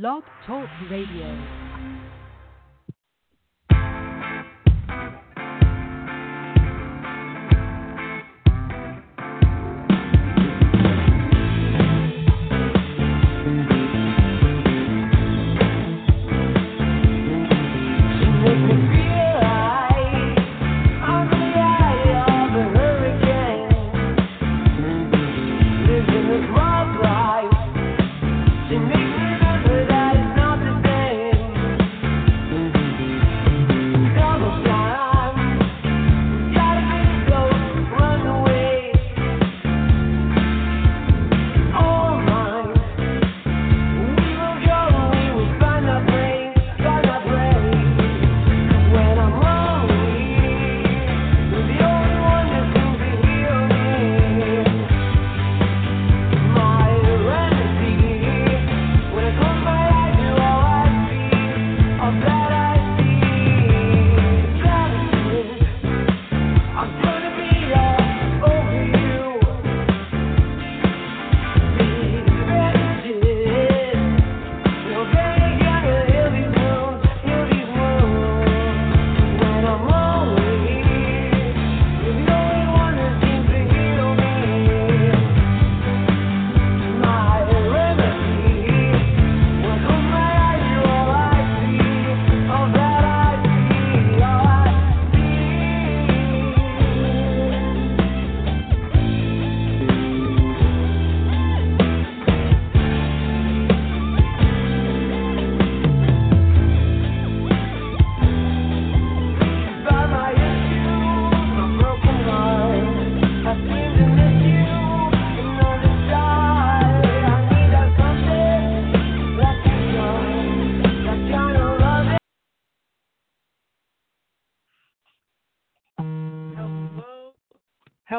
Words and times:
Blog 0.00 0.24
Talk 0.44 0.68
Radio. 0.90 1.73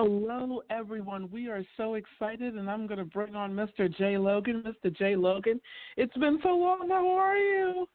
Hello, 0.08 0.62
everyone. 0.70 1.32
We 1.32 1.48
are 1.48 1.64
so 1.78 1.96
excited, 1.96 2.54
and 2.54 2.70
I'm 2.70 2.86
going 2.86 3.00
to 3.00 3.06
bring 3.06 3.34
on 3.34 3.54
Mr. 3.54 3.92
Jay 3.98 4.20
Logan. 4.20 4.64
Mr. 4.64 4.96
Jay 4.96 5.16
Logan, 5.16 5.60
it's 5.98 6.16
been 6.18 6.38
so 6.44 6.50
long. 6.50 6.90
How 6.90 7.10
are 7.10 7.36
you? 7.36 7.88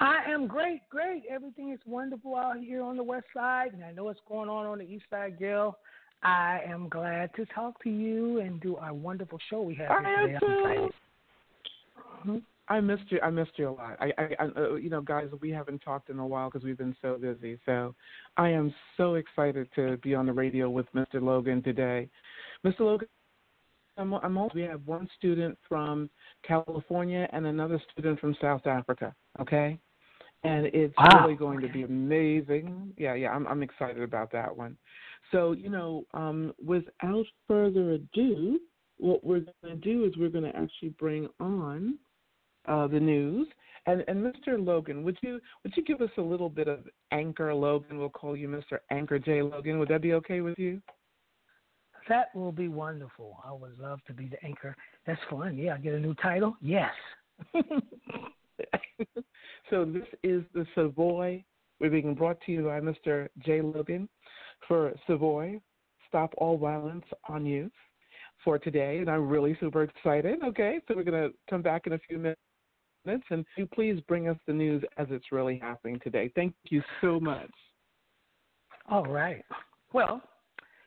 I 0.00 0.22
am 0.26 0.48
great, 0.48 0.80
great. 0.90 1.22
Everything 1.30 1.70
is 1.70 1.78
wonderful 1.86 2.34
out 2.34 2.58
here 2.58 2.82
on 2.82 2.96
the 2.96 3.04
west 3.04 3.26
side, 3.32 3.74
and 3.74 3.84
I 3.84 3.92
know 3.92 4.02
what's 4.02 4.18
going 4.28 4.48
on 4.48 4.66
on 4.66 4.78
the 4.78 4.84
east 4.92 5.04
side, 5.08 5.38
Gil. 5.38 5.78
I 6.24 6.62
am 6.66 6.88
glad 6.88 7.32
to 7.36 7.46
talk 7.46 7.80
to 7.84 7.90
you 7.90 8.40
and 8.40 8.60
do 8.60 8.74
our 8.74 8.92
wonderful 8.92 9.38
show 9.48 9.62
we 9.62 9.76
have 9.76 9.92
I 9.92 10.02
here 10.02 10.34
am 10.34 10.40
too. 10.40 10.90
Mm-hmm. 12.26 12.38
I 12.68 12.80
missed 12.80 13.10
you. 13.10 13.18
I 13.22 13.30
missed 13.30 13.52
you 13.56 13.68
a 13.68 13.70
lot. 13.70 13.96
I, 14.00 14.12
I, 14.18 14.28
I 14.38 14.44
uh, 14.56 14.74
you 14.74 14.90
know, 14.90 15.00
guys, 15.00 15.28
we 15.40 15.50
haven't 15.50 15.80
talked 15.80 16.10
in 16.10 16.18
a 16.18 16.26
while 16.26 16.50
because 16.50 16.64
we've 16.64 16.78
been 16.78 16.96
so 17.00 17.16
busy. 17.16 17.58
So, 17.64 17.94
I 18.36 18.50
am 18.50 18.74
so 18.96 19.14
excited 19.14 19.68
to 19.74 19.96
be 19.98 20.14
on 20.14 20.26
the 20.26 20.32
radio 20.32 20.68
with 20.68 20.86
Mr. 20.94 21.22
Logan 21.22 21.62
today. 21.62 22.08
Mr. 22.64 22.80
Logan, 22.80 23.08
I'm, 23.96 24.14
I'm 24.14 24.36
also, 24.36 24.54
we 24.54 24.62
have 24.62 24.82
one 24.86 25.08
student 25.16 25.56
from 25.68 26.10
California 26.46 27.28
and 27.32 27.46
another 27.46 27.80
student 27.92 28.20
from 28.20 28.36
South 28.40 28.66
Africa. 28.66 29.14
Okay, 29.40 29.78
and 30.44 30.66
it's 30.66 30.94
Wow. 30.98 31.22
really 31.22 31.36
going 31.36 31.60
to 31.60 31.68
be 31.68 31.82
amazing. 31.82 32.92
Yeah, 32.96 33.14
yeah, 33.14 33.30
I'm, 33.30 33.46
I'm 33.46 33.62
excited 33.62 34.02
about 34.02 34.30
that 34.32 34.54
one. 34.54 34.76
So, 35.32 35.52
you 35.52 35.68
know, 35.68 36.04
um, 36.14 36.54
without 36.64 37.26
further 37.46 37.92
ado, 37.92 38.60
what 38.98 39.24
we're 39.24 39.40
going 39.62 39.74
to 39.74 39.76
do 39.76 40.04
is 40.04 40.16
we're 40.16 40.28
going 40.28 40.50
to 40.50 40.56
actually 40.56 40.90
bring 40.90 41.28
on 41.40 41.98
uh, 42.68 42.86
the 42.86 43.00
news. 43.00 43.48
And, 43.86 44.04
and 44.06 44.22
Mr. 44.22 44.62
Logan, 44.62 45.02
would 45.02 45.16
you 45.22 45.40
would 45.64 45.74
you 45.74 45.82
give 45.82 46.02
us 46.02 46.10
a 46.18 46.22
little 46.22 46.50
bit 46.50 46.68
of 46.68 46.80
Anchor 47.10 47.54
Logan? 47.54 47.98
We'll 47.98 48.10
call 48.10 48.36
you 48.36 48.48
Mr. 48.48 48.80
Anchor 48.90 49.18
J 49.18 49.40
Logan. 49.40 49.78
Would 49.78 49.88
that 49.88 50.02
be 50.02 50.12
okay 50.14 50.42
with 50.42 50.58
you? 50.58 50.82
That 52.08 52.34
will 52.34 52.52
be 52.52 52.68
wonderful. 52.68 53.38
I 53.44 53.52
would 53.52 53.78
love 53.78 54.00
to 54.06 54.12
be 54.12 54.28
the 54.28 54.42
anchor. 54.44 54.76
That's 55.06 55.20
fun. 55.30 55.56
Yeah, 55.56 55.74
I 55.74 55.78
get 55.78 55.94
a 55.94 56.00
new 56.00 56.14
title. 56.14 56.56
Yes. 56.60 56.92
so 59.70 59.84
this 59.84 60.06
is 60.22 60.42
the 60.54 60.66
Savoy. 60.74 61.44
We're 61.80 61.90
being 61.90 62.14
brought 62.14 62.40
to 62.42 62.52
you 62.52 62.64
by 62.64 62.80
Mr. 62.80 63.28
J 63.44 63.60
Logan 63.60 64.08
for 64.66 64.92
Savoy. 65.06 65.60
Stop 66.08 66.34
all 66.38 66.56
violence 66.56 67.04
on 67.28 67.44
youth 67.44 67.72
for 68.42 68.58
today, 68.58 68.98
and 68.98 69.10
I'm 69.10 69.28
really 69.28 69.56
super 69.60 69.82
excited. 69.82 70.42
Okay, 70.42 70.80
so 70.88 70.94
we're 70.96 71.04
gonna 71.04 71.28
come 71.50 71.62
back 71.62 71.86
in 71.86 71.92
a 71.92 71.98
few 71.98 72.18
minutes. 72.18 72.40
And 73.08 73.44
you 73.56 73.66
please 73.66 74.00
bring 74.06 74.28
us 74.28 74.36
the 74.46 74.52
news 74.52 74.82
as 74.96 75.06
it's 75.10 75.32
really 75.32 75.58
happening 75.58 76.00
today. 76.02 76.30
Thank 76.34 76.54
you 76.64 76.82
so 77.00 77.18
much. 77.18 77.50
All 78.90 79.04
right. 79.04 79.44
Well, 79.92 80.22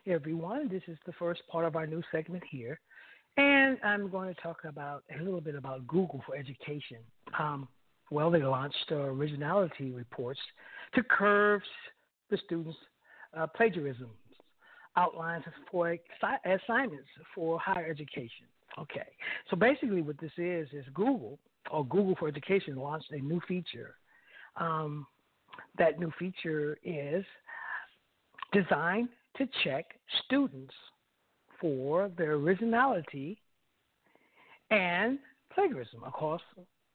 everyone, 0.07 0.69
this 0.69 0.83
is 0.87 0.97
the 1.05 1.13
first 1.13 1.41
part 1.47 1.65
of 1.65 1.75
our 1.75 1.87
new 1.87 2.01
segment 2.11 2.43
here. 2.49 2.79
And 3.37 3.77
I'm 3.83 4.09
going 4.09 4.33
to 4.33 4.41
talk 4.41 4.59
about 4.65 5.03
a 5.17 5.23
little 5.23 5.41
bit 5.41 5.55
about 5.55 5.87
Google 5.87 6.21
for 6.25 6.35
Education. 6.35 6.97
Um, 7.39 7.67
well, 8.09 8.29
they 8.29 8.43
launched 8.43 8.91
uh, 8.91 8.95
originality 8.95 9.91
reports 9.91 10.39
to 10.95 11.03
curb 11.03 11.61
the 12.29 12.37
students' 12.45 12.77
uh, 13.37 13.47
plagiarism 13.47 14.09
outlines 14.97 15.45
for 15.71 15.95
assi- 16.21 16.59
assignments 16.59 17.07
for 17.33 17.57
higher 17.59 17.85
education. 17.89 18.45
Okay, 18.77 19.07
so 19.49 19.55
basically, 19.55 20.01
what 20.01 20.19
this 20.19 20.31
is 20.37 20.67
is 20.73 20.85
Google 20.93 21.39
or 21.71 21.85
Google 21.85 22.15
for 22.19 22.27
Education 22.27 22.75
launched 22.75 23.11
a 23.11 23.19
new 23.19 23.41
feature. 23.47 23.95
Um, 24.57 25.07
that 25.77 25.99
new 25.99 26.11
feature 26.19 26.77
is 26.83 27.23
designed 28.53 29.09
to 29.37 29.47
check 29.63 29.85
students 30.25 30.73
for 31.59 32.09
their 32.17 32.33
originality 32.33 33.37
and 34.69 35.19
plagiarism 35.53 36.03
across 36.05 36.41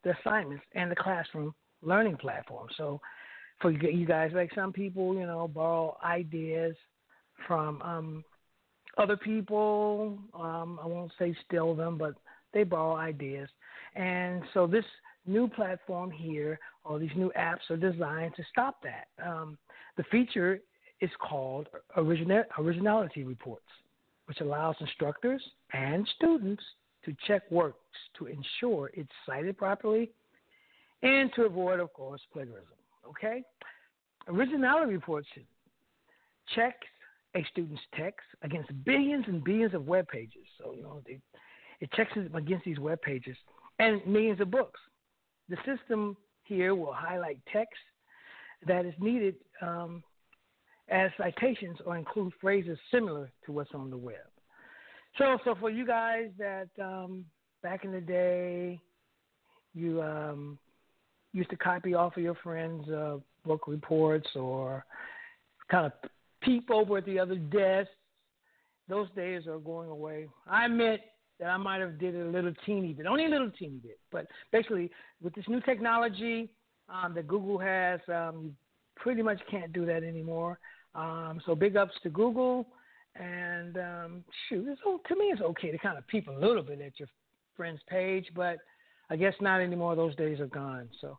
the 0.04 0.14
assignments 0.20 0.64
and 0.74 0.90
the 0.90 0.96
classroom 0.96 1.54
learning 1.82 2.16
platform. 2.16 2.68
So, 2.76 3.00
for 3.60 3.70
you 3.70 4.04
guys, 4.06 4.32
like 4.34 4.50
some 4.54 4.70
people, 4.70 5.14
you 5.14 5.26
know, 5.26 5.48
borrow 5.48 5.96
ideas 6.04 6.76
from 7.46 7.80
um, 7.80 8.24
other 8.98 9.16
people. 9.16 10.18
Um, 10.34 10.78
I 10.82 10.86
won't 10.86 11.12
say 11.18 11.34
steal 11.46 11.74
them, 11.74 11.96
but 11.96 12.14
they 12.52 12.64
borrow 12.64 12.96
ideas. 12.96 13.48
And 13.96 14.42
so 14.52 14.66
this 14.66 14.84
new 15.26 15.48
platform 15.48 16.10
here, 16.10 16.58
all 16.84 16.98
these 16.98 17.10
new 17.16 17.32
apps, 17.36 17.68
are 17.70 17.76
designed 17.76 18.34
to 18.36 18.42
stop 18.50 18.82
that. 18.82 19.08
Um, 19.26 19.58
the 19.96 20.04
feature 20.04 20.60
is 21.00 21.10
called 21.18 21.68
original, 21.96 22.44
Originality 22.58 23.24
Reports, 23.24 23.64
which 24.26 24.40
allows 24.40 24.76
instructors 24.80 25.42
and 25.72 26.06
students 26.16 26.62
to 27.04 27.16
check 27.26 27.42
works 27.50 27.78
to 28.18 28.26
ensure 28.26 28.90
it's 28.94 29.10
cited 29.24 29.56
properly 29.56 30.10
and 31.02 31.32
to 31.34 31.42
avoid, 31.42 31.80
of 31.80 31.92
course, 31.92 32.20
plagiarism. 32.32 32.66
Okay? 33.08 33.42
Originality 34.28 34.92
Reports 34.92 35.28
checks 36.54 36.86
a 37.34 37.44
student's 37.50 37.82
text 37.96 38.26
against 38.42 38.70
billions 38.84 39.24
and 39.28 39.42
billions 39.44 39.74
of 39.74 39.86
web 39.86 40.08
pages. 40.08 40.44
So, 40.58 40.74
you 40.74 40.82
know, 40.82 41.02
they, 41.06 41.18
it 41.80 41.92
checks 41.92 42.12
it 42.16 42.30
against 42.34 42.64
these 42.64 42.78
web 42.78 43.00
pages 43.02 43.36
and 43.78 44.04
millions 44.06 44.40
of 44.40 44.50
books. 44.50 44.80
The 45.48 45.56
system 45.64 46.16
here 46.44 46.74
will 46.74 46.92
highlight 46.92 47.38
text 47.52 47.80
that 48.66 48.86
is 48.86 48.94
needed 48.98 49.36
um, 49.62 50.02
as 50.88 51.10
citations 51.18 51.78
or 51.84 51.96
include 51.96 52.32
phrases 52.40 52.78
similar 52.90 53.30
to 53.44 53.52
what's 53.52 53.74
on 53.74 53.90
the 53.90 53.96
web. 53.96 54.16
So, 55.18 55.38
so 55.44 55.54
for 55.58 55.70
you 55.70 55.86
guys 55.86 56.28
that 56.38 56.68
um, 56.82 57.24
back 57.62 57.84
in 57.84 57.92
the 57.92 58.00
day, 58.00 58.80
you 59.74 60.02
um, 60.02 60.58
used 61.32 61.50
to 61.50 61.56
copy 61.56 61.94
off 61.94 62.16
of 62.16 62.22
your 62.22 62.36
friends' 62.42 62.88
uh, 62.88 63.18
book 63.44 63.66
reports 63.66 64.28
or 64.34 64.84
kind 65.70 65.86
of 65.86 65.92
peep 66.42 66.70
over 66.70 66.98
at 66.98 67.06
the 67.06 67.18
other 67.18 67.36
desk. 67.36 67.88
Those 68.88 69.08
days 69.16 69.46
are 69.46 69.58
going 69.58 69.90
away. 69.90 70.28
I 70.48 70.66
admit 70.66 71.00
that 71.38 71.46
I 71.46 71.56
might 71.56 71.80
have 71.80 71.98
did 71.98 72.14
a 72.14 72.24
little 72.24 72.52
teeny 72.64 72.92
bit, 72.92 73.06
only 73.06 73.26
a 73.26 73.28
little 73.28 73.50
teeny 73.50 73.78
bit. 73.82 73.98
But 74.10 74.26
basically, 74.52 74.90
with 75.22 75.34
this 75.34 75.44
new 75.48 75.60
technology 75.60 76.50
um, 76.88 77.14
that 77.14 77.26
Google 77.26 77.58
has, 77.58 78.00
um, 78.08 78.40
you 78.42 78.52
pretty 78.96 79.22
much 79.22 79.38
can't 79.50 79.72
do 79.72 79.84
that 79.86 80.02
anymore. 80.02 80.58
Um, 80.94 81.40
so 81.44 81.54
big 81.54 81.76
ups 81.76 81.94
to 82.02 82.10
Google. 82.10 82.66
And 83.18 83.76
um, 83.78 84.24
shoot, 84.48 84.66
it's, 84.68 84.80
to 84.82 85.16
me, 85.16 85.26
it's 85.26 85.40
okay 85.40 85.70
to 85.70 85.78
kind 85.78 85.96
of 85.96 86.06
peep 86.06 86.28
a 86.28 86.32
little 86.32 86.62
bit 86.62 86.80
at 86.80 86.98
your 86.98 87.08
friend's 87.56 87.80
page, 87.88 88.26
but 88.34 88.58
I 89.08 89.16
guess 89.16 89.34
not 89.40 89.60
anymore. 89.60 89.96
Those 89.96 90.14
days 90.16 90.40
are 90.40 90.46
gone. 90.46 90.88
So 91.00 91.18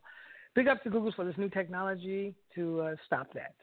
big 0.56 0.68
ups 0.68 0.82
to 0.84 0.90
Google 0.90 1.12
for 1.16 1.26
this 1.26 1.38
new 1.38 1.50
technology 1.50 2.36
to 2.56 2.82
uh, 2.82 2.96
stop 3.06 3.28
that. 3.34 3.56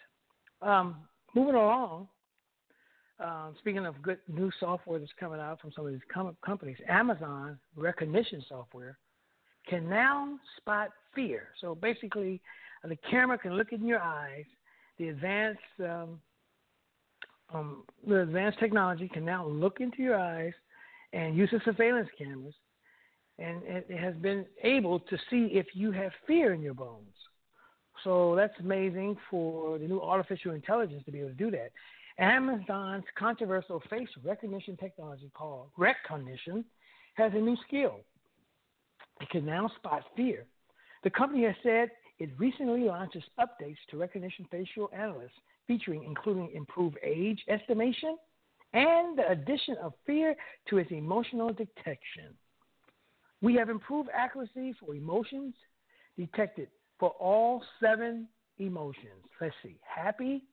Um, 0.66 0.96
moving 1.34 1.54
along, 1.54 2.08
um, 3.20 3.54
speaking 3.58 3.86
of 3.86 4.00
good 4.02 4.18
new 4.28 4.50
software 4.58 4.98
that's 4.98 5.12
coming 5.18 5.40
out 5.40 5.60
from 5.60 5.72
some 5.74 5.86
of 5.86 5.92
these 5.92 6.00
com- 6.12 6.36
companies, 6.44 6.76
Amazon 6.88 7.58
Rekognition 7.78 8.46
software 8.48 8.98
can 9.68 9.88
now 9.88 10.38
spot 10.56 10.90
fear. 11.14 11.48
So 11.60 11.74
basically, 11.74 12.40
uh, 12.84 12.88
the 12.88 12.98
camera 13.10 13.38
can 13.38 13.54
look 13.54 13.72
in 13.72 13.86
your 13.86 14.00
eyes. 14.00 14.44
The 14.98 15.08
advanced 15.08 15.60
um, 15.80 16.20
um, 17.52 17.84
the 18.06 18.22
advanced 18.22 18.58
technology 18.58 19.08
can 19.08 19.24
now 19.24 19.46
look 19.46 19.80
into 19.80 20.02
your 20.02 20.18
eyes 20.18 20.52
and 21.12 21.36
use 21.36 21.50
the 21.52 21.60
surveillance 21.64 22.08
cameras, 22.18 22.54
and 23.38 23.62
it 23.64 23.96
has 23.96 24.14
been 24.16 24.44
able 24.62 24.98
to 24.98 25.16
see 25.30 25.50
if 25.52 25.66
you 25.74 25.92
have 25.92 26.10
fear 26.26 26.52
in 26.52 26.62
your 26.62 26.74
bones. 26.74 27.14
So 28.02 28.34
that's 28.34 28.52
amazing 28.58 29.16
for 29.30 29.78
the 29.78 29.86
new 29.86 30.00
artificial 30.00 30.52
intelligence 30.52 31.04
to 31.04 31.12
be 31.12 31.20
able 31.20 31.30
to 31.30 31.34
do 31.34 31.50
that. 31.52 31.70
Amazon's 32.18 33.04
controversial 33.18 33.82
face 33.90 34.08
recognition 34.24 34.76
technology 34.76 35.30
called 35.34 35.70
Rekognition 35.78 36.64
has 37.14 37.32
a 37.34 37.38
new 37.38 37.56
skill. 37.66 38.00
It 39.20 39.28
can 39.30 39.44
now 39.44 39.70
spot 39.76 40.02
fear. 40.16 40.46
The 41.02 41.10
company 41.10 41.44
has 41.44 41.54
said 41.62 41.90
it 42.18 42.30
recently 42.38 42.82
launches 42.82 43.24
updates 43.38 43.78
to 43.90 43.96
Rekognition 43.96 44.48
facial 44.50 44.90
analysts, 44.92 45.32
featuring 45.66 46.04
including 46.04 46.50
improved 46.54 46.96
age 47.02 47.42
estimation 47.48 48.16
and 48.72 49.18
the 49.18 49.28
addition 49.30 49.76
of 49.82 49.94
fear 50.06 50.34
to 50.68 50.78
its 50.78 50.90
emotional 50.90 51.48
detection. 51.48 52.34
We 53.40 53.54
have 53.54 53.68
improved 53.68 54.08
accuracy 54.14 54.74
for 54.80 54.94
emotions 54.94 55.54
detected 56.16 56.68
for 56.98 57.10
all 57.10 57.62
seven 57.80 58.28
emotions. 58.58 59.22
Let's 59.40 59.54
see 59.62 59.76
happy, 59.82 60.44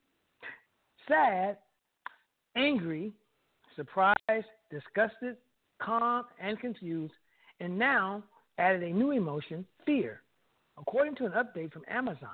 sad, 1.07 1.57
angry, 2.56 3.12
surprised, 3.75 4.15
disgusted, 4.69 5.38
calm, 5.81 6.25
and 6.39 6.59
confused, 6.59 7.13
and 7.59 7.77
now 7.77 8.24
added 8.57 8.83
a 8.83 8.89
new 8.89 9.12
emotion, 9.12 9.65
fear. 9.86 10.21
According 10.77 11.15
to 11.15 11.25
an 11.25 11.33
update 11.33 11.71
from 11.71 11.83
Amazon 11.88 12.30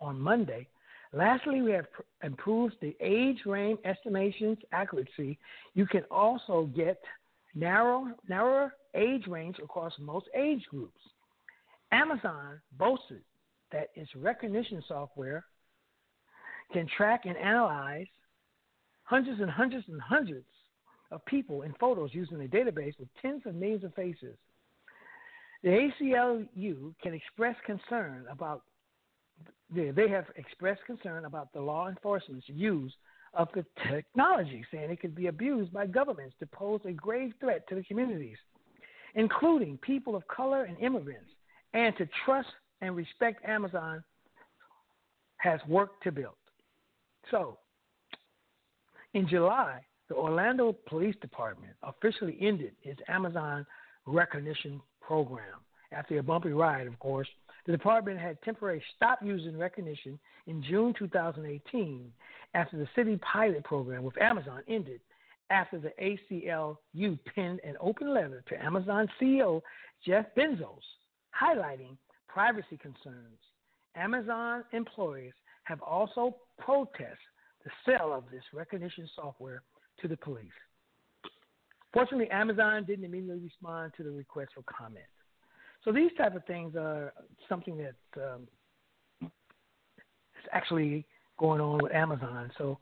on 0.00 0.20
Monday, 0.20 0.68
lastly, 1.12 1.62
we 1.62 1.72
have 1.72 1.86
improved 2.22 2.74
the 2.80 2.96
age 3.00 3.38
range 3.46 3.78
estimations 3.84 4.58
accuracy. 4.72 5.38
You 5.74 5.86
can 5.86 6.02
also 6.10 6.68
get 6.76 7.00
narrow, 7.54 8.08
narrower 8.28 8.74
age 8.94 9.26
range 9.26 9.56
across 9.62 9.92
most 9.98 10.26
age 10.36 10.64
groups. 10.70 11.00
Amazon 11.92 12.60
boasted 12.78 13.22
that 13.72 13.88
its 13.94 14.10
Rekognition 14.16 14.82
software 14.86 15.44
can 16.72 16.86
track 16.96 17.22
and 17.24 17.36
analyze 17.36 18.06
hundreds 19.04 19.40
and 19.40 19.50
hundreds 19.50 19.86
and 19.88 20.00
hundreds 20.00 20.46
of 21.10 21.24
people 21.24 21.62
in 21.62 21.72
photos 21.80 22.10
using 22.12 22.42
a 22.42 22.48
database 22.48 22.98
with 22.98 23.08
tens 23.22 23.42
of 23.46 23.54
millions 23.54 23.84
of 23.84 23.94
faces. 23.94 24.36
The 25.62 25.90
ACLU 26.02 26.94
can 27.02 27.14
express 27.14 27.56
concern 27.66 28.26
about 28.30 28.62
they 29.70 30.08
have 30.08 30.24
expressed 30.36 30.80
concern 30.86 31.26
about 31.26 31.52
the 31.52 31.60
law 31.60 31.88
enforcement's 31.88 32.48
use 32.48 32.92
of 33.34 33.48
the 33.54 33.64
technology, 33.90 34.64
saying 34.72 34.90
it 34.90 35.00
could 35.00 35.14
be 35.14 35.26
abused 35.26 35.72
by 35.72 35.86
governments 35.86 36.34
to 36.40 36.46
pose 36.46 36.80
a 36.86 36.92
grave 36.92 37.32
threat 37.38 37.68
to 37.68 37.74
the 37.74 37.82
communities, 37.82 38.38
including 39.14 39.76
people 39.78 40.16
of 40.16 40.26
color 40.28 40.64
and 40.64 40.78
immigrants, 40.78 41.28
and 41.74 41.94
to 41.98 42.08
trust 42.24 42.48
and 42.80 42.96
respect 42.96 43.44
Amazon 43.44 44.02
has 45.36 45.60
work 45.68 46.00
to 46.02 46.10
build. 46.10 46.34
So, 47.30 47.58
in 49.14 49.28
July, 49.28 49.80
the 50.08 50.14
Orlando 50.14 50.74
Police 50.86 51.16
Department 51.20 51.72
officially 51.82 52.36
ended 52.40 52.72
its 52.82 53.00
Amazon 53.08 53.66
Rekognition 54.06 54.80
program. 55.00 55.60
After 55.92 56.18
a 56.18 56.22
bumpy 56.22 56.50
ride, 56.50 56.86
of 56.86 56.98
course, 56.98 57.28
the 57.66 57.72
department 57.72 58.18
had 58.18 58.40
temporarily 58.42 58.82
stopped 58.96 59.22
using 59.22 59.52
Rekognition 59.52 60.18
in 60.46 60.62
June 60.62 60.94
2018 60.98 62.12
after 62.54 62.78
the 62.78 62.88
city 62.96 63.18
pilot 63.18 63.64
program 63.64 64.02
with 64.02 64.20
Amazon 64.20 64.62
ended 64.68 65.00
after 65.50 65.78
the 65.78 65.92
ACLU 66.00 67.18
penned 67.34 67.60
an 67.64 67.74
open 67.80 68.12
letter 68.12 68.42
to 68.48 68.62
Amazon 68.62 69.08
CEO 69.20 69.60
Jeff 70.06 70.26
Bezos 70.36 70.78
highlighting 71.38 71.96
privacy 72.26 72.78
concerns. 72.80 73.38
Amazon 73.96 74.64
employees 74.72 75.32
have 75.64 75.80
also 75.82 76.36
protested 76.58 77.16
the 77.64 77.70
sale 77.86 78.12
of 78.12 78.24
this 78.30 78.42
Rekognition 78.54 79.08
software 79.14 79.62
to 80.00 80.08
the 80.08 80.16
police. 80.16 80.46
Fortunately, 81.92 82.30
Amazon 82.30 82.84
didn't 82.84 83.04
immediately 83.04 83.42
respond 83.42 83.92
to 83.96 84.02
the 84.02 84.10
request 84.10 84.50
for 84.54 84.62
comment. 84.62 85.04
So 85.84 85.92
these 85.92 86.10
type 86.18 86.36
of 86.36 86.44
things 86.44 86.74
are 86.76 87.12
something 87.48 87.78
that 87.78 88.22
um, 88.22 88.48
is 89.22 90.48
actually 90.52 91.06
going 91.38 91.60
on 91.60 91.82
with 91.82 91.92
Amazon. 91.92 92.50
So 92.58 92.78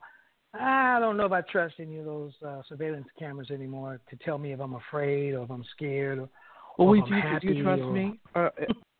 I 0.53 0.99
don't 0.99 1.17
know 1.17 1.25
if 1.25 1.31
I 1.31 1.41
trust 1.41 1.75
any 1.79 1.97
of 1.97 2.05
those 2.05 2.33
uh, 2.45 2.61
surveillance 2.67 3.07
cameras 3.17 3.51
anymore 3.51 4.01
to 4.09 4.15
tell 4.17 4.37
me 4.37 4.51
if 4.53 4.59
I'm 4.59 4.75
afraid 4.75 5.33
or 5.33 5.43
if 5.43 5.51
I'm 5.51 5.63
scared 5.75 6.19
or, 6.19 6.29
well, 6.77 6.87
or 6.87 6.91
we, 6.91 6.99
if 6.99 7.05
I'm 7.05 7.09
do, 7.11 7.27
happy. 7.27 7.47
do 7.47 7.53
you 7.53 7.63
trust 7.63 7.81
or, 7.81 7.93
me? 7.93 8.19
Uh, 8.35 8.49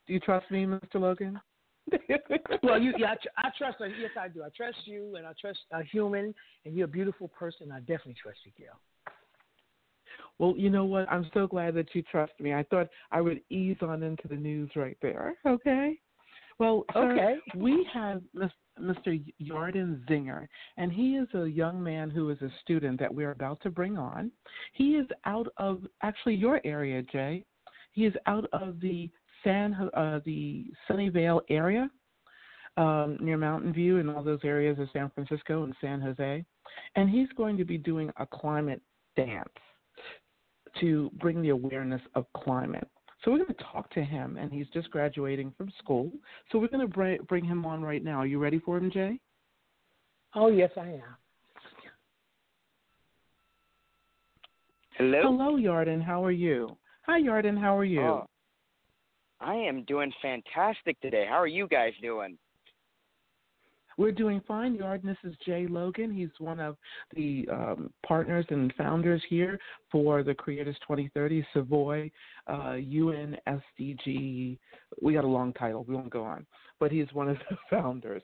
do 0.07 0.13
you 0.13 0.19
trust 0.19 0.49
me, 0.51 0.65
Mr. 0.65 0.95
Logan? 0.95 1.39
Well, 2.63 2.79
you, 2.81 2.93
yeah, 2.97 3.11
I, 3.11 3.15
tr- 3.15 3.27
I 3.37 3.49
trust. 3.57 3.77
Yes, 3.99 4.11
I 4.19 4.27
do. 4.27 4.43
I 4.43 4.49
trust 4.55 4.77
you, 4.85 5.15
and 5.15 5.25
I 5.25 5.31
trust 5.39 5.59
a 5.71 5.83
human, 5.83 6.33
and 6.65 6.75
you're 6.75 6.85
a 6.85 6.89
beautiful 6.89 7.27
person. 7.29 7.71
I 7.71 7.79
definitely 7.79 8.15
trust 8.21 8.39
you, 8.45 8.51
Gail. 8.57 8.79
Well, 10.39 10.53
you 10.57 10.69
know 10.69 10.85
what? 10.85 11.11
I'm 11.11 11.29
so 11.33 11.47
glad 11.47 11.73
that 11.75 11.87
you 11.93 12.03
trust 12.03 12.33
me. 12.39 12.53
I 12.53 12.63
thought 12.63 12.87
I 13.11 13.21
would 13.21 13.41
ease 13.49 13.77
on 13.81 14.03
into 14.03 14.27
the 14.27 14.35
news 14.35 14.69
right 14.75 14.97
there. 15.01 15.35
Okay. 15.45 15.97
Well, 16.59 16.85
Okay. 16.95 17.37
we 17.55 17.87
have 17.93 18.21
Mr. 18.79 19.23
Yarden 19.41 20.03
Zinger, 20.07 20.47
and 20.77 20.91
he 20.91 21.15
is 21.15 21.27
a 21.35 21.45
young 21.45 21.81
man 21.81 22.09
who 22.09 22.29
is 22.31 22.41
a 22.41 22.51
student 22.61 22.99
that 22.99 23.13
we're 23.13 23.31
about 23.31 23.61
to 23.61 23.69
bring 23.69 23.97
on. 23.97 24.31
He 24.73 24.95
is 24.95 25.07
out 25.25 25.47
of 25.57 25.83
actually 26.01 26.35
your 26.35 26.59
area, 26.63 27.03
Jay. 27.03 27.45
He 27.91 28.05
is 28.05 28.13
out 28.25 28.47
of 28.53 28.79
the 28.79 29.09
San 29.47 29.73
uh, 29.93 30.19
the 30.25 30.65
Sunnyvale 30.89 31.39
area 31.49 31.89
um, 32.75 33.17
near 33.21 33.37
Mountain 33.37 33.71
View 33.71 33.99
and 33.99 34.09
all 34.09 34.21
those 34.21 34.41
areas 34.43 34.77
of 34.77 34.89
San 34.91 35.09
Francisco 35.15 35.63
and 35.63 35.73
San 35.79 36.01
Jose, 36.01 36.43
and 36.95 37.09
he's 37.09 37.29
going 37.37 37.57
to 37.57 37.63
be 37.63 37.77
doing 37.77 38.11
a 38.17 38.25
climate 38.25 38.81
dance 39.15 39.47
to 40.81 41.09
bring 41.19 41.41
the 41.41 41.49
awareness 41.49 42.01
of 42.15 42.25
climate. 42.35 42.87
So 43.23 43.31
we're 43.31 43.37
going 43.37 43.55
to 43.55 43.63
talk 43.71 43.89
to 43.91 44.03
him, 44.03 44.37
and 44.37 44.51
he's 44.51 44.67
just 44.73 44.91
graduating 44.91 45.53
from 45.57 45.71
school. 45.79 46.11
So 46.51 46.59
we're 46.59 46.67
going 46.67 46.87
to 46.87 47.23
bring 47.27 47.45
him 47.45 47.65
on 47.65 47.81
right 47.81 48.03
now. 48.03 48.19
Are 48.19 48.27
you 48.27 48.39
ready 48.39 48.59
for 48.59 48.77
him, 48.77 48.91
Jay? 48.91 49.17
Oh 50.35 50.49
yes, 50.49 50.71
I 50.75 50.87
am. 50.87 51.17
Hello. 54.97 55.21
Hello, 55.23 55.57
Yarden. 55.57 56.03
How 56.03 56.23
are 56.25 56.31
you? 56.31 56.75
Hi, 57.03 57.21
Yarden. 57.21 57.57
How 57.57 57.77
are 57.77 57.85
you? 57.85 58.01
Oh, 58.01 58.27
I 59.39 59.55
am 59.55 59.83
doing 59.83 60.11
fantastic 60.21 60.99
today. 61.01 61.25
How 61.27 61.35
are 61.35 61.47
you 61.47 61.67
guys 61.67 61.93
doing? 62.01 62.37
We're 63.97 64.11
doing 64.11 64.41
fine, 64.47 64.77
Yarden. 64.77 65.05
This 65.05 65.17
is 65.23 65.35
Jay 65.43 65.65
Logan. 65.67 66.13
He's 66.13 66.29
one 66.37 66.59
of 66.59 66.77
the 67.15 67.47
um, 67.51 67.89
partners 68.05 68.45
and 68.49 68.71
founders 68.77 69.23
here 69.27 69.59
for 69.91 70.21
the 70.21 70.35
Creators 70.35 70.75
2030 70.87 71.45
Savoy 71.51 72.11
uh, 72.45 72.73
UN 72.73 73.37
SDG. 73.47 74.59
We 75.01 75.13
got 75.13 75.23
a 75.23 75.27
long 75.27 75.51
title. 75.53 75.83
We 75.87 75.95
won't 75.95 76.11
go 76.11 76.23
on, 76.23 76.45
but 76.79 76.91
he's 76.91 77.07
one 77.13 77.27
of 77.27 77.37
the 77.49 77.57
founders. 77.71 78.21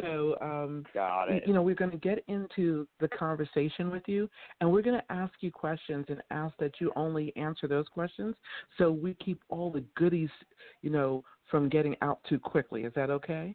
So, 0.00 0.36
um, 0.40 0.84
Got 0.94 1.30
it. 1.30 1.44
you 1.46 1.52
know, 1.52 1.62
we're 1.62 1.74
going 1.74 1.90
to 1.90 1.96
get 1.96 2.22
into 2.28 2.86
the 3.00 3.08
conversation 3.08 3.90
with 3.90 4.04
you, 4.06 4.28
and 4.60 4.70
we're 4.70 4.82
going 4.82 5.00
to 5.00 5.12
ask 5.12 5.32
you 5.40 5.50
questions 5.50 6.06
and 6.08 6.22
ask 6.30 6.56
that 6.58 6.72
you 6.80 6.92
only 6.96 7.34
answer 7.36 7.66
those 7.66 7.86
questions, 7.88 8.34
so 8.76 8.90
we 8.90 9.14
keep 9.14 9.40
all 9.48 9.70
the 9.70 9.84
goodies, 9.96 10.30
you 10.82 10.90
know, 10.90 11.24
from 11.50 11.68
getting 11.68 11.96
out 12.02 12.20
too 12.28 12.38
quickly. 12.38 12.82
Is 12.82 12.92
that 12.94 13.10
okay? 13.10 13.54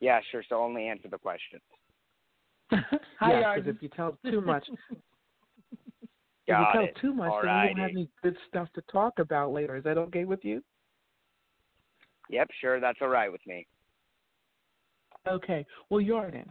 Yeah, 0.00 0.20
sure. 0.30 0.42
So 0.48 0.56
only 0.56 0.88
answer 0.88 1.08
the 1.08 1.18
questions. 1.18 1.62
Hi, 2.70 3.40
yeah, 3.40 3.54
because 3.54 3.74
if 3.74 3.82
you 3.82 3.88
tell 3.88 4.18
too 4.24 4.40
much, 4.40 4.64
if 4.90 5.18
you 6.46 6.66
tell 6.72 6.84
it. 6.84 6.96
too 7.00 7.12
much, 7.12 7.32
then 7.42 7.54
you 7.54 7.68
don't 7.68 7.78
have 7.78 7.90
any 7.90 8.08
good 8.22 8.36
stuff 8.48 8.68
to 8.74 8.82
talk 8.90 9.18
about 9.18 9.52
later. 9.52 9.76
Is 9.76 9.84
that 9.84 9.98
okay 9.98 10.24
with 10.24 10.44
you? 10.44 10.62
Yep, 12.30 12.48
sure. 12.60 12.80
That's 12.80 12.98
all 13.00 13.08
right 13.08 13.30
with 13.30 13.46
me. 13.46 13.66
Okay. 15.28 15.64
Well, 15.90 16.04
Jordan, 16.04 16.50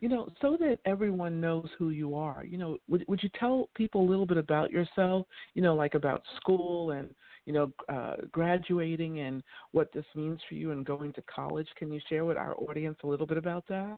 you 0.00 0.08
know, 0.08 0.28
so 0.40 0.56
that 0.60 0.78
everyone 0.84 1.40
knows 1.40 1.68
who 1.78 1.90
you 1.90 2.14
are, 2.14 2.44
you 2.44 2.58
know, 2.58 2.78
would 2.88 3.04
would 3.08 3.22
you 3.22 3.30
tell 3.38 3.68
people 3.74 4.02
a 4.02 4.08
little 4.08 4.26
bit 4.26 4.38
about 4.38 4.70
yourself? 4.70 5.26
You 5.54 5.62
know, 5.62 5.74
like 5.74 5.94
about 5.94 6.22
school 6.40 6.92
and 6.92 7.10
you 7.48 7.54
know, 7.54 7.72
uh, 7.88 8.16
graduating 8.30 9.20
and 9.20 9.42
what 9.72 9.90
this 9.94 10.04
means 10.14 10.38
for 10.46 10.54
you 10.54 10.72
and 10.72 10.84
going 10.84 11.14
to 11.14 11.22
college. 11.22 11.66
Can 11.78 11.90
you 11.90 11.98
share 12.06 12.26
with 12.26 12.36
our 12.36 12.54
audience 12.56 12.98
a 13.02 13.06
little 13.06 13.26
bit 13.26 13.38
about 13.38 13.64
that? 13.68 13.96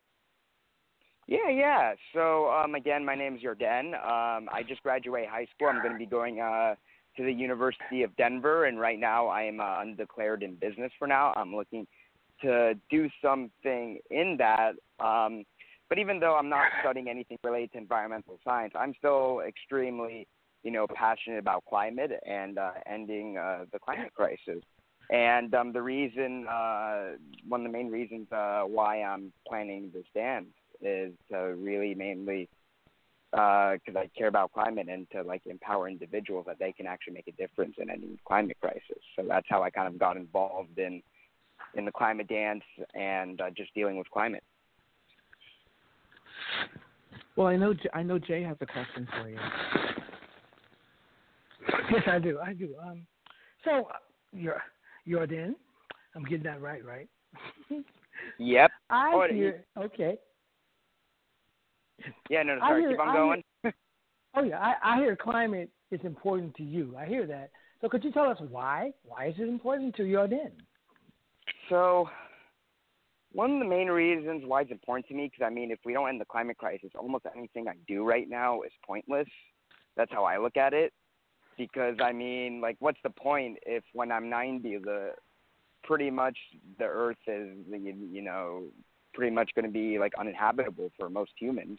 Yeah, 1.27 1.49
yeah. 1.49 1.95
So 2.15 2.49
um, 2.51 2.77
again, 2.77 3.05
my 3.05 3.17
name 3.17 3.35
is 3.35 3.43
Jordan. 3.43 3.95
Um, 3.95 4.49
I 4.53 4.63
just 4.67 4.83
graduated 4.85 5.31
high 5.31 5.49
school. 5.55 5.69
I'm 5.69 5.83
going 5.83 5.93
to 5.93 5.99
be 5.99 6.07
going 6.07 6.39
uh, 6.39 6.77
to 7.17 7.25
the 7.25 7.33
University 7.33 8.05
of 8.05 8.17
Denver, 8.17 8.67
and 8.67 8.79
right 8.79 9.01
now 9.01 9.27
I 9.27 9.43
am 9.43 9.61
uh, 9.61 9.81
undeclared 9.81 10.45
in 10.45 10.55
business 10.55 10.93
for 10.97 11.09
now. 11.09 11.33
I'm 11.37 11.55
looking 11.55 11.89
to 12.43 12.75
do 12.91 13.09
something 13.23 13.99
in 14.11 14.37
that. 14.39 14.73
Um, 15.05 15.45
but 15.89 15.99
even 15.99 16.21
though 16.21 16.37
I'm 16.37 16.49
not 16.49 16.67
studying 16.81 17.09
anything 17.09 17.37
related 17.43 17.73
to 17.73 17.79
environmental 17.79 18.39
science, 18.45 18.73
I'm 18.79 18.95
still 18.99 19.41
extremely, 19.47 20.29
you 20.63 20.71
know, 20.71 20.87
passionate 20.95 21.39
about 21.39 21.65
climate 21.69 22.13
and 22.27 22.59
uh, 22.59 22.71
ending 22.87 23.37
uh, 23.37 23.65
the 23.73 23.79
climate 23.79 24.13
crisis. 24.15 24.63
And 25.11 25.53
um, 25.55 25.73
the 25.73 25.83
reason, 25.83 26.47
uh, 26.47 27.17
one 27.49 27.63
of 27.63 27.67
the 27.67 27.73
main 27.77 27.91
reasons 27.91 28.31
uh, 28.31 28.63
why 28.63 29.03
I'm 29.03 29.33
planning 29.47 29.91
this 29.93 30.05
dance 30.15 30.47
is 30.81 31.13
to 31.31 31.57
really 31.59 31.95
mainly 31.95 32.49
because 33.33 33.95
I 33.97 34.11
care 34.17 34.27
about 34.27 34.53
climate 34.53 34.89
and 34.89 35.09
to 35.11 35.23
like 35.23 35.43
empower 35.47 35.89
individuals 35.89 36.47
that 36.47 36.59
they 36.59 36.73
can 36.73 36.87
actually 36.87 37.15
make 37.15 37.29
a 37.29 37.33
difference 37.33 37.77
in 37.79 37.89
any 37.89 38.19
climate 38.27 38.57
crisis. 38.61 39.03
So 39.17 39.25
that's 39.29 39.47
how 39.49 39.63
I 39.63 39.71
kind 39.71 39.87
of 39.87 39.99
got 39.99 40.17
involved 40.17 40.79
in 40.79 41.03
in 41.75 41.85
the 41.85 41.93
climate 41.93 42.29
dance 42.29 42.63
and 42.95 43.41
uh, 43.41 43.51
just 43.57 43.73
dealing 43.75 43.97
with 43.97 44.11
climate. 44.11 44.43
Well, 47.37 47.47
I 47.47 47.57
know 47.57 47.73
J- 47.75 47.89
I 47.95 48.03
know 48.03 48.19
Jay 48.19 48.43
has 48.43 48.57
a 48.61 48.67
question 48.67 49.09
for 49.19 49.29
you. 49.29 49.39
Yes, 51.91 52.03
I 52.07 52.19
do. 52.19 52.39
I 52.39 52.53
do. 52.53 52.75
Um, 52.83 53.07
so 53.65 53.89
uh, 53.93 53.99
you're 54.33 54.63
Jordan. 55.09 55.57
I'm 56.15 56.25
getting 56.25 56.45
that 56.45 56.61
right, 56.61 56.85
right? 56.85 57.09
Yep. 58.39 58.71
I 58.91 59.29
hear. 59.31 59.65
Okay. 59.79 60.19
Yeah. 62.29 62.43
No. 62.43 62.57
no 62.57 62.61
sorry. 62.61 62.83
hear- 62.83 62.91
keep 62.91 63.01
on 63.01 63.09
I 63.09 63.15
going. 63.15 63.43
Oh 64.37 64.45
yeah, 64.45 64.59
I, 64.61 64.75
I 64.85 64.97
hear 64.99 65.17
climate 65.17 65.71
is 65.91 66.01
important 66.05 66.55
to 66.57 66.63
you. 66.63 66.95
I 66.97 67.07
hear 67.07 67.27
that. 67.27 67.51
So 67.81 67.89
could 67.89 68.05
you 68.05 68.13
tell 68.13 68.27
us 68.27 68.39
why? 68.49 68.93
Why 69.03 69.27
is 69.27 69.35
it 69.39 69.49
important 69.49 69.97
to 69.97 70.11
Jordan? 70.11 70.53
So, 71.71 72.11
one 73.33 73.53
of 73.53 73.59
the 73.61 73.65
main 73.65 73.87
reasons 73.87 74.43
why 74.45 74.63
it's 74.63 74.73
important 74.73 75.07
to 75.07 75.15
me, 75.15 75.31
because 75.31 75.47
I 75.47 75.55
mean, 75.55 75.71
if 75.71 75.79
we 75.85 75.93
don't 75.93 76.09
end 76.09 76.21
the 76.21 76.25
climate 76.25 76.59
crisis, 76.59 76.91
almost 76.99 77.27
anything 77.35 77.69
I 77.69 77.75
do 77.87 78.05
right 78.05 78.29
now 78.29 78.63
is 78.63 78.73
pointless. 78.85 79.29
That's 79.97 80.11
how 80.13 80.25
I 80.25 80.39
look 80.39 80.57
at 80.57 80.75
it. 80.75 80.93
Because 81.57 81.97
I 82.03 82.13
mean, 82.13 82.61
like, 82.61 82.77
what's 82.81 82.99
the 83.05 83.11
point 83.11 83.59
if 83.65 83.85
when 83.93 84.11
I'm 84.11 84.29
90, 84.29 84.79
the 84.79 85.13
pretty 85.85 86.11
much 86.11 86.37
the 86.79 86.87
Earth 86.87 87.17
is, 87.29 87.57
you, 87.71 88.23
know, 88.23 88.65
pretty 89.15 89.33
much 89.33 89.51
going 89.55 89.65
to 89.65 89.71
be 89.71 89.99
like 89.99 90.13
uninhabitable 90.19 90.91
for 90.99 91.09
most 91.09 91.33
humans, 91.39 91.79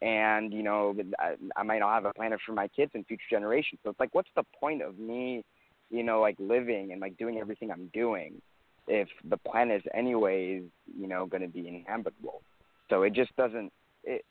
and 0.00 0.52
you 0.52 0.64
know, 0.64 0.96
I, 1.20 1.34
I 1.56 1.62
might 1.62 1.78
not 1.78 1.94
have 1.94 2.06
a 2.06 2.12
planet 2.12 2.40
for 2.44 2.52
my 2.52 2.66
kids 2.68 2.90
and 2.94 3.06
future 3.06 3.22
generations. 3.30 3.80
So 3.84 3.90
it's 3.90 4.00
like, 4.00 4.14
what's 4.14 4.30
the 4.34 4.44
point 4.58 4.82
of 4.82 4.98
me, 4.98 5.44
you 5.90 6.02
know, 6.02 6.20
like 6.20 6.36
living 6.40 6.90
and 6.90 7.00
like 7.00 7.16
doing 7.16 7.38
everything 7.38 7.70
I'm 7.70 7.88
doing? 7.94 8.42
If 8.88 9.08
the 9.28 9.36
planet 9.36 9.82
is 9.84 9.92
anyways, 9.94 10.62
you 10.98 11.06
know, 11.06 11.26
going 11.26 11.42
to 11.42 11.48
be 11.48 11.68
inhabitable. 11.68 12.42
So 12.90 13.02
it 13.02 13.12
just 13.12 13.34
doesn't. 13.36 13.72
It, 14.04 14.24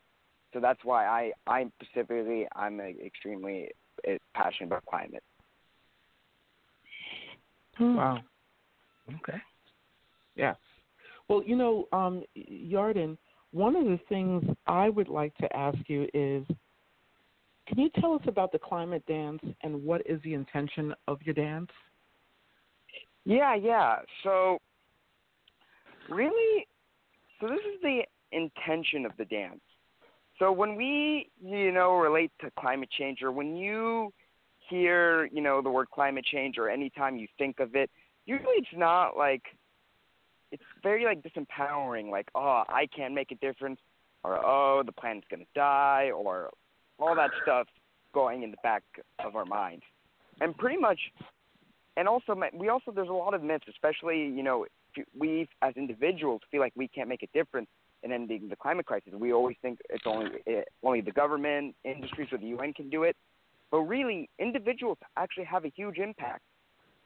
so 0.53 0.59
that's 0.59 0.83
why 0.83 1.05
I, 1.05 1.31
I 1.47 1.67
specifically, 1.81 2.45
I'm 2.55 2.79
a, 2.79 2.93
extremely 3.05 3.69
eh, 4.05 4.17
passionate 4.33 4.67
about 4.67 4.85
climate. 4.85 5.23
Wow. 7.79 8.19
Okay. 9.15 9.37
Yeah. 10.35 10.55
Well, 11.27 11.41
you 11.45 11.55
know, 11.55 11.87
um, 11.93 12.23
Yarden, 12.37 13.17
one 13.51 13.75
of 13.75 13.85
the 13.85 13.99
things 14.09 14.43
I 14.67 14.89
would 14.89 15.07
like 15.07 15.35
to 15.37 15.55
ask 15.55 15.77
you 15.87 16.07
is 16.13 16.45
can 17.67 17.79
you 17.79 17.89
tell 18.01 18.13
us 18.13 18.21
about 18.27 18.51
the 18.51 18.59
climate 18.59 19.03
dance 19.07 19.41
and 19.63 19.81
what 19.83 20.01
is 20.05 20.21
the 20.23 20.33
intention 20.33 20.93
of 21.07 21.21
your 21.23 21.33
dance? 21.33 21.69
Yeah, 23.25 23.55
yeah. 23.55 23.97
So 24.23 24.57
really, 26.09 26.67
so 27.39 27.47
this 27.47 27.59
is 27.59 27.81
the 27.81 28.01
intention 28.31 29.05
of 29.05 29.11
the 29.17 29.25
dance. 29.25 29.61
So 30.39 30.51
when 30.51 30.75
we, 30.75 31.29
you 31.43 31.71
know, 31.71 31.95
relate 31.95 32.31
to 32.41 32.49
climate 32.59 32.89
change, 32.97 33.21
or 33.21 33.31
when 33.31 33.55
you 33.55 34.11
hear, 34.69 35.25
you 35.31 35.41
know, 35.41 35.61
the 35.61 35.69
word 35.69 35.89
climate 35.91 36.25
change, 36.25 36.57
or 36.57 36.69
anytime 36.69 37.17
you 37.17 37.27
think 37.37 37.59
of 37.59 37.75
it, 37.75 37.91
usually 38.25 38.55
it's 38.55 38.67
not 38.75 39.17
like 39.17 39.43
it's 40.51 40.63
very 40.81 41.05
like 41.05 41.21
disempowering. 41.21 42.09
Like, 42.09 42.29
oh, 42.33 42.63
I 42.67 42.87
can't 42.95 43.13
make 43.13 43.31
a 43.31 43.35
difference, 43.35 43.79
or 44.23 44.43
oh, 44.43 44.81
the 44.83 44.91
planet's 44.91 45.27
gonna 45.29 45.43
die, 45.53 46.11
or 46.15 46.49
all 46.97 47.15
that 47.15 47.31
stuff 47.43 47.67
going 48.13 48.43
in 48.43 48.51
the 48.51 48.57
back 48.63 48.83
of 49.23 49.35
our 49.35 49.45
mind. 49.45 49.83
And 50.39 50.57
pretty 50.57 50.77
much, 50.77 50.99
and 51.97 52.07
also 52.07 52.35
we 52.53 52.69
also 52.69 52.91
there's 52.91 53.09
a 53.09 53.13
lot 53.13 53.33
of 53.33 53.43
myths, 53.43 53.65
especially 53.69 54.17
you 54.17 54.43
know 54.43 54.65
we 55.17 55.47
as 55.61 55.73
individuals 55.75 56.41
feel 56.49 56.59
like 56.59 56.73
we 56.75 56.87
can't 56.87 57.09
make 57.09 57.23
a 57.23 57.27
difference 57.33 57.67
in 58.03 58.11
ending 58.11 58.47
the 58.49 58.55
climate 58.55 58.85
crisis. 58.85 59.13
We 59.13 59.33
always 59.33 59.57
think 59.61 59.79
it's 59.89 60.05
only 60.05 60.31
it, 60.45 60.67
only 60.83 61.01
the 61.01 61.11
government, 61.11 61.75
industries, 61.83 62.29
or 62.31 62.37
the 62.37 62.47
UN 62.47 62.73
can 62.73 62.89
do 62.89 63.03
it, 63.03 63.15
but 63.69 63.79
really 63.81 64.29
individuals 64.39 64.97
actually 65.17 65.45
have 65.45 65.65
a 65.65 65.69
huge 65.75 65.97
impact. 65.97 66.43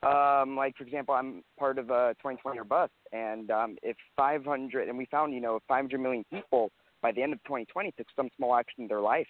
Um, 0.03 0.55
like 0.55 0.77
for 0.77 0.83
example, 0.83 1.15
I'm 1.15 1.43
part 1.57 1.79
of 1.79 1.89
a 1.89 2.13
2020 2.19 2.59
or 2.59 2.63
bust, 2.63 2.91
and 3.11 3.49
um, 3.49 3.77
if 3.81 3.97
500 4.15 4.87
and 4.87 4.97
we 4.97 5.05
found 5.05 5.33
you 5.33 5.41
know 5.41 5.59
500 5.67 5.99
million 5.99 6.23
people 6.31 6.71
by 7.01 7.11
the 7.11 7.23
end 7.23 7.33
of 7.33 7.39
2020 7.43 7.91
took 7.97 8.07
some 8.15 8.29
small 8.37 8.55
action 8.55 8.83
in 8.83 8.87
their 8.87 9.01
life 9.01 9.27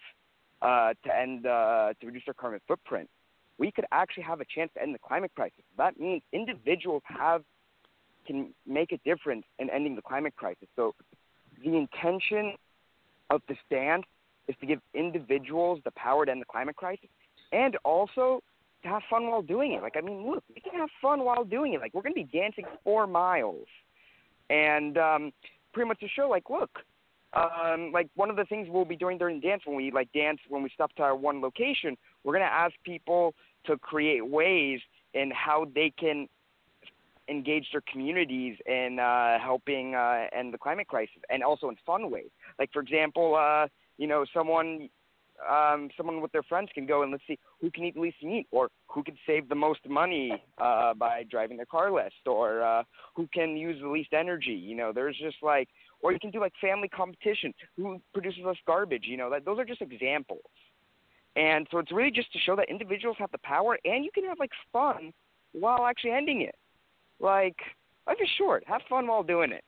uh, 0.62 0.94
to 1.06 1.18
end 1.18 1.46
uh, 1.46 1.94
to 2.00 2.08
reduce 2.08 2.24
their 2.26 2.34
carbon 2.34 2.60
footprint, 2.68 3.10
we 3.58 3.72
could 3.72 3.86
actually 3.92 4.24
have 4.24 4.42
a 4.42 4.46
chance 4.46 4.72
to 4.76 4.82
end 4.82 4.94
the 4.94 5.00
climate 5.00 5.32
crisis. 5.36 5.64
That 5.78 6.00
means 6.00 6.22
individuals 6.34 7.04
have 7.06 7.44
can 8.28 8.54
make 8.66 8.92
a 8.92 8.98
difference 9.06 9.46
in 9.60 9.70
ending 9.70 9.96
the 9.96 10.02
climate 10.02 10.36
crisis. 10.36 10.68
So 10.76 10.96
the 11.64 11.78
intention 11.78 12.56
of 13.30 13.42
the 13.48 13.56
stand 13.66 14.04
is 14.48 14.56
to 14.60 14.66
give 14.66 14.80
individuals 14.94 15.80
the 15.86 15.92
power 15.92 16.26
to 16.26 16.32
end 16.32 16.42
the 16.42 16.46
climate 16.46 16.76
crisis 16.76 17.10
and 17.52 17.78
also 17.84 18.42
to 18.84 18.90
have 18.90 19.04
fun 19.10 19.28
while 19.28 19.42
doing 19.42 19.74
it. 19.74 19.82
Like 19.82 19.96
I 19.98 20.02
mean, 20.02 20.30
look, 20.30 20.44
we 20.54 20.62
can 20.62 20.80
have 20.80 20.90
fun 21.02 21.24
while 21.24 21.44
doing 21.44 21.74
it. 21.74 21.80
Like 21.80 21.94
we're 21.94 22.02
gonna 22.02 22.16
be 22.16 22.24
dancing 22.24 22.66
four 22.84 23.08
miles. 23.08 23.68
And 24.50 24.98
um 24.98 25.32
pretty 25.74 25.88
much 25.88 26.00
to 26.00 26.08
show 26.08 26.30
like, 26.30 26.50
look, 26.50 26.80
um, 27.34 27.92
like 27.94 28.08
one 28.16 28.30
of 28.30 28.38
the 28.38 28.46
things 28.46 28.68
we'll 28.70 28.86
be 28.86 28.96
doing 28.96 29.18
during 29.18 29.40
dance 29.42 29.64
when 29.66 29.76
we 29.76 29.92
like 29.92 30.12
dance 30.14 30.40
when 30.48 30.64
we 30.64 30.70
stop 30.74 30.96
to 30.96 31.04
our 31.04 31.16
one 31.16 31.42
location, 31.42 31.98
we're 32.25 32.34
going 32.34 32.46
to 32.46 32.53
ask 32.53 32.74
people 32.84 33.34
to 33.67 33.77
create 33.77 34.27
ways 34.27 34.82
in 35.13 35.32
how 35.32 35.65
they 35.74 35.94
can 35.98 36.27
engage 37.29 37.67
their 37.72 37.82
communities 37.91 38.58
in 38.65 39.00
uh, 39.00 39.39
helping 39.39 39.96
uh, 39.96 40.25
end 40.38 40.53
the 40.53 40.58
climate 40.58 40.88
crisis, 40.88 41.22
and 41.29 41.44
also 41.44 41.70
in 41.70 41.75
fun 41.86 42.12
ways. 42.12 42.29
Like 42.60 42.72
for 42.74 42.82
example, 42.82 43.36
uh, 43.36 43.67
you 43.98 44.08
know, 44.08 44.25
someone 44.34 44.89
um, 45.50 45.89
someone 45.98 46.22
with 46.22 46.32
their 46.32 46.44
friends 46.44 46.70
can 46.74 46.86
go 46.86 47.03
and 47.03 47.12
let's 47.12 47.24
see 47.27 47.38
who 47.60 47.70
can 47.70 47.84
eat 47.84 47.96
the 47.96 48.01
least 48.01 48.24
meat, 48.24 48.48
or 48.51 48.70
who 48.88 49.03
can 49.03 49.17
save 49.25 49.50
the 49.50 49.55
most 49.55 49.82
money 49.88 50.32
uh, 50.58 50.94
by 50.94 51.24
driving 51.29 51.58
their 51.58 51.65
car 51.65 51.91
less, 51.91 52.12
or 52.25 52.62
uh, 52.62 52.84
who 53.15 53.27
can 53.34 53.58
use 53.58 53.82
the 53.82 53.89
least 53.89 54.13
energy. 54.13 54.51
You 54.53 54.75
know, 54.75 54.91
there's 54.94 55.17
just 55.17 55.38
like, 55.41 55.67
or 56.01 56.13
you 56.13 56.20
can 56.20 56.32
do 56.32 56.39
like 56.39 56.53
family 56.62 56.88
competition, 56.88 57.53
who 57.75 58.00
produces 58.13 58.41
less 58.46 58.58
garbage. 58.65 59.05
You 59.05 59.17
know, 59.17 59.29
that 59.32 59.46
those 59.46 59.60
are 59.60 59.65
just 59.65 59.82
examples. 59.82 60.41
And 61.36 61.68
so 61.70 61.80
it's 61.80 61.92
really 61.92 62.12
just 62.12 62.32
to 62.34 62.39
show 62.39 62.56
that 62.56 62.70
individuals 62.70 63.18
have 63.20 63.32
the 63.32 63.39
power, 63.39 63.77
and 63.84 64.06
you 64.06 64.12
can 64.13 64.24
have 64.25 64.39
like 64.39 64.51
fun 64.72 65.12
while 65.51 65.86
actually 65.86 66.12
ending 66.12 66.42
it. 66.42 66.56
Like 67.20 67.58
life 68.08 68.18
is 68.22 68.30
short. 68.38 68.63
Have 68.68 68.82
fun 68.89 69.08
while 69.08 69.24
doing 69.24 69.51
it. 69.51 69.63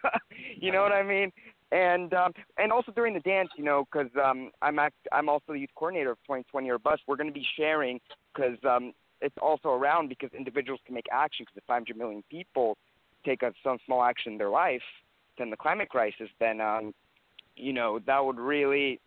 you 0.60 0.72
know 0.72 0.82
what 0.82 0.92
I 0.92 1.02
mean? 1.02 1.32
And 1.72 2.12
um, 2.14 2.32
and 2.58 2.70
also 2.70 2.92
during 2.92 3.14
the 3.14 3.20
dance, 3.20 3.48
you 3.56 3.64
know, 3.64 3.86
because 3.90 4.10
um, 4.22 4.50
I'm 4.62 4.78
act- 4.78 5.08
I'm 5.12 5.28
also 5.28 5.52
the 5.52 5.58
youth 5.58 5.70
coordinator 5.74 6.12
of 6.12 6.18
2020 6.18 6.70
or 6.70 6.78
Bust. 6.78 7.02
We're 7.06 7.16
going 7.16 7.28
to 7.28 7.34
be 7.34 7.46
sharing 7.56 7.98
because 8.34 8.58
um, 8.64 8.92
it's 9.20 9.34
also 9.42 9.70
around 9.70 10.08
because 10.08 10.30
individuals 10.36 10.80
can 10.86 10.94
make 10.94 11.06
action. 11.10 11.44
Because 11.44 11.58
if 11.58 11.64
500 11.66 11.96
million 11.96 12.22
people 12.30 12.76
take 13.24 13.42
a, 13.42 13.52
some 13.64 13.78
small 13.84 14.04
action 14.04 14.32
in 14.32 14.38
their 14.38 14.50
life, 14.50 14.82
then 15.38 15.50
the 15.50 15.56
climate 15.56 15.88
crisis, 15.88 16.28
then 16.38 16.60
um, 16.60 16.94
you 17.56 17.72
know 17.72 17.98
that 18.06 18.24
would 18.24 18.38
really 18.38 19.00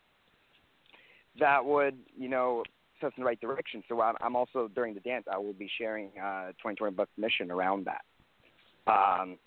that 1.40 1.64
would 1.64 1.98
you 2.18 2.30
know 2.30 2.64
set 3.00 3.08
us 3.08 3.14
in 3.18 3.24
the 3.24 3.28
right 3.28 3.40
direction. 3.40 3.84
So 3.88 4.02
I'm, 4.02 4.16
I'm 4.22 4.36
also 4.36 4.70
during 4.74 4.94
the 4.94 5.00
dance, 5.02 5.26
I 5.32 5.38
will 5.38 5.54
be 5.54 5.70
sharing 5.78 6.08
uh, 6.22 6.48
2020 6.62 6.96
Bust 6.96 7.10
mission 7.18 7.50
around 7.50 7.86
that. 7.86 8.02
Um, 8.92 9.38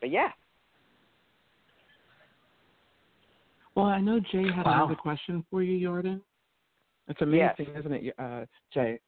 but 0.00 0.10
yeah, 0.10 0.28
Well, 3.74 3.86
I 3.86 4.00
know 4.00 4.20
Jay 4.20 4.44
had 4.50 4.66
Wow. 4.66 4.84
another 4.84 4.96
question 4.96 5.44
for 5.50 5.62
you, 5.62 5.80
Jordan. 5.80 6.20
It's 7.08 7.20
amazing, 7.20 7.74
isn't 7.74 7.92
it, 7.92 8.14
uh, 8.18 8.44
Jay? 8.72 9.00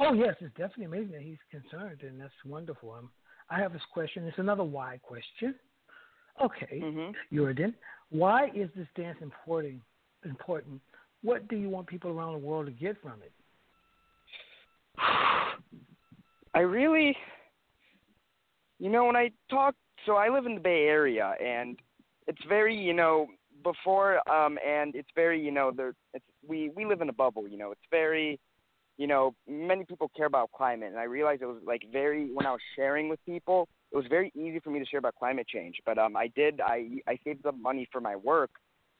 Oh 0.00 0.12
yes, 0.12 0.34
it's 0.40 0.54
definitely 0.56 0.84
amazing 0.84 1.12
that 1.12 1.22
he's 1.22 1.38
concerned, 1.50 2.02
and 2.02 2.20
that's 2.20 2.32
wonderful. 2.44 2.92
Um, 2.92 3.10
I 3.50 3.58
have 3.60 3.72
this 3.72 3.82
question. 3.92 4.24
It's 4.24 4.38
another 4.38 4.64
why 4.64 4.98
question. 5.02 5.54
Okay, 6.42 6.80
hmm 6.80 7.10
Jordan, 7.34 7.74
why 8.10 8.48
is 8.54 8.70
this 8.76 8.86
dance 8.96 9.18
important? 9.22 9.80
Important. 10.24 10.80
What 11.22 11.48
do 11.48 11.56
you 11.56 11.68
want 11.68 11.86
people 11.86 12.10
around 12.10 12.32
the 12.32 12.38
world 12.38 12.66
to 12.66 12.72
get 12.72 13.00
from 13.02 13.20
it? 13.22 13.32
I 16.54 16.60
really, 16.60 17.16
you 18.78 18.90
know, 18.90 19.04
when 19.04 19.16
I 19.16 19.30
talk, 19.50 19.74
so 20.06 20.14
I 20.14 20.28
live 20.28 20.46
in 20.46 20.54
the 20.54 20.60
Bay 20.60 20.86
Area, 20.86 21.34
and 21.42 21.78
it's 22.26 22.42
very, 22.48 22.76
you 22.76 22.94
know, 22.94 23.28
before, 23.62 24.16
um, 24.30 24.58
and 24.66 24.94
it's 24.94 25.08
very, 25.14 25.40
you 25.40 25.50
know, 25.50 25.72
there, 25.76 25.94
it's 26.14 26.24
we 26.46 26.70
we 26.74 26.84
live 26.84 27.00
in 27.00 27.08
a 27.08 27.12
bubble, 27.12 27.46
you 27.46 27.58
know, 27.58 27.70
it's 27.70 27.80
very, 27.90 28.40
you 28.96 29.06
know, 29.06 29.34
many 29.48 29.84
people 29.84 30.10
care 30.16 30.26
about 30.26 30.50
climate, 30.52 30.88
and 30.90 30.98
I 30.98 31.04
realized 31.04 31.42
it 31.42 31.46
was 31.46 31.62
like 31.64 31.82
very 31.92 32.32
when 32.32 32.46
I 32.46 32.52
was 32.52 32.60
sharing 32.76 33.08
with 33.08 33.24
people, 33.24 33.68
it 33.92 33.96
was 33.96 34.06
very 34.08 34.32
easy 34.34 34.60
for 34.60 34.70
me 34.70 34.78
to 34.78 34.86
share 34.86 34.98
about 34.98 35.14
climate 35.16 35.46
change, 35.48 35.76
but 35.84 35.98
um, 35.98 36.16
I 36.16 36.28
did, 36.34 36.60
I 36.60 37.00
I 37.06 37.18
saved 37.24 37.46
up 37.46 37.56
money 37.60 37.88
for 37.92 38.00
my 38.00 38.16
work 38.16 38.50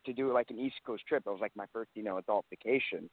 to 0.09 0.15
do 0.15 0.33
like 0.33 0.51
an 0.51 0.59
East 0.59 0.77
Coast 0.85 1.05
trip. 1.07 1.23
It 1.27 1.31
was 1.31 1.41
like 1.41 1.53
my 1.57 1.67
first, 1.73 1.91
you 1.95 2.03
know, 2.03 2.19
adult 2.19 2.45
vacation, 2.51 3.09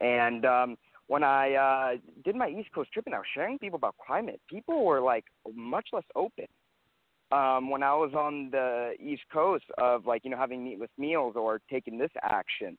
and 0.00 0.44
um, 0.44 0.76
when 1.06 1.24
I 1.24 1.54
uh, 1.54 1.96
did 2.24 2.36
my 2.36 2.48
East 2.48 2.68
Coast 2.74 2.92
trip 2.92 3.06
and 3.06 3.14
I 3.14 3.18
was 3.18 3.26
sharing 3.34 3.58
people 3.58 3.76
about 3.76 3.96
climate, 4.04 4.40
people 4.48 4.84
were 4.84 5.00
like 5.00 5.24
much 5.54 5.88
less 5.92 6.04
open. 6.14 6.46
Um, 7.32 7.70
when 7.70 7.82
I 7.82 7.94
was 7.94 8.12
on 8.14 8.50
the 8.50 8.92
East 9.00 9.22
Coast 9.32 9.64
of 9.78 10.06
like 10.06 10.24
you 10.24 10.30
know 10.30 10.36
having 10.36 10.64
meatless 10.64 10.90
meals 10.98 11.34
or 11.36 11.60
taking 11.70 11.98
this 11.98 12.10
action, 12.22 12.76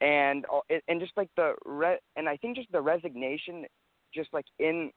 and 0.00 0.46
uh, 0.52 0.60
and 0.88 1.00
just 1.00 1.12
like 1.16 1.30
the 1.36 1.54
re- 1.64 2.00
and 2.16 2.28
I 2.28 2.36
think 2.36 2.56
just 2.56 2.70
the 2.72 2.80
resignation, 2.80 3.66
just 4.12 4.30
like 4.32 4.46
in, 4.58 4.90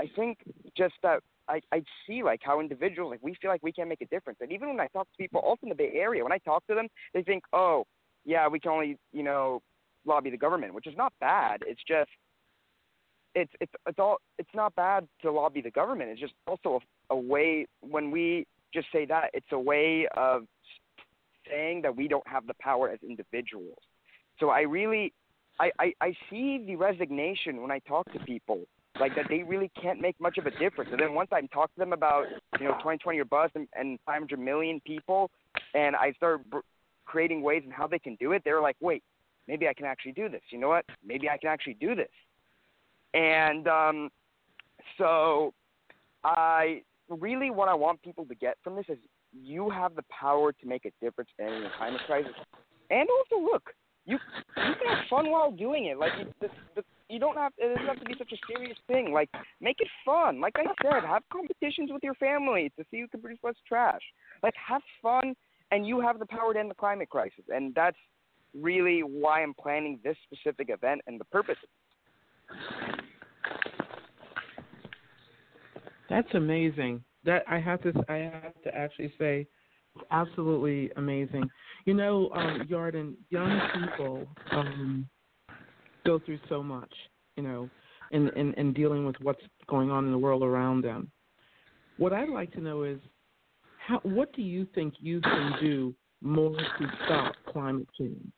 I 0.00 0.10
think 0.16 0.38
just 0.76 0.94
that 1.02 1.22
I 1.48 1.60
I 1.72 1.82
see 2.06 2.22
like 2.22 2.40
how 2.42 2.60
individuals 2.60 3.10
like 3.10 3.22
we 3.22 3.34
feel 3.40 3.50
like 3.50 3.62
we 3.62 3.72
can't 3.72 3.88
make 3.88 4.02
a 4.02 4.06
difference, 4.06 4.38
and 4.40 4.52
even 4.52 4.68
when 4.68 4.80
I 4.80 4.88
talk 4.88 5.06
to 5.10 5.16
people 5.18 5.40
also 5.40 5.60
in 5.64 5.68
the 5.68 5.74
Bay 5.74 5.92
Area, 5.94 6.22
when 6.22 6.32
I 6.32 6.38
talk 6.38 6.66
to 6.66 6.74
them, 6.74 6.88
they 7.14 7.22
think 7.22 7.44
oh 7.52 7.84
yeah 8.24 8.48
we 8.48 8.60
can 8.60 8.72
only 8.72 8.98
you 9.12 9.22
know 9.22 9.60
lobby 10.04 10.30
the 10.30 10.36
government, 10.36 10.74
which 10.74 10.86
is 10.86 10.96
not 10.96 11.12
bad. 11.20 11.62
It's 11.66 11.82
just 11.86 12.10
it's 13.34 13.52
it's 13.60 13.72
it's 13.86 13.98
all 13.98 14.18
it's 14.38 14.54
not 14.54 14.74
bad 14.74 15.06
to 15.22 15.30
lobby 15.30 15.60
the 15.60 15.70
government. 15.70 16.10
It's 16.10 16.20
just 16.20 16.34
also 16.46 16.80
a, 17.10 17.14
a 17.14 17.16
way 17.16 17.66
when 17.80 18.10
we 18.10 18.46
just 18.72 18.88
say 18.92 19.04
that 19.06 19.30
it's 19.34 19.52
a 19.52 19.58
way 19.58 20.08
of 20.16 20.46
saying 21.48 21.82
that 21.82 21.96
we 21.96 22.08
don't 22.08 22.26
have 22.26 22.46
the 22.46 22.54
power 22.60 22.90
as 22.90 22.98
individuals. 23.02 23.78
So 24.40 24.50
I 24.50 24.62
really 24.62 25.12
I, 25.58 25.70
I, 25.78 25.92
I 26.00 26.14
see 26.28 26.62
the 26.66 26.76
resignation 26.76 27.62
when 27.62 27.70
I 27.70 27.78
talk 27.80 28.10
to 28.12 28.18
people 28.20 28.62
like 29.00 29.14
that 29.16 29.26
they 29.28 29.42
really 29.42 29.70
can't 29.80 30.00
make 30.00 30.18
much 30.20 30.38
of 30.38 30.46
a 30.46 30.50
difference. 30.52 30.90
And 30.90 31.00
then 31.00 31.14
once 31.14 31.28
I 31.32 31.40
talk 31.52 31.72
to 31.74 31.78
them 31.78 31.92
about 31.92 32.26
you 32.58 32.66
know 32.66 32.72
2020 32.72 33.18
or 33.18 33.24
bust 33.24 33.52
and, 33.54 33.68
and 33.74 33.98
500 34.06 34.38
million 34.38 34.80
people, 34.86 35.30
and 35.74 35.96
I 35.96 36.12
start 36.12 36.48
br- 36.50 36.58
creating 37.04 37.42
ways 37.42 37.62
and 37.64 37.72
how 37.72 37.86
they 37.86 37.98
can 37.98 38.16
do 38.16 38.32
it, 38.32 38.42
they're 38.44 38.60
like, 38.60 38.76
wait, 38.80 39.02
maybe 39.48 39.68
I 39.68 39.74
can 39.74 39.86
actually 39.86 40.12
do 40.12 40.28
this. 40.28 40.42
You 40.50 40.58
know 40.58 40.68
what? 40.68 40.84
Maybe 41.04 41.28
I 41.28 41.36
can 41.36 41.48
actually 41.48 41.74
do 41.74 41.94
this. 41.94 42.08
And 43.14 43.68
um, 43.68 44.10
so 44.98 45.52
I 46.24 46.82
really 47.08 47.50
what 47.50 47.68
I 47.68 47.74
want 47.74 48.02
people 48.02 48.24
to 48.26 48.34
get 48.34 48.56
from 48.62 48.76
this 48.76 48.86
is 48.88 48.98
you 49.32 49.70
have 49.70 49.94
the 49.94 50.04
power 50.10 50.52
to 50.52 50.66
make 50.66 50.84
a 50.84 50.90
difference 51.02 51.30
in 51.38 51.46
the 51.46 51.68
climate 51.76 52.00
crisis. 52.06 52.32
And 52.90 53.08
also, 53.08 53.44
look, 53.44 53.70
you 54.04 54.18
you 54.56 54.74
can 54.74 54.96
have 54.96 55.06
fun 55.10 55.30
while 55.30 55.50
doing 55.50 55.86
it. 55.86 55.98
Like 55.98 56.12
the, 56.40 56.48
the, 56.74 56.82
you 57.08 57.18
don't 57.18 57.36
have 57.36 57.52
it 57.58 57.74
doesn't 57.74 57.86
have 57.86 57.98
to 58.00 58.04
be 58.04 58.14
such 58.18 58.32
a 58.32 58.36
serious 58.52 58.76
thing. 58.86 59.12
Like 59.12 59.30
make 59.60 59.76
it 59.80 59.88
fun. 60.04 60.40
Like 60.40 60.54
I 60.56 60.64
said, 60.82 61.04
have 61.06 61.22
competitions 61.32 61.90
with 61.92 62.02
your 62.02 62.14
family 62.14 62.72
to 62.78 62.84
see 62.90 63.00
who 63.00 63.08
can 63.08 63.20
produce 63.20 63.38
less 63.42 63.54
trash. 63.66 64.00
Like 64.42 64.54
have 64.54 64.82
fun, 65.02 65.34
and 65.70 65.86
you 65.86 66.00
have 66.00 66.18
the 66.18 66.26
power 66.26 66.52
to 66.52 66.58
end 66.58 66.70
the 66.70 66.74
climate 66.74 67.08
crisis. 67.08 67.44
And 67.48 67.74
that's 67.74 67.96
really 68.54 69.00
why 69.00 69.42
I'm 69.42 69.54
planning 69.54 70.00
this 70.02 70.16
specific 70.24 70.70
event 70.70 71.02
and 71.06 71.20
the 71.20 71.24
purpose. 71.26 71.56
That's 76.08 76.28
amazing. 76.34 77.02
That 77.24 77.42
I 77.48 77.58
have 77.58 77.82
to 77.82 77.92
I 78.08 78.16
have 78.16 78.62
to 78.64 78.74
actually 78.74 79.12
say, 79.18 79.46
absolutely 80.10 80.90
amazing. 80.96 81.48
You 81.84 81.94
know, 81.94 82.30
um, 82.34 82.66
Jordan, 82.68 83.16
young 83.30 83.60
people 83.74 84.26
um, 84.52 85.08
go 86.06 86.18
through 86.18 86.38
so 86.48 86.62
much. 86.62 86.92
You 87.36 87.42
know, 87.42 87.70
in, 88.12 88.28
in 88.30 88.54
in 88.54 88.72
dealing 88.72 89.04
with 89.04 89.16
what's 89.20 89.42
going 89.68 89.90
on 89.90 90.06
in 90.06 90.12
the 90.12 90.18
world 90.18 90.42
around 90.42 90.82
them. 90.82 91.10
What 91.98 92.12
I'd 92.12 92.28
like 92.28 92.52
to 92.52 92.60
know 92.60 92.82
is, 92.82 92.98
how 93.86 94.00
what 94.02 94.32
do 94.32 94.42
you 94.42 94.66
think 94.74 94.94
you 95.00 95.20
can 95.20 95.54
do 95.60 95.94
more 96.22 96.56
to 96.56 96.86
stop 97.04 97.34
climate 97.52 97.88
change? 97.98 98.32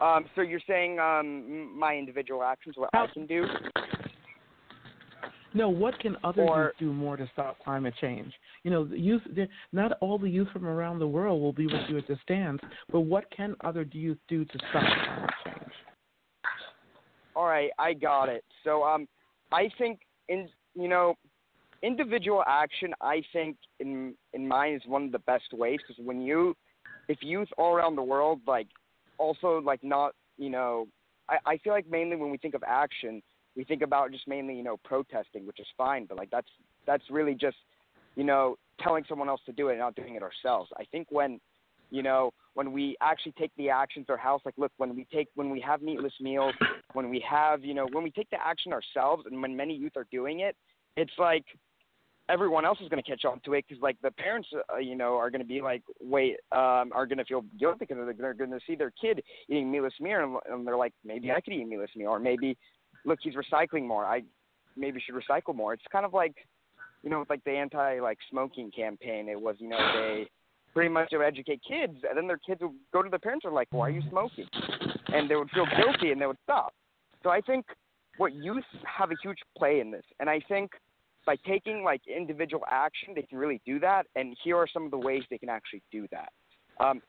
Um, 0.00 0.26
so 0.34 0.42
you're 0.42 0.60
saying 0.68 0.98
um, 0.98 1.78
my 1.78 1.96
individual 1.96 2.42
actions, 2.42 2.74
what 2.76 2.90
I 2.92 3.06
can 3.14 3.26
do? 3.26 3.46
No, 5.56 5.70
what 5.70 5.98
can 5.98 6.16
other 6.22 6.42
Or- 6.42 6.64
youth 6.64 6.78
do 6.78 6.92
more 6.92 7.16
to 7.16 7.26
stop 7.32 7.58
climate 7.60 7.94
change? 8.00 8.32
You 8.62 8.70
know, 8.70 8.84
the 8.84 8.98
youth. 8.98 9.22
Not 9.72 9.92
all 10.00 10.18
the 10.18 10.28
youth 10.28 10.48
from 10.50 10.66
around 10.66 10.98
the 10.98 11.08
world 11.08 11.40
will 11.40 11.52
be 11.52 11.66
with 11.66 11.88
you 11.88 11.96
at 11.96 12.06
the 12.06 12.16
stands, 12.22 12.62
but 12.92 13.00
what 13.00 13.30
can 13.30 13.56
other 13.62 13.82
youth 13.92 14.18
do 14.28 14.44
to 14.44 14.58
stop 14.58 14.82
climate 14.82 15.30
change? 15.44 15.72
All 17.34 17.46
right, 17.46 17.70
I 17.78 17.94
got 17.94 18.28
it. 18.28 18.44
So 18.64 18.82
um, 18.84 19.08
I 19.50 19.70
think 19.78 20.00
in 20.28 20.48
you 20.74 20.88
know, 20.88 21.16
individual 21.82 22.44
action. 22.46 22.92
I 23.00 23.22
think 23.32 23.56
in 23.80 24.14
in 24.34 24.46
mine 24.46 24.74
is 24.74 24.82
one 24.86 25.04
of 25.04 25.12
the 25.12 25.20
best 25.20 25.52
ways 25.52 25.80
because 25.86 26.04
when 26.04 26.20
you, 26.20 26.54
if 27.08 27.18
youth 27.22 27.48
all 27.56 27.74
around 27.74 27.96
the 27.96 28.02
world 28.02 28.40
like, 28.46 28.68
also 29.18 29.60
like 29.64 29.82
not 29.82 30.14
you 30.36 30.50
know, 30.50 30.86
I 31.28 31.38
I 31.46 31.56
feel 31.58 31.72
like 31.72 31.88
mainly 31.90 32.16
when 32.16 32.30
we 32.30 32.36
think 32.36 32.54
of 32.54 32.62
action, 32.66 33.22
we 33.56 33.64
think 33.64 33.82
about 33.82 34.12
just 34.12 34.28
mainly 34.28 34.54
you 34.54 34.62
know 34.62 34.76
protesting, 34.84 35.46
which 35.46 35.60
is 35.60 35.66
fine, 35.76 36.06
but 36.06 36.18
like 36.18 36.30
that's 36.30 36.48
that's 36.86 37.04
really 37.10 37.34
just 37.34 37.56
you 38.14 38.24
know 38.24 38.56
telling 38.80 39.04
someone 39.08 39.28
else 39.28 39.40
to 39.46 39.52
do 39.52 39.68
it 39.68 39.72
and 39.72 39.80
not 39.80 39.94
doing 39.94 40.14
it 40.14 40.22
ourselves. 40.22 40.70
I 40.76 40.84
think 40.84 41.08
when 41.10 41.40
you 41.90 42.02
know 42.02 42.32
when 42.54 42.72
we 42.72 42.96
actually 43.00 43.32
take 43.32 43.52
the 43.56 43.70
actions 43.70 44.06
our 44.08 44.16
house 44.16 44.40
like 44.44 44.54
look 44.56 44.72
when 44.76 44.94
we 44.94 45.06
take 45.12 45.28
when 45.34 45.50
we 45.50 45.60
have 45.60 45.82
meatless 45.82 46.12
meals 46.20 46.54
when 46.94 47.08
we 47.08 47.24
have 47.28 47.64
you 47.64 47.74
know 47.74 47.86
when 47.92 48.02
we 48.02 48.10
take 48.10 48.28
the 48.30 48.38
action 48.44 48.72
ourselves 48.72 49.24
and 49.30 49.40
when 49.40 49.56
many 49.56 49.74
youth 49.74 49.92
are 49.96 50.06
doing 50.10 50.40
it 50.40 50.56
it's 50.96 51.12
like 51.18 51.44
everyone 52.28 52.64
else 52.64 52.78
is 52.80 52.88
going 52.88 53.02
to 53.02 53.08
catch 53.08 53.24
on 53.24 53.40
to 53.44 53.52
it 53.54 53.64
because 53.68 53.80
like 53.82 53.96
the 54.02 54.10
parents 54.10 54.48
uh, 54.74 54.78
you 54.78 54.96
know 54.96 55.14
are 55.16 55.30
going 55.30 55.40
to 55.40 55.46
be 55.46 55.60
like 55.60 55.82
wait 56.00 56.36
um 56.52 56.90
are 56.92 57.06
going 57.06 57.18
to 57.18 57.24
feel 57.24 57.44
guilty 57.58 57.78
because 57.80 57.96
they're, 58.18 58.34
going 58.34 58.50
to 58.50 58.60
see 58.66 58.74
their 58.74 58.92
kid 59.00 59.22
eating 59.48 59.70
meatless 59.70 59.94
meal 60.00 60.18
and, 60.20 60.36
and 60.52 60.66
they're 60.66 60.76
like 60.76 60.92
maybe 61.04 61.30
I 61.30 61.40
could 61.40 61.52
eat 61.52 61.68
meatless 61.68 61.90
meal 61.94 62.08
or 62.08 62.18
maybe 62.18 62.56
look 63.06 63.18
he's 63.22 63.34
recycling 63.34 63.86
more 63.86 64.04
I 64.04 64.22
maybe 64.76 65.00
should 65.00 65.14
recycle 65.14 65.54
more 65.54 65.72
it's 65.72 65.84
kind 65.90 66.04
of 66.04 66.12
like 66.12 66.34
you 67.02 67.10
know 67.10 67.20
with 67.20 67.30
like 67.30 67.44
the 67.44 67.52
anti 67.52 68.00
like 68.00 68.18
smoking 68.30 68.70
campaign 68.70 69.28
it 69.28 69.40
was 69.40 69.56
you 69.58 69.68
know 69.68 69.78
they 69.94 70.28
pretty 70.74 70.90
much 70.90 71.08
would 71.12 71.22
educate 71.22 71.60
kids 71.66 71.94
and 72.08 72.16
then 72.16 72.26
their 72.26 72.40
kids 72.46 72.60
would 72.60 72.72
go 72.92 73.02
to 73.02 73.08
their 73.08 73.18
parents 73.18 73.44
and 73.44 73.54
like 73.54 73.68
why 73.70 73.88
are 73.88 73.90
you 73.90 74.02
smoking 74.10 74.46
and 75.08 75.30
they 75.30 75.36
would 75.36 75.50
feel 75.50 75.66
guilty 75.76 76.12
and 76.12 76.20
they 76.20 76.26
would 76.26 76.38
stop 76.42 76.74
so 77.22 77.30
I 77.30 77.40
think 77.40 77.64
what 78.18 78.34
youth 78.34 78.64
have 78.84 79.10
a 79.10 79.14
huge 79.22 79.38
play 79.56 79.80
in 79.80 79.90
this 79.90 80.04
and 80.20 80.28
I 80.28 80.40
think 80.48 80.70
by 81.26 81.36
taking 81.46 81.82
like 81.82 82.00
individual 82.06 82.64
action, 82.70 83.12
they 83.14 83.22
can 83.22 83.36
really 83.36 83.60
do 83.66 83.80
that. 83.80 84.06
And 84.14 84.34
here 84.42 84.56
are 84.56 84.68
some 84.72 84.84
of 84.84 84.92
the 84.92 84.98
ways 84.98 85.22
they 85.28 85.38
can 85.38 85.48
actually 85.48 85.82
do 85.90 86.06
that. 86.12 86.30
Um, 86.80 87.02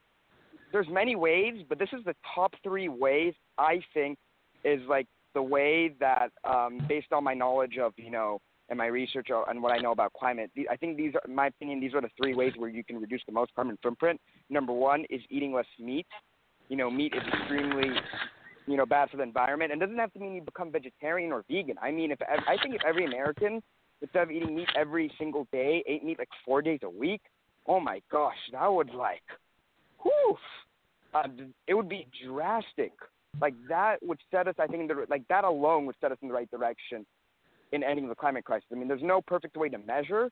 there's 0.71 0.87
many 0.89 1.15
ways, 1.15 1.63
but 1.69 1.79
this 1.79 1.89
is 1.97 2.03
the 2.03 2.15
top 2.35 2.51
three 2.63 2.89
ways 2.89 3.35
I 3.57 3.79
think 3.93 4.17
is 4.65 4.81
like 4.89 5.05
the 5.37 5.41
way 5.43 5.93
that, 5.99 6.31
um, 6.43 6.79
based 6.89 7.13
on 7.13 7.23
my 7.23 7.35
knowledge 7.35 7.77
of 7.77 7.93
you 7.95 8.09
know 8.09 8.41
and 8.69 8.77
my 8.77 8.87
research 8.87 9.27
and 9.29 9.61
what 9.61 9.71
I 9.71 9.77
know 9.77 9.91
about 9.91 10.11
climate, 10.13 10.49
I 10.67 10.75
think 10.75 10.97
these 10.97 11.13
are, 11.13 11.21
in 11.27 11.35
my 11.35 11.47
opinion, 11.47 11.79
these 11.79 11.93
are 11.93 12.01
the 12.01 12.09
three 12.19 12.33
ways 12.33 12.53
where 12.57 12.71
you 12.71 12.83
can 12.83 12.99
reduce 12.99 13.21
the 13.27 13.33
most 13.33 13.53
carbon 13.53 13.77
footprint. 13.83 14.19
Number 14.49 14.73
one 14.73 15.05
is 15.11 15.21
eating 15.29 15.53
less 15.53 15.67
meat. 15.79 16.07
You 16.69 16.75
know, 16.75 16.89
meat 16.89 17.13
is 17.15 17.21
extremely 17.27 17.91
you 18.65 18.77
know 18.77 18.85
bad 18.87 19.11
for 19.11 19.17
the 19.17 19.23
environment, 19.23 19.71
and 19.71 19.79
doesn't 19.79 19.99
have 19.99 20.11
to 20.13 20.19
mean 20.19 20.33
you 20.33 20.41
become 20.41 20.71
vegetarian 20.71 21.31
or 21.31 21.45
vegan. 21.47 21.75
I 21.79 21.91
mean, 21.91 22.09
if 22.09 22.17
I 22.21 22.57
think 22.63 22.73
if 22.73 22.81
every 22.83 23.05
American 23.05 23.61
instead 24.01 24.23
of 24.23 24.31
eating 24.31 24.55
meat 24.55 24.69
every 24.75 25.11
single 25.19 25.47
day, 25.51 25.83
ate 25.87 26.03
meat 26.03 26.17
like 26.17 26.29
four 26.43 26.63
days 26.63 26.79
a 26.81 26.89
week, 26.89 27.21
oh 27.67 27.79
my 27.79 28.01
gosh, 28.11 28.41
that 28.53 28.67
would 28.67 28.89
like, 28.89 29.27
whew, 30.01 30.35
uh, 31.13 31.27
it 31.67 31.75
would 31.75 31.89
be 31.89 32.07
drastic. 32.25 32.93
Like 33.41 33.53
that 33.69 33.97
would 34.01 34.19
set 34.31 34.47
us, 34.47 34.55
I 34.59 34.67
think, 34.67 34.81
in 34.81 34.87
the, 34.87 35.05
like 35.09 35.27
that 35.27 35.43
alone 35.43 35.85
would 35.85 35.95
set 36.01 36.11
us 36.11 36.17
in 36.21 36.27
the 36.27 36.33
right 36.33 36.49
direction 36.49 37.05
in 37.71 37.83
ending 37.83 38.07
the 38.07 38.15
climate 38.15 38.45
crisis. 38.45 38.67
I 38.71 38.75
mean, 38.75 38.87
there's 38.87 39.03
no 39.03 39.21
perfect 39.21 39.57
way 39.57 39.69
to 39.69 39.77
measure, 39.77 40.29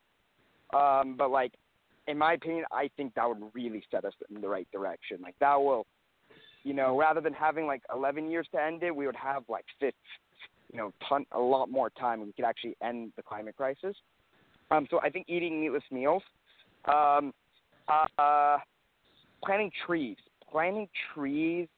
um, 0.74 1.14
but 1.16 1.30
like, 1.30 1.52
in 2.08 2.16
my 2.18 2.34
opinion, 2.34 2.64
I 2.72 2.88
think 2.96 3.14
that 3.14 3.28
would 3.28 3.42
really 3.52 3.82
set 3.90 4.04
us 4.04 4.12
in 4.34 4.40
the 4.40 4.48
right 4.48 4.66
direction. 4.72 5.18
Like 5.20 5.34
that 5.40 5.56
will, 5.56 5.86
you 6.62 6.72
know, 6.72 6.98
rather 6.98 7.20
than 7.20 7.32
having 7.32 7.66
like 7.66 7.82
11 7.94 8.30
years 8.30 8.46
to 8.52 8.62
end 8.62 8.82
it, 8.82 8.94
we 8.94 9.06
would 9.06 9.16
have 9.16 9.44
like 9.48 9.64
50, 9.80 9.96
you 10.72 10.78
know, 10.78 10.92
ton, 11.08 11.26
a 11.32 11.38
lot 11.38 11.70
more 11.70 11.90
time, 11.90 12.20
we 12.20 12.32
could 12.32 12.44
actually 12.44 12.76
end 12.82 13.12
the 13.16 13.22
climate 13.22 13.56
crisis. 13.56 13.96
Um, 14.70 14.86
so 14.90 15.00
I 15.00 15.10
think 15.10 15.26
eating 15.28 15.60
meatless 15.60 15.84
meals, 15.90 16.22
um, 16.86 17.32
uh, 17.88 18.58
planting 19.44 19.70
trees. 19.86 20.16
Planting 20.50 20.88
trees 21.12 21.68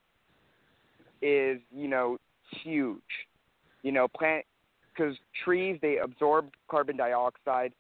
is, 1.22 1.60
you 1.74 1.88
know, 1.88 2.18
huge. 2.62 3.00
You 3.82 3.92
know, 3.92 4.08
plant 4.08 4.44
because 4.98 5.16
trees 5.44 5.78
they 5.80 5.98
absorb 5.98 6.50
carbon 6.68 6.96
dioxide, 6.96 7.72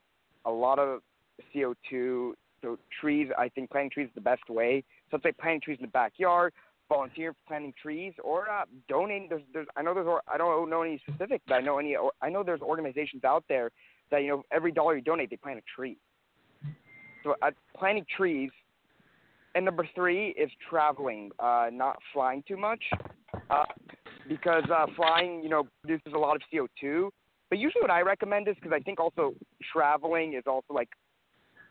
a 0.44 0.50
lot 0.50 0.78
of 0.78 1.00
CO2. 1.54 2.32
So 2.62 2.78
trees, 3.00 3.28
I 3.38 3.48
think 3.48 3.70
planting 3.70 3.90
trees 3.90 4.08
is 4.08 4.14
the 4.14 4.20
best 4.20 4.48
way. 4.48 4.84
So 5.10 5.16
it's 5.16 5.24
like 5.24 5.38
planting 5.38 5.60
trees 5.60 5.78
in 5.78 5.86
the 5.86 5.90
backyard, 5.90 6.52
volunteer 6.88 7.34
planting 7.46 7.72
trees 7.80 8.12
or 8.22 8.48
uh, 8.48 8.64
donating. 8.88 9.28
There's, 9.28 9.42
there's, 9.52 9.66
I 9.76 9.82
know 9.82 9.94
there's, 9.94 10.06
I 10.32 10.36
don't 10.36 10.70
know 10.70 10.82
any 10.82 11.00
specific, 11.08 11.42
but 11.46 11.54
I 11.54 11.60
know 11.60 11.78
any, 11.78 11.96
I 12.20 12.28
know 12.28 12.42
there's 12.42 12.60
organizations 12.60 13.24
out 13.24 13.44
there 13.48 13.70
that 14.10 14.22
you 14.22 14.28
know 14.28 14.42
every 14.50 14.72
dollar 14.72 14.96
you 14.96 15.02
donate, 15.02 15.30
they 15.30 15.36
plant 15.36 15.58
a 15.58 15.62
tree. 15.74 15.96
So 17.24 17.34
uh, 17.42 17.50
planting 17.76 18.06
trees. 18.16 18.50
And 19.54 19.64
number 19.64 19.88
three 19.94 20.28
is 20.30 20.50
traveling, 20.68 21.30
uh, 21.40 21.68
not 21.72 21.96
flying 22.12 22.44
too 22.46 22.56
much, 22.56 22.82
uh, 23.50 23.64
because 24.28 24.64
uh, 24.70 24.86
flying, 24.96 25.42
you 25.42 25.48
know, 25.48 25.66
produces 25.82 26.12
a 26.14 26.18
lot 26.18 26.36
of 26.36 26.42
CO2. 26.52 27.08
But 27.50 27.58
usually, 27.58 27.82
what 27.82 27.90
I 27.90 28.02
recommend 28.02 28.48
is 28.48 28.54
because 28.56 28.72
I 28.74 28.80
think 28.80 29.00
also 29.00 29.34
traveling 29.72 30.34
is 30.34 30.44
also 30.46 30.74
like 30.74 30.90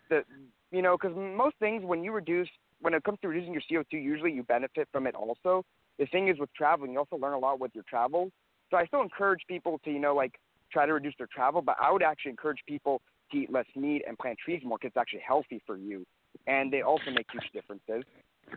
the, 0.10 0.24
you 0.72 0.82
know, 0.82 0.98
because 1.00 1.15
most 1.15 1.56
things 1.60 1.84
when 1.84 2.04
you 2.04 2.12
reduce 2.12 2.50
when 2.82 2.93
it 2.93 3.04
comes 3.04 3.17
to 3.22 3.28
reducing 3.28 3.54
your 3.54 3.63
CO2, 3.72 4.02
usually 4.02 4.32
you 4.32 4.43
benefit 4.43 4.88
from 4.91 5.08
it 5.08 5.15
also. 5.15 5.63
The 6.00 6.06
thing 6.08 6.28
is 6.28 6.38
with 6.39 6.54
traveling, 6.54 6.91
you 6.93 7.00
also 7.00 7.15
learn 7.15 7.34
a 7.34 7.39
lot 7.39 7.60
with 7.60 7.72
your 7.74 7.84
travel. 7.89 8.30
So 8.70 8.78
I 8.78 8.86
still 8.86 9.02
encourage 9.02 9.41
people 9.48 9.80
to, 9.84 9.91
you 9.91 10.00
know, 10.00 10.13
like 10.13 10.36
try 10.72 10.86
to 10.86 10.93
reduce 10.93 11.15
their 11.17 11.28
travel, 11.34 11.62
but 11.62 11.76
I 11.82 11.91
would 11.91 12.04
actually 12.04 12.32
encourage 12.32 12.60
people 12.67 13.02
to 13.32 13.38
eat 13.38 13.52
less 13.52 13.65
meat 13.76 14.04
and 14.08 14.17
plant 14.17 14.38
trees 14.43 14.62
more 14.63 14.78
because 14.78 14.89
it's 14.89 14.98
actually 14.98 15.24
healthy 15.26 15.62
for 15.65 15.78
you. 15.78 16.06
And 16.46 16.72
they 16.72 16.82
also 16.82 17.10
make 17.12 17.26
huge 17.32 17.50
differences. 17.54 18.04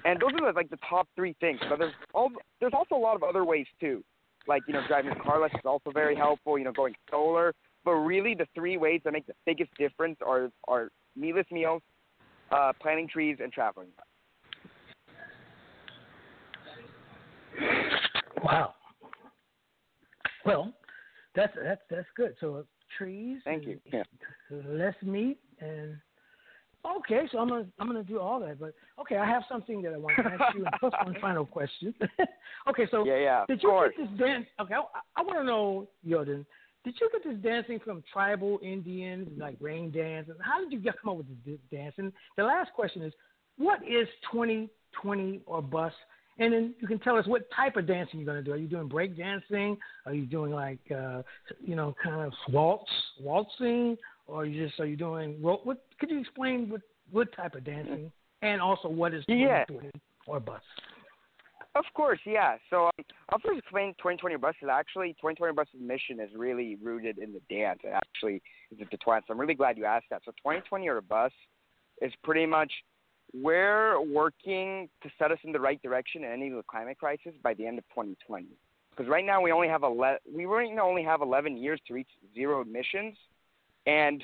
And 0.04 0.20
those 0.20 0.30
are 0.40 0.52
the, 0.52 0.56
like 0.56 0.70
the 0.70 0.78
top 0.88 1.08
three 1.16 1.34
things. 1.40 1.60
But 1.68 1.78
there's 1.78 1.92
all 2.14 2.30
there's 2.60 2.72
also 2.74 2.94
a 2.94 3.02
lot 3.02 3.16
of 3.16 3.22
other 3.22 3.44
ways 3.44 3.66
too, 3.80 4.02
like 4.46 4.62
you 4.66 4.74
know 4.74 4.82
driving 4.86 5.12
a 5.12 5.16
car 5.16 5.40
less 5.40 5.52
is 5.54 5.60
also 5.64 5.90
very 5.90 6.16
helpful. 6.16 6.58
You 6.58 6.64
know 6.64 6.72
going 6.72 6.94
solar. 7.10 7.54
But 7.84 7.92
really, 7.92 8.34
the 8.34 8.46
three 8.54 8.76
ways 8.76 9.00
that 9.04 9.12
make 9.12 9.26
the 9.26 9.34
biggest 9.46 9.70
difference 9.78 10.18
are 10.24 10.50
are 10.68 10.90
meatless 11.16 11.46
meals, 11.50 11.82
uh, 12.50 12.72
planting 12.80 13.08
trees, 13.08 13.38
and 13.42 13.52
traveling. 13.52 13.88
Wow. 18.42 18.74
Well, 20.44 20.72
that's 21.34 21.52
that's 21.62 21.80
that's 21.90 22.06
good. 22.16 22.34
So 22.40 22.64
trees. 22.96 23.40
Thank 23.44 23.66
you. 23.66 23.78
Yeah. 23.92 24.02
Less 24.50 24.94
meat 25.02 25.38
and 25.60 25.96
okay. 26.98 27.22
So 27.30 27.38
I'm 27.38 27.48
gonna 27.48 27.66
I'm 27.78 27.86
gonna 27.86 28.02
do 28.02 28.18
all 28.18 28.40
that. 28.40 28.58
But 28.60 28.74
okay, 29.00 29.16
I 29.16 29.26
have 29.26 29.42
something 29.50 29.82
that 29.82 29.92
I 29.92 29.96
want 29.96 30.16
to 30.16 30.24
ask 30.24 30.54
you. 30.54 30.64
and 30.64 30.74
plus 30.78 30.92
one 31.04 31.16
final 31.20 31.46
question. 31.46 31.94
okay, 32.68 32.86
so 32.90 33.04
yeah, 33.04 33.18
yeah. 33.18 33.44
Did 33.48 33.62
you 33.62 33.90
get 33.96 34.08
this 34.08 34.18
dance? 34.18 34.46
Okay, 34.60 34.74
I, 34.74 35.20
I 35.20 35.22
want 35.22 35.38
to 35.38 35.44
know, 35.44 35.88
Jordan. 36.08 36.46
Did 36.84 36.94
you 36.98 37.10
get 37.12 37.22
this 37.24 37.42
dancing 37.42 37.78
from 37.84 38.02
tribal 38.10 38.58
Indians, 38.62 39.28
like 39.36 39.56
rain 39.60 39.90
dance? 39.90 40.28
And 40.28 40.38
how 40.40 40.60
did 40.60 40.72
you 40.72 40.78
get 40.78 40.94
come 41.00 41.10
up 41.10 41.16
with 41.18 41.26
this 41.44 41.58
dance? 41.70 41.94
And 41.98 42.10
the 42.38 42.44
last 42.44 42.72
question 42.72 43.02
is, 43.02 43.12
what 43.58 43.80
is 43.82 44.08
2020 44.32 45.42
or 45.44 45.60
bust? 45.60 45.94
And 46.38 46.54
then 46.54 46.74
you 46.80 46.88
can 46.88 46.98
tell 46.98 47.18
us 47.18 47.26
what 47.26 47.42
type 47.54 47.76
of 47.76 47.86
dancing 47.86 48.18
you're 48.18 48.26
going 48.26 48.42
to 48.42 48.42
do. 48.42 48.52
Are 48.54 48.56
you 48.56 48.66
doing 48.66 48.88
break 48.88 49.14
dancing? 49.14 49.76
Are 50.06 50.14
you 50.14 50.24
doing 50.24 50.52
like, 50.52 50.78
uh, 50.90 51.20
you 51.62 51.76
know, 51.76 51.94
kind 52.02 52.22
of 52.24 52.32
waltz, 52.48 52.90
waltzing, 53.20 53.98
or 54.30 54.42
are 54.42 54.44
you 54.44 54.66
just 54.66 54.78
are 54.80 54.86
you 54.86 54.96
doing 54.96 55.36
what? 55.40 55.84
Could 55.98 56.10
you 56.10 56.20
explain 56.20 56.68
what 56.68 56.82
what 57.10 57.34
type 57.34 57.54
of 57.54 57.64
dancing, 57.64 58.10
and 58.42 58.60
also 58.60 58.88
what 58.88 59.14
is 59.14 59.24
yeah. 59.28 59.64
or 60.26 60.40
bust? 60.40 60.64
Of 61.76 61.84
course, 61.94 62.18
yeah. 62.26 62.56
So 62.68 62.86
um, 62.86 63.04
I'll 63.28 63.38
first 63.38 63.58
explain 63.58 63.92
2020 63.98 64.36
Bus 64.36 64.54
is 64.60 64.68
actually 64.70 65.12
2020 65.20 65.54
Bus's 65.54 65.72
mission 65.80 66.18
is 66.18 66.30
really 66.36 66.76
rooted 66.82 67.18
in 67.18 67.32
the 67.32 67.40
dance. 67.48 67.78
It 67.84 67.92
actually 67.94 68.42
is 68.72 68.78
intertwined. 68.80 69.24
So 69.26 69.34
I'm 69.34 69.40
really 69.40 69.54
glad 69.54 69.78
you 69.78 69.84
asked 69.84 70.06
that. 70.10 70.22
So 70.24 70.32
2020 70.32 70.88
or 70.88 71.00
Bust 71.00 71.34
is 72.02 72.12
pretty 72.24 72.44
much 72.44 72.72
we're 73.32 74.00
working 74.00 74.88
to 75.02 75.10
set 75.16 75.30
us 75.30 75.38
in 75.44 75.52
the 75.52 75.60
right 75.60 75.80
direction 75.80 76.24
in 76.24 76.32
ending 76.32 76.56
the 76.56 76.62
climate 76.64 76.98
crisis 76.98 77.32
by 77.42 77.54
the 77.54 77.66
end 77.66 77.78
of 77.78 77.84
2020. 77.90 78.46
Because 78.90 79.08
right 79.08 79.24
now 79.24 79.40
we 79.40 79.52
only 79.52 79.68
have 79.68 79.84
11, 79.84 80.18
we 80.34 80.46
only 80.46 81.04
have 81.04 81.22
11 81.22 81.56
years 81.56 81.80
to 81.86 81.94
reach 81.94 82.08
zero 82.34 82.62
emissions, 82.62 83.16
and 83.90 84.22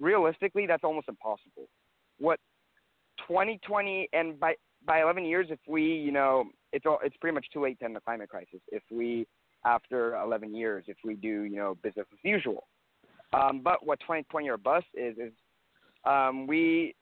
realistically, 0.00 0.66
that's 0.66 0.84
almost 0.84 1.08
impossible. 1.08 1.68
What 2.18 2.38
2020 3.26 4.08
and 4.12 4.38
by 4.38 4.54
by 4.86 5.02
11 5.02 5.24
years, 5.24 5.46
if 5.50 5.58
we, 5.66 5.82
you 5.82 6.12
know, 6.12 6.44
it's 6.72 6.86
all, 6.86 6.98
it's 7.02 7.16
pretty 7.16 7.34
much 7.34 7.46
too 7.52 7.62
late 7.62 7.78
to 7.80 7.84
end 7.84 7.96
the 7.96 8.00
climate 8.00 8.28
crisis. 8.28 8.60
If 8.68 8.82
we, 8.92 9.26
after 9.64 10.16
11 10.16 10.54
years, 10.54 10.84
if 10.86 10.96
we 11.04 11.14
do, 11.14 11.42
you 11.42 11.56
know, 11.56 11.76
business 11.82 12.06
as 12.12 12.18
usual. 12.22 12.68
Um, 13.32 13.60
but 13.62 13.84
what 13.84 13.98
2020 14.00 14.48
or 14.48 14.56
bust 14.56 14.86
is 14.94 15.16
is 15.18 15.32
um, 16.04 16.46
we 16.46 16.94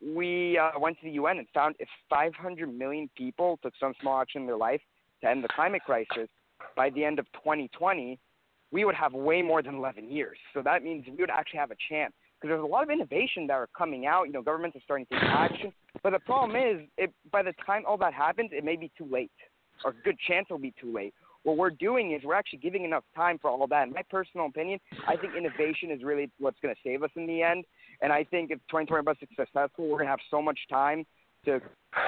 we 0.00 0.58
uh, 0.58 0.78
went 0.78 0.98
to 1.00 1.04
the 1.04 1.12
UN 1.12 1.38
and 1.38 1.48
found 1.52 1.74
if 1.78 1.88
500 2.08 2.72
million 2.72 3.10
people 3.16 3.58
took 3.62 3.72
some 3.80 3.92
small 4.00 4.20
action 4.20 4.42
in 4.42 4.46
their 4.46 4.56
life 4.56 4.80
to 5.22 5.28
end 5.28 5.42
the 5.42 5.48
climate 5.48 5.82
crisis, 5.84 6.28
by 6.76 6.90
the 6.90 7.04
end 7.04 7.18
of 7.18 7.26
2020, 7.32 8.18
we 8.76 8.84
would 8.84 8.94
have 8.94 9.14
way 9.14 9.40
more 9.40 9.62
than 9.62 9.76
11 9.76 10.10
years. 10.10 10.36
So 10.52 10.60
that 10.60 10.84
means 10.84 11.06
we 11.06 11.16
would 11.22 11.30
actually 11.30 11.60
have 11.60 11.70
a 11.70 11.76
chance 11.88 12.12
because 12.34 12.50
there's 12.50 12.62
a 12.62 12.66
lot 12.66 12.82
of 12.82 12.90
innovation 12.90 13.46
that 13.46 13.54
are 13.54 13.68
coming 13.68 14.04
out. 14.04 14.24
You 14.24 14.34
know, 14.34 14.42
governments 14.42 14.76
are 14.76 14.82
starting 14.84 15.06
to 15.06 15.14
take 15.14 15.30
action, 15.30 15.72
but 16.02 16.10
the 16.10 16.18
problem 16.18 16.54
is, 16.62 16.86
it, 16.98 17.10
by 17.32 17.42
the 17.42 17.54
time 17.64 17.84
all 17.88 17.96
that 17.96 18.12
happens, 18.12 18.50
it 18.52 18.64
may 18.66 18.76
be 18.76 18.92
too 18.98 19.08
late, 19.10 19.30
or 19.82 19.94
good 20.04 20.18
chance 20.28 20.46
it'll 20.50 20.58
be 20.58 20.74
too 20.78 20.92
late. 20.92 21.14
What 21.44 21.56
we're 21.56 21.70
doing 21.70 22.12
is 22.12 22.20
we're 22.22 22.34
actually 22.34 22.58
giving 22.58 22.84
enough 22.84 23.04
time 23.14 23.38
for 23.40 23.48
all 23.48 23.66
that. 23.66 23.86
In 23.86 23.94
my 23.94 24.02
personal 24.10 24.44
opinion, 24.44 24.78
I 25.08 25.16
think 25.16 25.32
innovation 25.34 25.90
is 25.90 26.02
really 26.02 26.30
what's 26.38 26.60
going 26.60 26.74
to 26.74 26.80
save 26.84 27.02
us 27.02 27.10
in 27.16 27.26
the 27.26 27.40
end. 27.40 27.64
And 28.02 28.12
I 28.12 28.24
think 28.24 28.50
if 28.50 28.58
2020 28.68 29.04
Bus 29.04 29.16
is 29.22 29.28
successful, 29.34 29.88
we're 29.88 29.96
going 29.96 30.04
to 30.04 30.10
have 30.10 30.28
so 30.30 30.42
much 30.42 30.58
time 30.68 31.06
to 31.46 31.62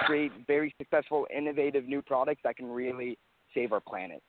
create 0.05 0.33
very 0.47 0.75
successful, 0.77 1.27
innovative 1.35 1.87
new 1.87 2.03
products 2.03 2.43
that 2.45 2.59
can 2.59 2.71
really 2.71 3.17
save 3.55 3.73
our 3.73 3.81
planet. 3.81 4.23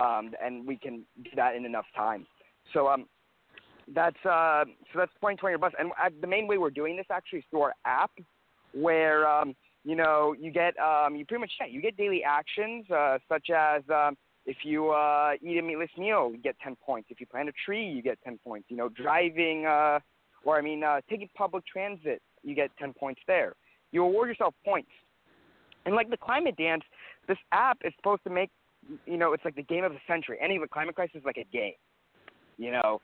Um, 0.00 0.32
and 0.42 0.66
we 0.66 0.76
can 0.76 1.04
do 1.24 1.30
that 1.36 1.56
in 1.56 1.64
enough 1.64 1.86
time. 1.96 2.26
So, 2.72 2.86
um, 2.88 3.06
that's 3.94 4.16
uh, 4.24 4.64
so 4.92 4.98
that's 4.98 5.12
2020 5.14 5.54
or 5.54 5.58
bust. 5.58 5.74
And 5.78 5.90
uh, 5.92 6.10
the 6.20 6.26
main 6.26 6.46
way 6.46 6.58
we're 6.58 6.70
doing 6.70 6.96
this 6.96 7.06
actually 7.10 7.40
is 7.40 7.44
through 7.50 7.62
our 7.62 7.74
app, 7.84 8.10
where 8.74 9.26
um, 9.26 9.54
you 9.84 9.96
know 9.96 10.34
you 10.38 10.50
get 10.50 10.74
um, 10.78 11.16
you 11.16 11.24
pretty 11.24 11.40
much 11.40 11.52
yeah, 11.60 11.66
you 11.66 11.80
get 11.80 11.96
daily 11.96 12.22
actions 12.22 12.84
uh, 12.90 13.18
such 13.28 13.50
as 13.50 13.82
um, 13.88 14.16
if 14.48 14.58
you 14.62 14.90
uh, 14.90 15.32
eat 15.42 15.58
a 15.58 15.62
meatless 15.62 15.90
meal, 15.98 16.30
you 16.32 16.38
get 16.38 16.56
10 16.64 16.76
points. 16.76 17.08
If 17.10 17.20
you 17.20 17.26
plant 17.26 17.50
a 17.50 17.52
tree, 17.66 17.86
you 17.86 18.02
get 18.02 18.18
10 18.24 18.38
points. 18.44 18.66
You 18.70 18.76
know, 18.76 18.88
driving 18.88 19.66
uh, 19.66 20.00
or 20.44 20.58
I 20.58 20.62
mean 20.62 20.82
uh, 20.82 21.00
taking 21.08 21.28
public 21.36 21.64
transit, 21.66 22.22
you 22.42 22.54
get 22.54 22.70
10 22.78 22.94
points 22.94 23.20
there. 23.26 23.54
You 23.92 24.04
award 24.04 24.28
yourself 24.28 24.54
points. 24.64 24.90
And 25.86 25.94
like 25.94 26.10
the 26.10 26.16
climate 26.16 26.56
dance, 26.56 26.82
this 27.26 27.38
app 27.52 27.78
is 27.84 27.92
supposed 27.96 28.22
to 28.24 28.30
make 28.30 28.50
you 29.06 29.16
know 29.16 29.32
it's 29.32 29.44
like 29.44 29.56
the 29.56 29.62
game 29.62 29.84
of 29.84 29.92
the 29.92 29.98
century. 30.06 30.38
Any 30.40 30.58
climate 30.72 30.94
crisis 30.94 31.16
is 31.16 31.24
like 31.24 31.38
a 31.38 31.46
game. 31.52 31.74
You 32.56 32.72
know, 32.72 33.00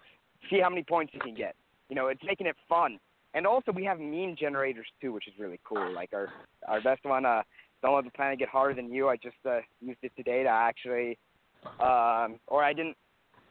see 0.51 0.61
how 0.61 0.69
many 0.69 0.83
points 0.83 1.13
you 1.15 1.21
can 1.21 1.35
get. 1.35 1.55
You 1.89 1.97
know, 1.97 2.09
it's 2.09 2.23
making 2.25 2.47
it 2.47 2.57
fun. 2.69 2.99
And 3.35 3.47
also 3.47 3.73
we 3.73 3.85
have 3.85 3.99
meme 3.99 4.37
generators 4.39 4.87
too, 5.01 5.13
which 5.13 5.27
is 5.27 5.35
really 5.39 5.61
cool. 5.65 5.93
Like 5.93 6.11
our 6.13 6.29
our 6.69 6.81
best 6.81 7.05
one, 7.05 7.27
uh, 7.27 7.43
don't 7.83 7.95
let 7.95 8.05
the 8.05 8.11
planet 8.11 8.39
get 8.39 8.49
harder 8.49 8.75
than 8.75 8.93
you. 8.93 9.09
I 9.09 9.17
just 9.17 9.37
uh, 9.45 9.59
used 9.81 9.99
it 10.03 10.13
today 10.17 10.45
to 10.45 10.49
actually, 10.49 11.19
um, 11.81 12.39
or 12.47 12.63
I 12.63 12.73
didn't 12.73 12.97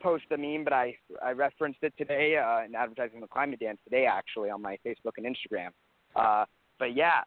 post 0.01 0.23
the 0.29 0.37
meme, 0.37 0.63
but 0.63 0.73
I 0.73 0.95
I 1.23 1.31
referenced 1.31 1.79
it 1.81 1.93
today 1.97 2.37
uh, 2.37 2.65
in 2.65 2.75
advertising 2.75 3.19
the 3.19 3.27
climate 3.27 3.59
dance 3.59 3.79
today 3.83 4.05
actually 4.05 4.49
on 4.49 4.61
my 4.61 4.77
Facebook 4.85 5.13
and 5.17 5.25
Instagram. 5.25 5.69
Uh, 6.15 6.45
but 6.79 6.95
yeah, 6.95 7.21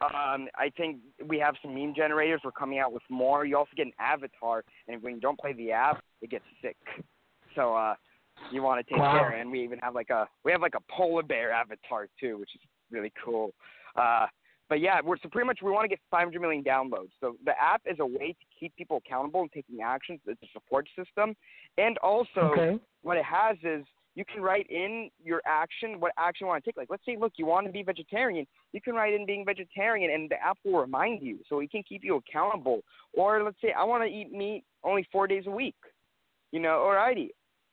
um, 0.00 0.48
I 0.54 0.70
think 0.76 0.98
we 1.26 1.38
have 1.38 1.54
some 1.62 1.74
meme 1.74 1.94
generators. 1.96 2.40
We're 2.44 2.52
coming 2.52 2.78
out 2.78 2.92
with 2.92 3.02
more. 3.10 3.44
You 3.44 3.56
also 3.56 3.70
get 3.76 3.86
an 3.86 3.92
avatar, 3.98 4.64
and 4.86 5.02
when 5.02 5.14
you 5.14 5.20
don't 5.20 5.38
play 5.38 5.52
the 5.52 5.72
app, 5.72 6.02
it 6.22 6.30
gets 6.30 6.44
sick. 6.62 6.76
So 7.54 7.74
uh, 7.74 7.94
you 8.52 8.62
want 8.62 8.84
to 8.84 8.92
take 8.92 9.00
wow. 9.00 9.18
care. 9.18 9.30
And 9.40 9.50
we 9.50 9.62
even 9.62 9.78
have 9.80 9.94
like 9.94 10.10
a 10.10 10.26
we 10.44 10.52
have 10.52 10.60
like 10.60 10.74
a 10.76 10.92
polar 10.92 11.22
bear 11.22 11.50
avatar 11.50 12.08
too, 12.20 12.38
which 12.38 12.50
is 12.54 12.60
really 12.90 13.12
cool. 13.24 13.52
Uh, 13.96 14.26
but 14.68 14.80
yeah, 14.80 15.00
we're 15.02 15.16
so 15.22 15.28
pretty 15.30 15.46
much 15.46 15.60
we 15.62 15.70
want 15.70 15.84
to 15.84 15.88
get 15.88 15.98
500 16.10 16.40
million 16.40 16.62
downloads. 16.62 17.10
So 17.20 17.36
the 17.44 17.52
app 17.60 17.82
is 17.86 17.96
a 18.00 18.06
way 18.06 18.36
to 18.38 18.46
keep 18.60 18.76
people 18.76 18.98
accountable 19.04 19.40
and 19.40 19.50
taking 19.52 19.80
actions. 19.80 20.20
It's 20.26 20.42
a 20.42 20.46
support 20.52 20.86
system, 20.96 21.34
and 21.78 21.96
also 21.98 22.40
okay. 22.40 22.78
what 23.02 23.16
it 23.16 23.24
has 23.24 23.56
is 23.62 23.84
you 24.18 24.24
can 24.24 24.42
write 24.42 24.66
in 24.68 25.10
your 25.24 25.40
action, 25.46 26.00
what 26.00 26.10
action 26.18 26.46
you 26.46 26.48
want 26.48 26.64
to 26.64 26.68
take. 26.68 26.76
Like 26.76 26.90
let's 26.90 27.04
say, 27.06 27.16
look, 27.16 27.34
you 27.36 27.46
want 27.46 27.66
to 27.66 27.72
be 27.72 27.84
vegetarian, 27.84 28.48
you 28.72 28.80
can 28.80 28.94
write 28.94 29.14
in 29.14 29.24
being 29.24 29.44
vegetarian, 29.44 30.10
and 30.10 30.28
the 30.28 30.34
app 30.44 30.58
will 30.64 30.80
remind 30.80 31.22
you, 31.22 31.38
so 31.48 31.60
it 31.60 31.70
can 31.70 31.84
keep 31.88 32.02
you 32.02 32.16
accountable. 32.16 32.80
Or 33.12 33.44
let's 33.44 33.60
say 33.62 33.72
I 33.78 33.84
want 33.84 34.02
to 34.02 34.08
eat 34.08 34.32
meat 34.32 34.64
only 34.82 35.06
four 35.12 35.28
days 35.28 35.44
a 35.46 35.50
week, 35.50 35.76
you 36.50 36.58
know, 36.58 36.84
alrighty, 36.84 37.28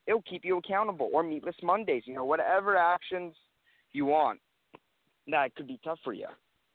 it'll 0.06 0.22
keep 0.22 0.44
you 0.44 0.58
accountable. 0.58 1.10
Or 1.12 1.24
meatless 1.24 1.56
Mondays, 1.64 2.04
you 2.06 2.14
know, 2.14 2.24
whatever 2.24 2.76
actions 2.76 3.34
you 3.92 4.04
want 4.04 4.38
that 5.26 5.52
could 5.56 5.66
be 5.66 5.80
tough 5.82 5.98
for 6.04 6.12
you. 6.12 6.28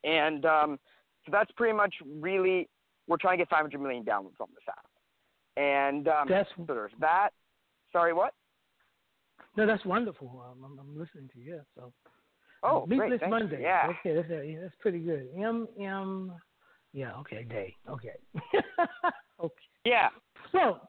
And 0.03 0.45
um, 0.45 0.79
so 1.25 1.31
that's 1.31 1.51
pretty 1.53 1.77
much 1.77 1.93
really 2.19 2.67
we're 3.07 3.15
trying 3.15 3.37
to 3.37 3.45
get 3.45 3.49
500 3.49 3.79
million 3.79 4.03
downloads 4.03 4.41
on 4.41 4.49
this 4.53 4.67
app. 4.67 4.85
And 5.55 6.09
um, 6.09 6.27
that's, 6.27 6.49
so 6.57 6.65
there's 6.67 6.91
that. 6.99 7.29
Sorry, 7.93 8.11
what? 8.11 8.33
No, 9.57 9.67
that's 9.67 9.85
wonderful. 9.85 10.43
Um, 10.45 10.63
I'm, 10.63 10.79
I'm 10.79 10.97
listening 10.97 11.29
to 11.33 11.39
you. 11.39 11.61
So. 11.75 11.91
Oh, 12.63 12.85
Meatless 12.85 13.19
great, 13.19 13.29
Monday. 13.29 13.57
You. 13.57 13.63
Yeah. 13.63 13.91
Okay, 13.99 14.15
that's, 14.15 14.27
yeah, 14.29 14.59
that's 14.61 14.75
pretty 14.79 14.99
good. 14.99 15.27
M 15.37 15.67
M. 15.79 16.31
Yeah. 16.93 17.13
Okay. 17.19 17.43
Day. 17.43 17.75
Okay. 17.89 18.13
okay. 19.43 19.55
Yeah. 19.85 20.09
So, 20.51 20.79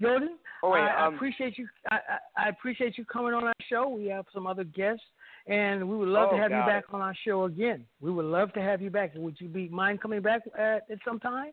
Jordan, 0.00 0.36
oh, 0.62 0.70
wait, 0.70 0.80
I, 0.80 1.06
um, 1.06 1.14
I 1.14 1.16
appreciate 1.16 1.56
you. 1.56 1.66
I, 1.90 1.96
I, 1.96 2.46
I 2.46 2.48
appreciate 2.50 2.98
you 2.98 3.04
coming 3.04 3.32
on 3.32 3.44
our 3.44 3.54
show. 3.68 3.88
We 3.88 4.06
have 4.06 4.26
some 4.34 4.46
other 4.46 4.64
guests, 4.64 5.04
and 5.46 5.88
we 5.88 5.96
would 5.96 6.08
love 6.08 6.30
oh, 6.32 6.36
to 6.36 6.42
have 6.42 6.50
you 6.50 6.58
back 6.66 6.84
on 6.92 7.00
our 7.00 7.14
show 7.26 7.44
again. 7.44 7.84
We 8.00 8.10
would 8.10 8.26
love 8.26 8.52
to 8.54 8.60
have 8.60 8.82
you 8.82 8.90
back. 8.90 9.12
Would 9.14 9.36
you 9.40 9.48
be 9.48 9.68
mind 9.68 10.02
coming 10.02 10.20
back 10.20 10.42
at, 10.58 10.82
at 10.90 10.98
some 11.04 11.18
time? 11.20 11.52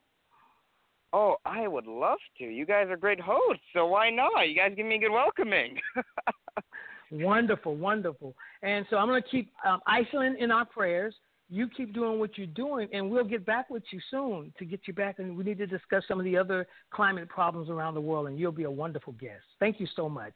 Oh, 1.14 1.36
I 1.46 1.68
would 1.68 1.86
love 1.86 2.18
to. 2.40 2.44
You 2.44 2.66
guys 2.66 2.88
are 2.90 2.98
great 2.98 3.20
hosts, 3.20 3.64
so 3.72 3.86
why 3.86 4.10
not? 4.10 4.50
You 4.50 4.56
guys 4.56 4.74
give 4.76 4.88
me 4.88 4.96
a 4.96 5.00
good 5.00 5.12
welcoming. 5.12 5.80
wonderful, 7.12 7.76
wonderful. 7.76 8.36
And 8.64 8.84
so 8.90 8.98
I'm 8.98 9.08
going 9.08 9.22
to 9.22 9.30
keep 9.30 9.52
um, 9.64 9.80
Iceland 9.86 10.38
in 10.40 10.50
our 10.50 10.66
prayers. 10.66 11.14
You 11.50 11.70
keep 11.70 11.94
doing 11.94 12.20
what 12.20 12.36
you're 12.36 12.48
doing, 12.48 12.90
and 12.94 13.12
we'll 13.12 13.26
get 13.26 13.46
back 13.46 13.70
with 13.70 13.84
you 13.92 14.00
soon 14.10 14.52
to 14.58 14.66
get 14.66 14.82
you 14.88 14.94
back. 14.94 15.20
And 15.20 15.38
we 15.38 15.44
need 15.44 15.60
to 15.60 15.68
discuss 15.68 16.04
some 16.08 16.20
of 16.20 16.26
the 16.26 16.36
other 16.36 16.66
climate 16.92 17.30
problems 17.30 17.70
around 17.70 17.94
the 17.94 18.02
world, 18.02 18.28
and 18.28 18.40
you'll 18.40 18.52
be 18.52 18.64
a 18.64 18.72
wonderful 18.72 19.14
guest. 19.14 19.44
Thank 19.60 19.80
you 19.80 19.88
so 19.96 20.10
much. 20.10 20.34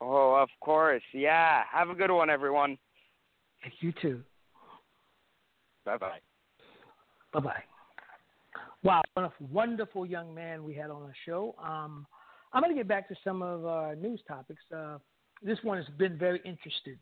Oh, 0.00 0.34
of 0.34 0.50
course. 0.60 1.02
Yeah. 1.12 1.62
Have 1.72 1.90
a 1.90 1.94
good 1.94 2.12
one, 2.12 2.30
everyone. 2.30 2.78
You 3.80 3.92
too. 4.00 4.20
Bye 5.84 5.96
bye. 5.96 6.18
Bye 7.32 7.40
bye. 7.40 7.62
Wow, 8.84 9.02
what 9.14 9.26
a 9.26 9.32
wonderful 9.52 10.04
young 10.04 10.34
man 10.34 10.64
we 10.64 10.74
had 10.74 10.90
on 10.90 11.02
the 11.02 11.12
show. 11.24 11.54
Um, 11.62 12.04
I'm 12.52 12.62
going 12.62 12.74
to 12.74 12.78
get 12.78 12.88
back 12.88 13.08
to 13.08 13.14
some 13.22 13.40
of 13.40 13.64
our 13.64 13.94
news 13.94 14.20
topics. 14.26 14.62
Uh, 14.76 14.98
this 15.40 15.58
one 15.62 15.78
has 15.78 15.86
been 15.98 16.18
very 16.18 16.40
interested. 16.44 16.98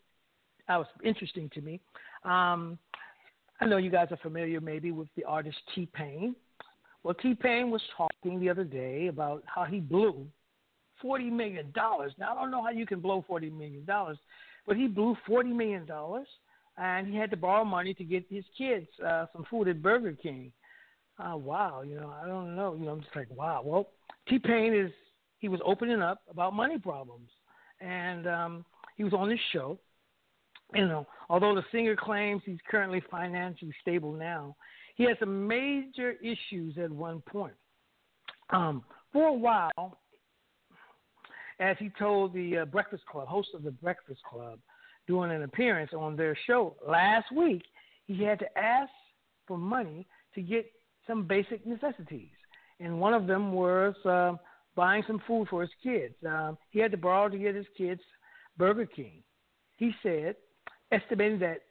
Uh, 0.69 0.79
was 0.79 0.87
interesting 1.03 1.49
to 1.55 1.63
me. 1.63 1.81
Um, 2.25 2.79
I 3.63 3.67
know 3.67 3.79
you 3.79 3.91
guys 3.91 4.09
are 4.11 4.19
familiar 4.19 4.61
maybe 4.61 4.93
with 4.93 5.09
the 5.17 5.25
artist 5.25 5.57
T 5.75 5.89
Pain. 5.93 6.37
Well, 7.03 7.15
T 7.15 7.35
Pain 7.35 7.71
was 7.71 7.83
talking 7.97 8.39
the 8.39 8.51
other 8.51 8.65
day 8.65 9.07
about 9.07 9.43
how 9.47 9.65
he 9.65 9.81
blew 9.81 10.27
forty 11.01 11.31
million 11.31 11.73
dollars. 11.75 12.13
Now 12.19 12.37
I 12.37 12.43
don't 12.43 12.51
know 12.51 12.63
how 12.63 12.71
you 12.71 12.87
can 12.87 13.01
blow 13.01 13.25
forty 13.27 13.49
million 13.49 13.87
dollars, 13.87 14.19
but 14.67 14.77
he 14.77 14.87
blew 14.87 15.17
forty 15.27 15.53
million 15.53 15.87
dollars, 15.87 16.29
and 16.77 17.07
he 17.07 17.17
had 17.17 17.31
to 17.31 17.37
borrow 17.39 17.65
money 17.65 17.95
to 17.95 18.05
get 18.05 18.25
his 18.31 18.45
kids 18.57 18.87
uh, 19.05 19.27
some 19.33 19.47
food 19.51 19.67
at 19.69 19.83
Burger 19.83 20.13
King 20.13 20.53
oh, 21.25 21.37
wow, 21.37 21.83
you 21.83 21.97
know, 21.97 22.13
I 22.23 22.27
don't 22.27 22.57
know. 22.57 22.75
You 22.75 22.87
know, 22.87 22.93
I'm 22.93 23.01
just 23.01 23.15
like, 23.15 23.29
wow. 23.31 23.63
Well, 23.65 23.89
T 24.29 24.39
Pain 24.39 24.75
is 24.75 24.91
he 25.39 25.49
was 25.49 25.61
opening 25.65 26.03
up 26.03 26.23
about 26.31 26.55
money 26.55 26.79
problems, 26.79 27.31
and 27.81 28.27
um, 28.27 28.65
he 28.97 29.05
was 29.05 29.13
on 29.13 29.29
this 29.29 29.39
show. 29.53 29.79
You 30.75 30.87
know, 30.87 31.07
although 31.29 31.55
the 31.55 31.65
singer 31.73 31.97
claims 31.97 32.43
he's 32.45 32.59
currently 32.71 33.03
financially 33.11 33.75
stable 33.81 34.13
now, 34.13 34.55
he 34.95 35.05
had 35.05 35.19
some 35.19 35.49
major 35.49 36.13
issues 36.23 36.79
at 36.79 36.91
one 36.91 37.23
point. 37.23 37.55
Um, 38.51 38.85
for 39.13 39.27
a 39.29 39.33
while, 39.33 39.99
as 41.59 41.77
he 41.79 41.91
told 41.99 42.33
the 42.35 42.59
uh, 42.59 42.65
Breakfast 42.67 43.05
Club, 43.07 43.27
host 43.27 43.49
of 43.55 43.63
the 43.63 43.71
Breakfast 43.71 44.21
Club, 44.29 44.59
doing 45.09 45.33
an 45.33 45.43
appearance 45.43 45.91
on 45.97 46.17
their 46.17 46.37
show 46.47 46.77
last 46.87 47.33
week, 47.33 47.63
he 48.07 48.23
had 48.23 48.39
to 48.39 48.59
ask 48.59 48.91
for 49.47 49.59
money 49.59 50.07
to 50.35 50.43
get 50.43 50.71
some 51.11 51.27
basic 51.27 51.67
necessities, 51.67 52.31
and 52.79 53.01
one 53.01 53.15
of 53.15 53.27
them 53.27 53.53
was 53.53 53.95
uh, 54.07 54.33
buying 54.77 55.03
some 55.09 55.21
food 55.27 55.49
for 55.51 55.61
his 55.63 55.71
kids. 55.83 56.15
Um, 56.25 56.57
he 56.71 56.79
had 56.79 56.93
to 56.93 56.97
borrow 56.97 57.29
to 57.29 57.37
get 57.37 57.57
his 57.57 57.67
kids 57.77 58.01
Burger 58.57 58.87
King. 58.87 59.25
He 59.77 59.91
said, 60.05 60.37
estimating 60.93 61.41
that 61.41 61.63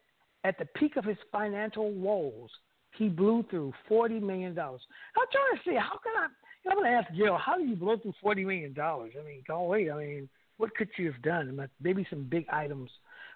at 0.44 0.58
the 0.58 0.66
peak 0.76 0.96
of 0.96 1.04
his 1.04 1.16
financial 1.32 1.90
woes, 1.90 2.50
he 2.98 3.08
blew 3.08 3.44
through 3.48 3.72
forty 3.88 4.20
million 4.20 4.54
dollars. 4.54 4.82
I'm 5.16 5.26
trying 5.32 5.56
to 5.56 5.70
see 5.70 5.76
how 5.76 5.98
can 6.04 6.12
I. 6.18 6.26
I'm 6.70 6.76
going 6.76 6.90
to 6.90 6.98
ask 6.98 7.08
Gil, 7.16 7.38
how 7.38 7.56
do 7.56 7.64
you 7.64 7.76
blow 7.76 7.96
through 7.96 8.12
forty 8.20 8.44
million 8.44 8.74
dollars? 8.74 9.12
I 9.18 9.24
mean, 9.24 9.42
go 9.48 9.62
wait. 9.62 9.90
I 9.90 9.96
mean, 9.96 10.28
what 10.58 10.74
could 10.76 10.88
you 10.98 11.10
have 11.10 11.22
done? 11.22 11.66
Maybe 11.80 12.06
some 12.10 12.24
big 12.24 12.44
items, 12.52 12.90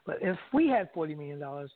but 0.05 0.19
if 0.21 0.37
we 0.53 0.69
had 0.69 0.91
forty 0.93 1.15
million 1.15 1.39
dollars, 1.41 1.71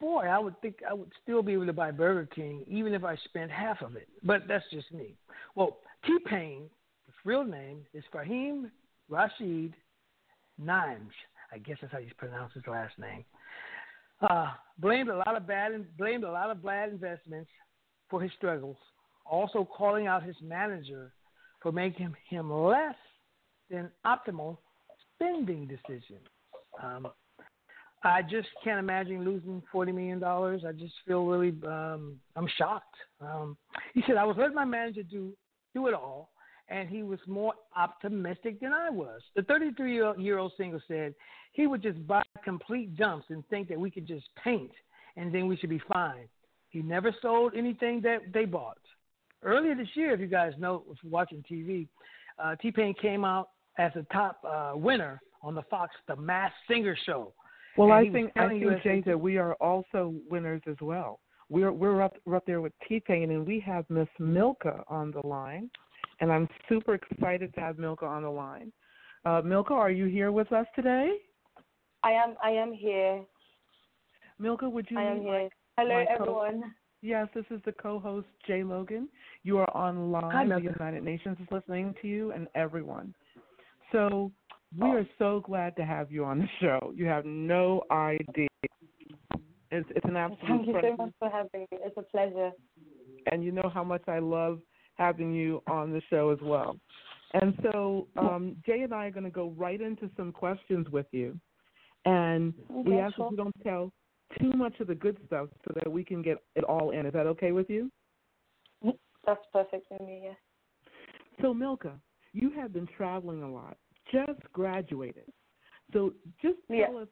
boy, 0.00 0.26
I 0.26 0.38
would 0.38 0.60
think 0.60 0.76
I 0.88 0.94
would 0.94 1.12
still 1.22 1.42
be 1.42 1.52
able 1.52 1.66
to 1.66 1.72
buy 1.72 1.90
Burger 1.90 2.28
King 2.34 2.64
even 2.66 2.94
if 2.94 3.04
I 3.04 3.16
spent 3.24 3.50
half 3.50 3.82
of 3.82 3.96
it. 3.96 4.08
But 4.22 4.42
that's 4.48 4.64
just 4.72 4.92
me. 4.92 5.14
Well, 5.54 5.78
T 6.06 6.16
Pain, 6.26 6.62
his 7.06 7.14
real 7.24 7.44
name 7.44 7.84
is 7.94 8.04
Faheem 8.14 8.70
Rasheed 9.10 9.72
Nimes. 10.58 11.12
I 11.52 11.58
guess 11.58 11.78
that's 11.80 11.92
how 11.92 11.98
you 11.98 12.10
pronounce 12.16 12.52
his 12.54 12.64
last 12.66 12.98
name. 12.98 13.24
Uh, 14.20 14.48
blamed 14.78 15.08
a 15.08 15.16
lot 15.16 15.36
of 15.36 15.46
bad 15.46 15.72
blamed 15.96 16.24
a 16.24 16.30
lot 16.30 16.50
of 16.50 16.62
bad 16.62 16.90
investments 16.90 17.50
for 18.10 18.20
his 18.20 18.32
struggles. 18.36 18.76
Also 19.24 19.64
calling 19.64 20.06
out 20.06 20.22
his 20.22 20.36
manager 20.42 21.12
for 21.60 21.72
making 21.72 22.14
him 22.28 22.52
less 22.52 22.94
than 23.70 23.90
optimal 24.06 24.56
spending 25.14 25.66
decisions. 25.66 26.26
Um, 26.82 27.08
I 28.02 28.22
just 28.22 28.48
can't 28.62 28.78
imagine 28.78 29.24
losing 29.24 29.62
forty 29.72 29.92
million 29.92 30.20
dollars. 30.20 30.62
I 30.66 30.72
just 30.72 30.94
feel 31.06 31.26
really, 31.26 31.52
um, 31.66 32.16
I'm 32.36 32.48
shocked. 32.56 32.94
Um, 33.20 33.56
he 33.94 34.02
said 34.06 34.16
I 34.16 34.24
was 34.24 34.36
letting 34.38 34.54
my 34.54 34.64
manager 34.64 35.02
do 35.02 35.32
do 35.74 35.88
it 35.88 35.94
all, 35.94 36.30
and 36.68 36.88
he 36.88 37.02
was 37.02 37.18
more 37.26 37.54
optimistic 37.76 38.60
than 38.60 38.72
I 38.72 38.90
was. 38.90 39.20
The 39.34 39.42
33 39.42 39.94
year 40.18 40.38
old 40.38 40.52
single 40.56 40.80
said 40.86 41.14
he 41.52 41.66
would 41.66 41.82
just 41.82 42.06
buy 42.06 42.22
complete 42.44 42.96
dumps 42.96 43.26
and 43.30 43.46
think 43.48 43.68
that 43.68 43.78
we 43.78 43.90
could 43.90 44.06
just 44.06 44.26
paint 44.42 44.70
and 45.18 45.34
then 45.34 45.48
we 45.48 45.56
should 45.56 45.70
be 45.70 45.82
fine. 45.92 46.28
He 46.70 46.80
never 46.80 47.14
sold 47.20 47.54
anything 47.56 48.00
that 48.02 48.32
they 48.32 48.44
bought. 48.44 48.78
Earlier 49.42 49.74
this 49.74 49.88
year, 49.94 50.12
if 50.14 50.20
you 50.20 50.26
guys 50.26 50.52
know, 50.58 50.84
if 50.90 50.98
you're 51.02 51.10
watching 51.10 51.44
TV, 51.50 51.88
uh, 52.38 52.56
T 52.56 52.70
Pain 52.70 52.94
came 53.00 53.24
out 53.24 53.50
as 53.78 53.92
a 53.96 54.02
top 54.12 54.40
uh, 54.48 54.72
winner 54.74 55.20
on 55.42 55.54
the 55.54 55.62
Fox 55.62 55.94
The 56.06 56.16
Masked 56.16 56.56
Singer 56.68 56.96
show. 57.06 57.32
Well, 57.78 57.92
And 57.92 58.08
I 58.08 58.12
think 58.12 58.32
I 58.36 58.48
think 58.48 58.64
as 58.64 58.82
Jay 58.82 59.02
that 59.06 59.18
we 59.18 59.38
are 59.38 59.54
also 59.54 60.14
winners 60.28 60.62
as 60.66 60.76
well. 60.80 61.20
We're 61.48 61.72
we're 61.72 62.02
up 62.02 62.16
we're 62.26 62.36
up 62.36 62.44
there 62.44 62.60
with 62.60 62.72
T 62.88 63.00
Pain, 63.00 63.30
and 63.30 63.46
we 63.46 63.60
have 63.60 63.88
Miss 63.88 64.08
Milka 64.18 64.82
on 64.88 65.12
the 65.12 65.26
line, 65.26 65.70
and 66.20 66.30
I'm 66.32 66.48
super 66.68 66.94
excited 66.94 67.54
to 67.54 67.60
have 67.60 67.78
Milka 67.78 68.04
on 68.04 68.22
the 68.22 68.30
line. 68.30 68.72
Uh, 69.24 69.40
Milka, 69.44 69.72
are 69.72 69.90
you 69.90 70.06
here 70.06 70.32
with 70.32 70.52
us 70.52 70.66
today? 70.74 71.12
I 72.02 72.10
am. 72.12 72.34
I 72.42 72.50
am 72.50 72.72
here. 72.72 73.22
Milka, 74.38 74.68
would 74.68 74.86
you? 74.90 74.98
I 74.98 75.04
am 75.04 75.22
here. 75.22 75.32
my- 75.32 75.48
Hello, 75.78 75.94
my 75.94 76.04
co- 76.06 76.22
everyone. 76.22 76.74
Yes, 77.00 77.28
this 77.32 77.44
is 77.50 77.60
the 77.64 77.72
co-host 77.72 78.26
Jay 78.44 78.64
Logan. 78.64 79.08
You 79.44 79.58
are 79.58 79.76
on 79.76 80.10
live. 80.10 80.32
Hi, 80.32 80.44
the 80.44 80.60
United 80.60 81.04
Nations 81.04 81.38
is 81.40 81.46
listening 81.52 81.94
to 82.02 82.08
you 82.08 82.32
and 82.32 82.48
everyone. 82.56 83.14
So 83.92 84.32
we 84.76 84.88
are 84.88 85.06
so 85.18 85.40
glad 85.40 85.76
to 85.76 85.84
have 85.84 86.10
you 86.10 86.24
on 86.24 86.40
the 86.40 86.48
show. 86.60 86.92
You 86.94 87.06
have 87.06 87.24
no 87.24 87.82
idea. 87.90 88.48
It's 89.70 89.88
it's 89.94 90.04
an 90.04 90.16
absolute 90.16 90.64
pleasure. 90.64 90.64
Thank 90.64 90.66
you 90.66 90.80
so 90.82 90.96
much 90.96 91.12
for 91.18 91.30
having 91.30 91.60
me. 91.60 91.66
It's 91.72 91.96
a 91.96 92.02
pleasure. 92.02 92.50
and 93.30 93.44
you 93.44 93.52
know 93.52 93.70
how 93.72 93.84
much 93.84 94.02
I 94.08 94.18
love 94.18 94.60
having 94.94 95.32
you 95.32 95.62
on 95.66 95.92
the 95.92 96.02
show 96.10 96.30
as 96.30 96.38
well. 96.42 96.76
And 97.34 97.54
so 97.62 98.08
um, 98.16 98.56
Jay 98.64 98.80
and 98.80 98.94
I 98.94 99.06
are 99.06 99.10
going 99.10 99.24
to 99.24 99.30
go 99.30 99.54
right 99.56 99.80
into 99.80 100.10
some 100.16 100.32
questions 100.32 100.88
with 100.90 101.06
you, 101.12 101.38
and 102.06 102.54
we 102.68 102.94
Okay, 102.94 103.00
ask 103.00 103.16
sure. 103.16 103.26
that 103.26 103.30
you 103.32 103.36
don't 103.36 103.56
tell 103.62 103.92
too 104.40 104.52
much 104.52 104.80
of 104.80 104.86
the 104.86 104.94
good 104.94 105.18
stuff 105.26 105.48
so 105.66 105.74
that 105.74 105.90
we 105.90 106.02
can 106.04 106.22
get 106.22 106.38
it 106.56 106.64
all 106.64 106.90
in. 106.90 107.04
Is 107.06 107.12
that 107.12 107.26
okay 107.26 107.52
with 107.52 107.68
you? 107.68 107.90
That's 109.26 109.44
perfect 109.52 109.86
for 109.88 110.02
me. 110.04 110.20
Yes. 110.24 110.36
So 111.42 111.52
Milka, 111.52 111.92
you 112.32 112.50
have 112.52 112.72
been 112.72 112.88
traveling 112.96 113.42
a 113.42 113.50
lot. 113.50 113.76
Just 114.10 114.40
graduated. 114.52 115.24
So 115.92 116.12
just 116.42 116.58
tell 116.68 116.78
Yeah. 116.78 117.02
us 117.02 117.08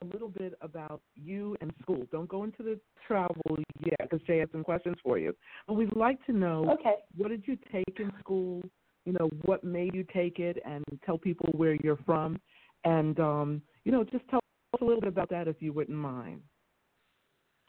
a 0.00 0.04
little 0.04 0.28
bit 0.28 0.54
about 0.62 1.02
you 1.14 1.56
and 1.60 1.72
school. 1.82 2.06
Don't 2.10 2.28
go 2.28 2.44
into 2.44 2.62
the 2.62 2.80
travel 3.06 3.58
yet 3.80 3.98
because 4.00 4.22
Jay 4.26 4.38
has 4.38 4.50
some 4.52 4.64
questions 4.64 4.96
for 5.02 5.18
you. 5.18 5.36
But 5.66 5.74
we'd 5.74 5.94
like 5.94 6.24
to 6.26 6.32
know 6.32 6.70
Okay. 6.70 6.96
what 7.16 7.28
did 7.28 7.46
you 7.46 7.56
take 7.70 8.00
in 8.00 8.10
school? 8.20 8.62
You 9.04 9.12
know, 9.12 9.28
what 9.44 9.62
made 9.62 9.94
you 9.94 10.04
take 10.12 10.38
it, 10.38 10.60
and 10.64 10.84
tell 11.04 11.18
people 11.18 11.50
where 11.52 11.74
you're 11.74 11.98
from, 11.98 12.40
and 12.84 13.20
um, 13.20 13.62
you 13.84 13.92
know, 13.92 14.02
just 14.02 14.26
tell 14.28 14.40
us 14.74 14.80
a 14.80 14.84
little 14.84 15.00
bit 15.00 15.08
about 15.08 15.30
that 15.30 15.46
if 15.46 15.62
you 15.62 15.72
wouldn't 15.72 15.96
mind. 15.96 16.42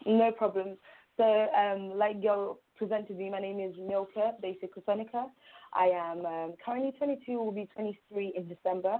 No 0.06 0.32
problem. 0.32 0.78
So, 1.18 1.24
um, 1.24 1.98
like 1.98 2.16
you 2.22 2.58
presented 2.78 3.18
me, 3.18 3.30
my 3.30 3.40
name 3.40 3.60
is 3.60 3.74
Milka 3.78 4.34
Basic 4.42 4.74
Kusanika. 4.74 5.26
I 5.74 5.86
am 5.86 6.26
um, 6.26 6.54
currently 6.64 6.94
22, 6.98 7.32
will 7.34 7.52
be 7.52 7.68
23 7.74 8.34
in 8.36 8.48
December. 8.48 8.98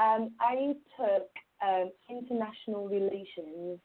Um, 0.00 0.32
I 0.40 0.74
took 0.96 1.28
um, 1.64 1.90
international 2.08 2.88
relations 2.88 3.78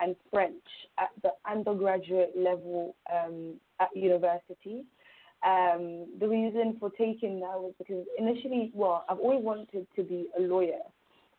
and 0.00 0.16
French 0.30 0.64
at 0.98 1.10
the 1.22 1.30
undergraduate 1.50 2.32
level 2.36 2.94
um, 3.12 3.54
at 3.80 3.88
university. 3.94 4.84
Um, 5.44 6.06
the 6.20 6.28
reason 6.28 6.76
for 6.78 6.90
taking 6.90 7.40
that 7.40 7.58
was 7.58 7.72
because 7.78 8.06
initially, 8.18 8.70
well, 8.74 9.04
I've 9.08 9.18
always 9.18 9.44
wanted 9.44 9.86
to 9.96 10.02
be 10.02 10.28
a 10.38 10.42
lawyer. 10.42 10.82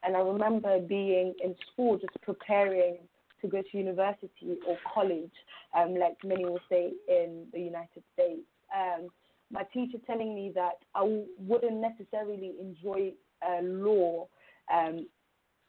And 0.04 0.17
I 0.17 0.19
remember 0.19 0.80
being 0.80 1.34
in 1.41 1.56
school 1.71 1.97
just 1.97 2.19
preparing 2.21 2.97
to 3.43 3.47
go 3.47 3.62
to 3.62 3.77
university 3.77 4.58
or 4.67 4.77
college, 4.93 5.32
um, 5.77 5.95
like 5.95 6.17
many 6.23 6.45
will 6.45 6.60
say 6.69 6.93
in 7.08 7.45
the 7.53 7.60
United 7.60 8.03
States. 8.13 8.47
Um, 8.75 9.10
my 9.51 9.63
teacher 9.73 9.99
telling 10.08 10.34
me 10.34 10.51
that 10.56 10.79
I 10.95 11.01
w- 11.01 11.27
wouldn't 11.38 11.79
necessarily 11.79 12.53
enjoy 12.60 13.13
uh, 13.47 13.62
law 13.62 14.27
um, 14.73 15.08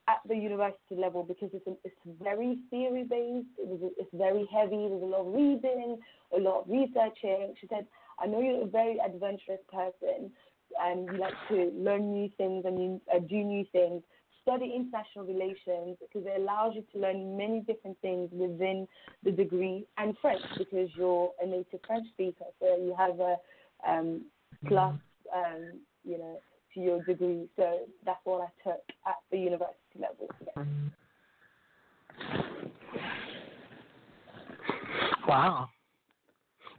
at 0.09 0.21
the 0.29 0.35
university 0.37 0.97
level 0.97 1.23
because 1.23 1.51
it's, 1.53 1.67
it's 1.85 1.97
very 2.23 2.59
theory 2.71 3.05
based. 3.05 3.47
It 3.59 3.67
was, 3.67 3.93
it's 3.99 4.11
very 4.15 4.49
heavy. 4.53 4.89
There's 4.89 5.03
a 5.03 5.07
lot 5.07 5.27
of 5.27 5.35
reading, 5.35 5.99
a 6.35 6.41
lot 6.41 6.63
of 6.63 6.69
researching. 6.69 7.55
She 7.61 7.67
said, 7.69 7.87
"I 8.19 8.27
know 8.27 8.41
you're 8.41 8.63
a 8.65 8.67
very 8.67 8.99
adventurous 9.05 9.61
person, 9.73 10.31
and 10.81 11.09
you 11.11 11.19
like 11.19 11.35
to 11.49 11.73
learn 11.77 12.13
new 12.13 12.31
things 12.37 12.65
and 12.65 12.79
you 12.79 13.01
uh, 13.15 13.19
do 13.19 13.37
new 13.37 13.65
things. 13.73 14.03
Study 14.45 14.73
international 14.77 15.25
relations 15.25 15.97
because 16.01 16.27
it 16.27 16.41
allows 16.41 16.75
you 16.75 16.85
to 16.93 16.99
learn 16.99 17.37
many 17.37 17.61
different 17.61 17.99
things 18.03 18.29
within 18.31 18.87
the 19.25 19.31
degree 19.31 19.87
and 19.97 20.15
French 20.21 20.43
because 20.59 20.91
you're 20.97 21.31
a 21.43 21.47
native 21.47 21.81
French 21.87 22.07
speaker, 22.13 22.45
so 22.61 22.77
you 22.77 22.95
have 22.97 23.19
a 23.21 23.37
um, 23.89 24.23
plus, 24.67 24.95
um, 25.35 25.81
you 26.05 26.19
know, 26.19 26.41
to 26.75 26.81
your 26.81 27.03
degree. 27.05 27.49
So 27.57 27.81
that's 28.05 28.21
what 28.25 28.43
I 28.43 28.69
took 28.69 28.83
at 29.07 29.17
the 29.31 29.39
university 29.39 29.99
level. 29.99 30.29
Yeah. 30.47 30.65
Wow. 35.27 35.71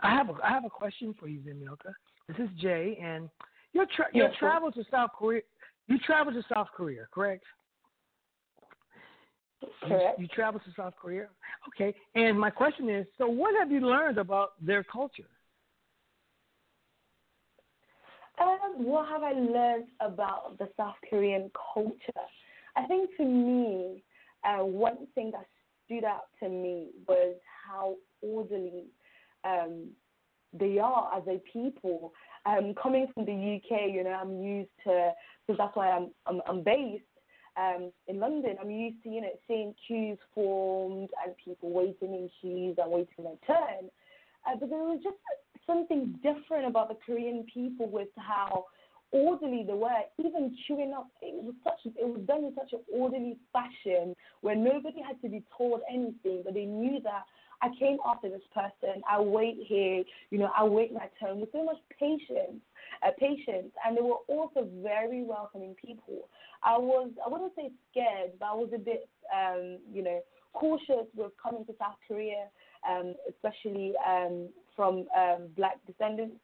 I 0.02 0.12
have 0.12 0.30
a 0.30 0.34
I 0.44 0.50
have 0.50 0.66
a 0.66 0.70
question 0.70 1.16
for 1.20 1.28
you, 1.28 1.42
then, 1.46 1.64
Milka. 1.64 1.94
This 2.28 2.38
is 2.38 2.50
Jay, 2.60 2.98
and 3.02 3.30
your 3.74 3.86
tra- 3.96 4.08
your 4.14 4.28
Yeah, 4.28 4.36
sure. 4.38 4.50
travel 4.50 4.72
to 4.74 4.84
South 4.92 5.12
Korea. 5.18 5.42
You 5.88 6.00
traveled 6.00 6.36
to 6.36 6.44
South 6.54 6.68
Korea, 6.76 7.08
correct? 7.14 7.44
You- 9.62 9.70
Correct. 9.88 10.20
You, 10.20 10.28
travel 10.28 10.60
to 10.60 10.74
South 10.76 10.94
Korea. 11.00 11.28
Okay. 11.68 11.96
And 12.16 12.40
my 12.40 12.50
question 12.50 12.90
is, 12.90 13.06
so 13.18 13.28
what 13.28 13.56
have 13.56 13.72
you 13.72 13.80
learned 13.82 14.18
about 14.18 14.54
their 14.62 14.84
culture? 14.84 15.30
Um, 18.40 18.84
what 18.84 19.08
have 19.08 19.24
I 19.24 19.32
learned 19.32 19.88
about 20.02 20.58
the 20.58 20.70
South 20.76 20.96
Korean 21.10 21.50
culture? 21.74 22.26
I 22.76 22.86
think 22.86 23.12
for 23.16 23.26
me, 23.26 24.04
uh, 24.44 24.64
one 24.64 25.08
thing 25.16 25.32
that 25.32 25.46
stood 25.86 26.04
out 26.04 26.26
to 26.42 26.50
me 26.50 26.90
was 27.08 27.36
how 27.66 27.96
orderly 28.22 28.86
um, 29.44 29.88
they 30.54 30.80
are 30.80 31.12
as 31.16 31.24
a 31.28 31.42
people. 31.52 32.14
Um, 32.46 32.76
coming 32.82 33.08
from 33.14 33.26
the 33.26 33.32
UK, 33.32 33.92
you 33.92 34.04
know, 34.04 34.12
I'm 34.12 34.42
used 34.42 34.70
to 34.86 35.12
because 35.46 35.58
that's 35.58 35.76
why 35.76 35.90
I'm 35.90 36.10
I'm, 36.28 36.42
I'm 36.48 36.64
based 36.64 37.04
um, 37.58 37.92
in 38.08 38.20
London. 38.20 38.58
I'm 38.62 38.70
used 38.70 39.02
to 39.04 39.10
you 39.10 39.22
know 39.22 39.30
seeing 39.48 39.74
queues 39.88 40.20
formed 40.34 41.10
and 41.26 41.36
people 41.44 41.72
waiting 41.72 42.14
in 42.14 42.30
queues 42.42 42.78
and 42.78 42.92
waiting 42.92 43.24
their 43.24 43.38
turn. 43.48 43.90
Uh, 44.48 44.56
but 44.60 44.70
there 44.70 44.80
was 44.80 45.00
just 45.04 45.16
something 45.66 46.20
different 46.22 46.68
about 46.68 46.90
the 46.90 46.98
Korean 47.06 47.46
people 47.52 47.90
with 47.90 48.10
how 48.18 48.66
orderly 49.12 49.64
they 49.66 49.74
were. 49.74 50.02
Even 50.20 50.56
queuing 50.68 50.94
up, 50.94 51.08
it 51.22 51.44
was 51.44 51.56
such 51.64 51.80
it 51.86 52.08
was 52.08 52.22
done 52.28 52.44
in 52.44 52.54
such 52.56 52.74
an 52.74 52.80
orderly 52.94 53.38
fashion 53.54 54.16
where 54.42 54.56
nobody 54.56 55.02
had 55.02 55.22
to 55.22 55.30
be 55.30 55.44
told 55.58 55.82
anything, 55.90 56.42
but 56.44 56.54
they 56.54 56.66
knew 56.66 57.00
that 57.02 57.24
I 57.66 57.80
came 57.80 57.98
after 58.06 58.30
this 58.30 58.42
person. 58.54 59.02
I 59.10 59.20
wait 59.20 59.58
here, 59.66 60.04
you 60.30 60.38
know, 60.38 60.52
I 60.56 60.64
wait 60.64 60.94
my 60.94 61.10
turn 61.20 61.40
with 61.40 61.52
so 61.52 61.64
much 61.64 61.78
patience, 62.00 62.62
uh, 63.06 63.12
patience, 63.20 63.72
and 63.86 63.98
they 63.98 64.02
were 64.02 64.22
also 64.28 64.68
very 64.84 65.24
welcoming 65.24 65.76
people. 65.84 66.30
I 66.64 66.78
was 66.78 67.10
I 67.26 67.30
wouldn't 67.30 67.54
say 67.56 67.72
scared, 67.92 68.32
but 68.40 68.46
I 68.46 68.54
was 68.54 68.70
a 68.74 68.78
bit, 68.78 69.10
um, 69.36 69.80
you 69.92 70.04
know, 70.04 70.22
cautious 70.54 71.08
with 71.16 71.32
coming 71.42 71.66
to 71.66 71.74
South 71.80 71.96
Korea, 72.08 72.46
um, 72.88 73.16
especially 73.30 73.94
um, 74.08 74.50
from 74.76 75.06
um, 75.18 75.48
black 75.58 75.78
descendants. 75.88 76.38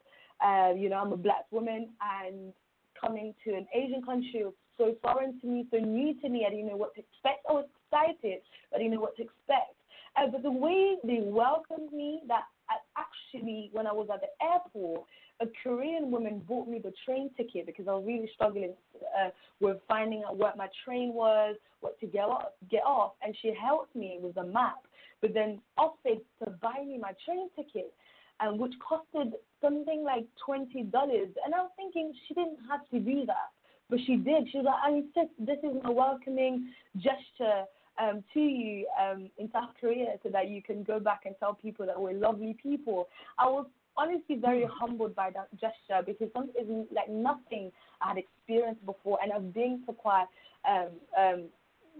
Uh, 0.43 0.73
you 0.75 0.89
know, 0.89 0.97
I'm 0.97 1.13
a 1.13 1.17
black 1.17 1.45
woman, 1.51 1.89
and 2.25 2.51
coming 2.99 3.35
to 3.43 3.53
an 3.53 3.67
Asian 3.75 4.01
country 4.01 4.45
so 4.77 4.95
foreign 5.03 5.39
to 5.41 5.47
me, 5.47 5.67
so 5.69 5.77
new 5.77 6.19
to 6.21 6.29
me. 6.29 6.45
I 6.47 6.49
didn't 6.49 6.67
know 6.67 6.77
what 6.77 6.95
to 6.95 7.01
expect. 7.01 7.45
I 7.47 7.53
was 7.53 7.65
excited, 7.85 8.41
but 8.71 8.77
I 8.77 8.79
didn't 8.79 8.95
know 8.95 9.01
what 9.01 9.15
to 9.17 9.23
expect. 9.23 9.75
Uh, 10.17 10.27
but 10.27 10.43
the 10.43 10.51
way 10.51 10.97
they 11.03 11.19
welcomed 11.21 11.91
me, 11.93 12.21
that 12.27 12.43
I 12.69 12.75
actually, 12.97 13.69
when 13.71 13.87
I 13.87 13.93
was 13.93 14.07
at 14.13 14.21
the 14.21 14.45
airport, 14.45 15.05
a 15.39 15.45
Korean 15.63 16.11
woman 16.11 16.41
bought 16.47 16.67
me 16.67 16.79
the 16.79 16.93
train 17.05 17.31
ticket 17.35 17.65
because 17.65 17.87
I 17.87 17.93
was 17.93 18.03
really 18.05 18.29
struggling 18.35 18.73
uh, 19.19 19.29
with 19.59 19.77
finding 19.87 20.23
out 20.27 20.37
where 20.37 20.53
my 20.57 20.67
train 20.85 21.13
was, 21.13 21.55
what 21.79 21.99
to 21.99 22.05
get 22.05 22.25
off, 22.25 22.49
get 22.69 22.83
off, 22.83 23.13
and 23.23 23.35
she 23.41 23.53
helped 23.59 23.95
me 23.95 24.19
with 24.21 24.35
the 24.35 24.43
map. 24.43 24.85
But 25.21 25.33
then 25.33 25.59
offered 25.77 26.19
to 26.43 26.49
buy 26.61 26.83
me 26.85 26.97
my 26.99 27.13
train 27.25 27.49
ticket, 27.55 27.93
and 28.39 28.59
which 28.59 28.73
costed 28.79 29.31
something 29.61 30.03
like 30.03 30.25
twenty 30.45 30.83
dollars. 30.83 31.29
And 31.45 31.53
I 31.55 31.61
was 31.61 31.71
thinking 31.75 32.13
she 32.27 32.33
didn't 32.33 32.59
have 32.69 32.87
to 32.89 32.99
do 32.99 33.25
that, 33.27 33.49
but 33.89 33.99
she 34.05 34.15
did. 34.15 34.49
She 34.51 34.57
was 34.57 34.65
like, 34.65 34.83
"I 34.83 34.89
insist. 34.97 35.33
This 35.39 35.57
is 35.63 35.81
my 35.83 35.89
welcoming 35.89 36.69
gesture." 36.97 37.65
Um, 38.01 38.23
to 38.33 38.39
you 38.39 38.87
um, 38.99 39.29
in 39.37 39.51
South 39.51 39.69
Korea 39.79 40.15
so 40.23 40.29
that 40.29 40.49
you 40.49 40.61
can 40.61 40.83
go 40.83 40.99
back 40.99 41.21
and 41.25 41.35
tell 41.39 41.53
people 41.53 41.85
that 41.85 41.99
we're 41.99 42.13
lovely 42.13 42.55
people. 42.61 43.07
I 43.37 43.45
was 43.45 43.65
honestly 43.97 44.37
very 44.37 44.65
humbled 44.71 45.15
by 45.15 45.29
that 45.31 45.49
gesture 45.59 46.01
because 46.05 46.29
something 46.33 46.55
is 46.59 46.87
like 46.95 47.09
nothing 47.09 47.71
I 48.01 48.09
had 48.09 48.17
experienced 48.17 48.85
before, 48.85 49.19
and 49.21 49.31
I've 49.31 49.53
been 49.53 49.83
to 49.87 49.93
quite, 49.93 50.25
um, 50.67 50.87
um, 51.17 51.43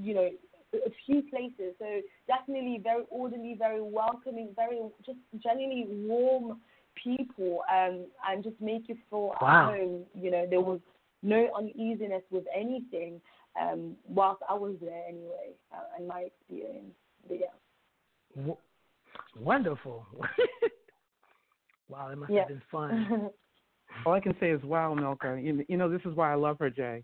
you 0.02 0.14
know, 0.16 0.30
a 0.74 0.92
few 1.06 1.22
places. 1.24 1.76
So 1.80 2.02
definitely 2.28 2.80
very 2.82 3.04
orderly, 3.10 3.56
very 3.58 3.82
welcoming, 3.82 4.50
very 4.56 4.80
just 5.06 5.20
genuinely 5.44 5.86
warm 5.90 6.62
people, 6.96 7.62
um, 7.72 8.06
and 8.28 8.44
just 8.44 8.60
make 8.60 8.90
you 8.90 8.98
feel 9.10 9.36
Wow. 9.42 9.72
at 9.72 9.80
home. 9.80 10.06
You 10.16 10.32
know, 10.32 10.48
there 10.50 10.62
was 10.62 10.80
no 11.24 11.50
uneasiness 11.56 12.24
with 12.32 12.46
anything 12.56 13.22
um, 13.60 13.96
whilst 14.08 14.42
I 14.50 14.54
was 14.54 14.76
there 14.82 15.04
anyway, 15.08 15.56
uh, 15.74 16.00
in 16.00 16.08
my 16.08 16.22
experience. 16.22 16.94
But 17.28 17.40
yeah. 17.40 17.48
W- 18.36 18.58
wonderful. 19.40 20.06
wow, 21.90 22.10
it 22.10 22.18
must 22.18 22.32
yeah. 22.32 22.40
have 22.40 22.48
been 22.50 22.62
fun. 22.72 23.30
All 24.06 24.14
I 24.14 24.20
can 24.20 24.36
say 24.40 24.52
is, 24.52 24.64
wow, 24.64 24.94
Milka. 24.94 25.40
You, 25.42 25.66
you 25.68 25.78
know, 25.78 25.90
this 25.90 26.02
is 26.06 26.16
why 26.16 26.32
I 26.32 26.36
love 26.36 26.58
her, 26.60 26.70
Jay. 26.70 27.04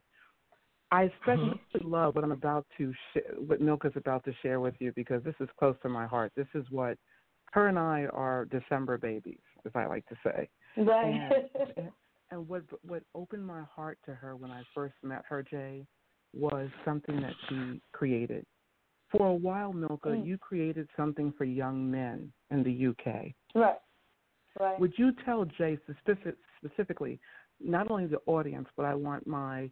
I 0.89 1.03
especially 1.03 1.59
Mm-hmm. 1.75 1.89
love 1.89 2.15
what 2.15 2.23
I'm 2.23 2.31
about 2.31 2.65
to, 2.77 2.93
sh- 2.93 3.35
what 3.45 3.59
Milka's 3.59 3.91
about 3.95 4.23
to 4.23 4.33
share 4.41 4.61
with 4.61 4.73
you 4.79 4.93
because 4.95 5.21
this 5.23 5.35
is 5.41 5.49
close 5.59 5.75
to 5.81 5.89
my 5.89 6.07
heart. 6.07 6.31
This 6.37 6.47
is 6.53 6.65
what 6.71 6.97
her 7.51 7.67
and 7.67 7.77
I 7.77 8.05
are 8.13 8.45
December 8.45 8.97
babies, 8.97 9.41
as 9.65 9.73
I 9.75 9.85
like 9.85 10.05
to 10.07 10.15
say. 10.23 10.49
Right. 10.77 11.33
And, 11.75 11.91
and 12.31 12.47
what 12.47 12.63
what 12.83 13.03
opened 13.15 13.45
my 13.45 13.63
heart 13.63 13.97
to 14.05 14.13
her 14.13 14.35
when 14.35 14.51
I 14.51 14.63
first 14.73 14.95
met 15.03 15.23
her, 15.27 15.43
Jay, 15.43 15.85
was 16.38 16.69
something 16.85 17.19
that 17.21 17.33
she 17.47 17.81
created. 17.91 18.45
For 19.09 19.27
a 19.27 19.33
while, 19.33 19.71
Milka, 19.73 20.09
Mm. 20.09 20.25
you 20.25 20.38
created 20.38 20.89
something 20.97 21.31
for 21.33 21.45
young 21.45 21.89
men 21.89 22.31
in 22.49 22.63
the 22.63 22.71
UK. 22.71 23.33
right. 23.55 23.79
Right. 24.59 24.79
Would 24.79 24.97
you 24.97 25.11
tell 25.23 25.45
Jay 25.45 25.77
specific, 25.83 26.35
specifically, 26.57 27.19
not 27.59 27.91
only 27.91 28.07
the 28.07 28.21
audience, 28.25 28.67
but 28.75 28.85
I 28.85 28.95
want 28.95 29.27
my 29.27 29.69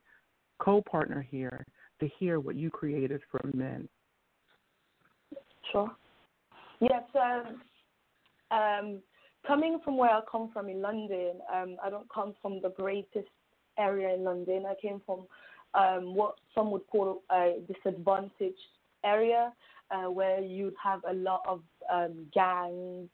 co-partner 0.60 1.22
here 1.22 1.66
to 2.00 2.08
hear 2.20 2.40
what 2.40 2.56
you 2.56 2.70
created 2.70 3.22
for 3.32 3.42
men? 3.54 3.90
Sure. 5.72 5.92
Yes. 6.80 7.04
Um, 7.16 7.62
um, 8.52 9.02
coming 9.48 9.80
from 9.84 9.98
where 9.98 10.12
I 10.12 10.22
come 10.32 10.52
from 10.52 10.70
in 10.70 10.82
London, 10.82 11.40
um, 11.52 11.78
I 11.84 11.90
don't 11.90 12.08
come 12.14 12.36
from 12.42 12.62
the 12.62 12.70
greatest 12.70 13.30
area 13.78 14.14
in 14.14 14.24
London. 14.24 14.66
I 14.68 14.76
came 14.80 15.02
from 15.06 15.26
um, 15.76 16.16
what 16.16 16.36
some 16.54 16.72
would 16.72 16.88
call 16.88 17.22
a 17.32 17.56
disadvantaged 17.68 18.56
area, 19.04 19.54
uh, 19.92 20.10
where 20.10 20.42
you'd 20.42 20.74
have 20.82 21.02
a 21.10 21.14
lot 21.14 21.42
of 21.48 21.62
um, 21.92 22.26
gangs, 22.34 23.10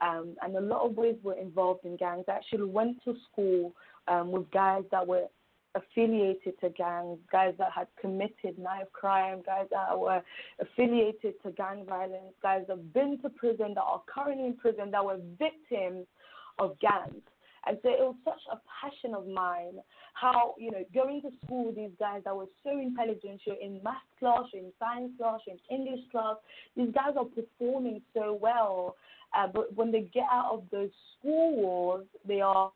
um, 0.00 0.34
and 0.42 0.56
a 0.56 0.60
lot 0.60 0.84
of 0.84 0.96
boys 0.96 1.16
were 1.22 1.38
involved 1.38 1.84
in 1.84 1.96
gangs. 1.96 2.24
I 2.28 2.32
actually 2.32 2.64
went 2.70 3.02
to 3.04 3.14
school 3.30 3.74
um, 4.08 4.32
with 4.32 4.50
guys 4.50 4.84
that 4.90 5.06
were 5.06 5.26
affiliated 5.74 6.58
to 6.60 6.68
gangs, 6.70 7.18
guys 7.30 7.54
that 7.58 7.70
had 7.72 7.86
committed 8.00 8.58
knife 8.58 8.90
crime, 8.92 9.42
guys 9.46 9.66
that 9.70 9.98
were 9.98 10.22
affiliated 10.60 11.34
to 11.44 11.52
gang 11.52 11.84
violence, 11.86 12.34
guys 12.42 12.64
that 12.66 12.76
have 12.76 12.92
been 12.92 13.18
to 13.22 13.30
prison, 13.30 13.74
that 13.74 13.82
are 13.82 14.02
currently 14.12 14.46
in 14.46 14.56
prison, 14.56 14.90
that 14.90 15.04
were 15.04 15.18
victims 15.38 16.06
of 16.58 16.76
gangs. 16.80 17.22
And 17.66 17.78
so 17.82 17.90
it 17.90 18.00
was 18.00 18.16
such 18.24 18.40
a 18.50 18.58
passion 18.80 19.14
of 19.14 19.26
mine 19.26 19.80
how, 20.14 20.54
you 20.58 20.70
know, 20.70 20.84
going 20.94 21.20
to 21.22 21.30
school 21.44 21.66
with 21.66 21.76
these 21.76 21.90
guys 21.98 22.22
that 22.24 22.34
were 22.34 22.48
so 22.64 22.70
intelligent, 22.70 23.40
you're 23.44 23.60
in 23.60 23.80
math 23.82 23.96
class, 24.18 24.44
you're 24.52 24.64
in 24.64 24.72
science 24.78 25.12
class, 25.18 25.40
you're 25.46 25.56
in 25.68 25.76
English 25.78 26.04
class, 26.10 26.36
these 26.76 26.90
guys 26.94 27.14
are 27.18 27.26
performing 27.26 28.00
so 28.14 28.38
well. 28.40 28.96
Uh, 29.36 29.46
but 29.46 29.74
when 29.76 29.92
they 29.92 30.02
get 30.12 30.24
out 30.30 30.50
of 30.52 30.64
those 30.72 30.90
school 31.18 31.56
walls, 31.56 32.04
they 32.26 32.40
are 32.40 32.72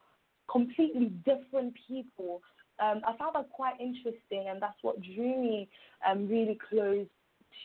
completely 0.50 1.12
different 1.24 1.74
people. 1.88 2.42
Um, 2.80 3.00
I 3.06 3.16
found 3.16 3.34
that 3.34 3.50
quite 3.50 3.80
interesting, 3.80 4.46
and 4.48 4.60
that's 4.60 4.78
what 4.82 5.00
drew 5.00 5.40
me 5.40 5.68
um, 6.08 6.28
really 6.28 6.58
close 6.70 7.06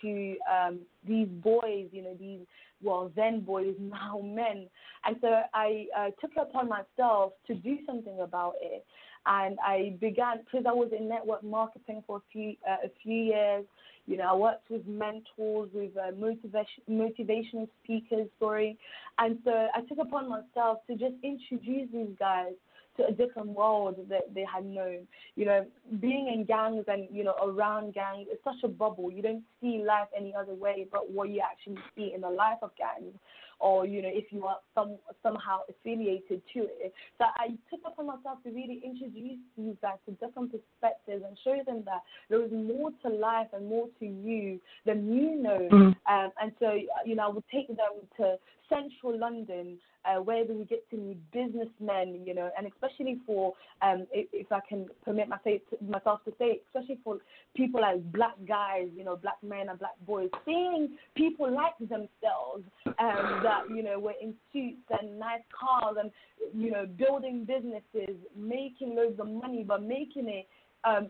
to 0.01 0.35
um, 0.51 0.79
these 1.07 1.27
boys, 1.27 1.87
you 1.91 2.03
know, 2.03 2.15
these, 2.19 2.41
well, 2.81 3.11
then 3.15 3.41
boys, 3.41 3.75
now 3.79 4.21
men. 4.23 4.67
And 5.05 5.15
so 5.21 5.41
I 5.53 5.85
uh, 5.97 6.05
took 6.21 6.31
it 6.35 6.41
upon 6.41 6.69
myself 6.69 7.33
to 7.47 7.55
do 7.55 7.77
something 7.85 8.19
about 8.21 8.53
it. 8.61 8.85
And 9.25 9.57
I 9.65 9.95
began, 9.99 10.39
because 10.39 10.65
I 10.67 10.71
was 10.71 10.91
in 10.97 11.09
network 11.09 11.43
marketing 11.43 12.03
for 12.07 12.17
a 12.17 12.21
few, 12.31 12.55
uh, 12.67 12.85
a 12.85 12.91
few 13.03 13.23
years, 13.25 13.65
you 14.07 14.17
know, 14.17 14.23
I 14.23 14.33
worked 14.33 14.69
with 14.71 14.87
mentors, 14.87 15.69
with 15.73 15.91
uh, 15.95 16.11
motivation, 16.17 16.83
motivational 16.89 17.67
speakers, 17.83 18.27
sorry. 18.39 18.77
And 19.19 19.37
so 19.43 19.67
I 19.75 19.81
took 19.81 19.99
upon 19.99 20.29
myself 20.29 20.79
to 20.87 20.93
just 20.93 21.13
introduce 21.21 21.91
these 21.91 22.15
guys 22.17 22.53
to 22.97 23.05
a 23.07 23.11
different 23.11 23.49
world 23.49 23.95
that 24.09 24.33
they 24.33 24.45
had 24.51 24.65
known. 24.65 25.07
You 25.35 25.45
know, 25.45 25.65
being 25.99 26.31
in 26.33 26.45
gangs 26.45 26.85
and, 26.87 27.07
you 27.11 27.23
know, 27.23 27.35
around 27.41 27.93
gangs 27.93 28.27
is 28.31 28.39
such 28.43 28.63
a 28.63 28.67
bubble. 28.67 29.11
You 29.11 29.21
don't 29.21 29.43
see 29.61 29.83
life 29.85 30.07
any 30.15 30.33
other 30.35 30.53
way 30.53 30.87
but 30.91 31.11
what 31.11 31.29
you 31.29 31.41
actually 31.41 31.81
see 31.95 32.11
in 32.13 32.21
the 32.21 32.29
life 32.29 32.57
of 32.61 32.71
gangs 32.77 33.15
or, 33.59 33.85
you 33.85 34.01
know, 34.01 34.09
if 34.11 34.31
you 34.31 34.45
are 34.45 34.57
some 34.73 34.95
somehow 35.21 35.59
affiliated 35.69 36.41
to 36.53 36.59
it. 36.59 36.93
So 37.17 37.25
I 37.35 37.49
took 37.69 37.81
upon 37.85 38.07
myself 38.07 38.41
to 38.43 38.51
really 38.51 38.81
introduce 38.83 39.37
these 39.57 39.75
guys 39.81 39.97
to 40.05 40.11
different 40.13 40.51
perspectives 40.51 41.23
and 41.27 41.37
show 41.43 41.57
them 41.65 41.83
that 41.85 42.01
there 42.29 42.43
is 42.43 42.51
more 42.51 42.91
to 43.03 43.09
life 43.09 43.47
and 43.53 43.67
more 43.67 43.87
to 43.99 44.05
you 44.05 44.59
than 44.85 45.13
you 45.13 45.35
know. 45.35 45.67
Mm-hmm. 45.71 46.13
Um, 46.13 46.31
and 46.41 46.51
so, 46.59 46.71
you 47.05 47.15
know, 47.15 47.25
I 47.25 47.29
would 47.29 47.43
take 47.51 47.67
them 47.67 47.77
to 48.17 48.35
central 48.69 49.19
London 49.19 49.77
uh, 50.05 50.21
where 50.21 50.45
we 50.45 50.65
get 50.65 50.89
to 50.89 50.97
meet 50.97 51.19
businessmen, 51.31 52.21
you 52.25 52.33
know, 52.33 52.49
and 52.57 52.67
especially 52.67 53.17
for, 53.25 53.53
um, 53.81 54.07
if, 54.11 54.27
if 54.33 54.51
I 54.51 54.59
can 54.67 54.87
permit 55.03 55.27
myself 55.29 56.23
to 56.25 56.33
say, 56.39 56.61
especially 56.67 56.99
for 57.03 57.17
people 57.55 57.81
like 57.81 58.11
black 58.11 58.35
guys, 58.47 58.87
you 58.95 59.03
know, 59.03 59.15
black 59.15 59.37
men 59.43 59.69
and 59.69 59.77
black 59.79 59.95
boys, 60.07 60.29
seeing 60.45 60.89
people 61.15 61.53
like 61.53 61.77
themselves 61.79 62.63
um, 62.85 63.41
that, 63.43 63.63
you 63.69 63.83
know, 63.83 63.99
were 63.99 64.13
in 64.21 64.33
suits 64.53 64.77
and 64.99 65.19
nice 65.19 65.41
cars 65.57 65.97
and, 65.99 66.11
you 66.53 66.71
know, 66.71 66.85
building 66.85 67.45
businesses, 67.45 68.15
making 68.35 68.95
loads 68.95 69.19
of 69.19 69.27
money, 69.27 69.63
but 69.67 69.83
making 69.83 70.27
it 70.29 70.47
um, 70.85 71.09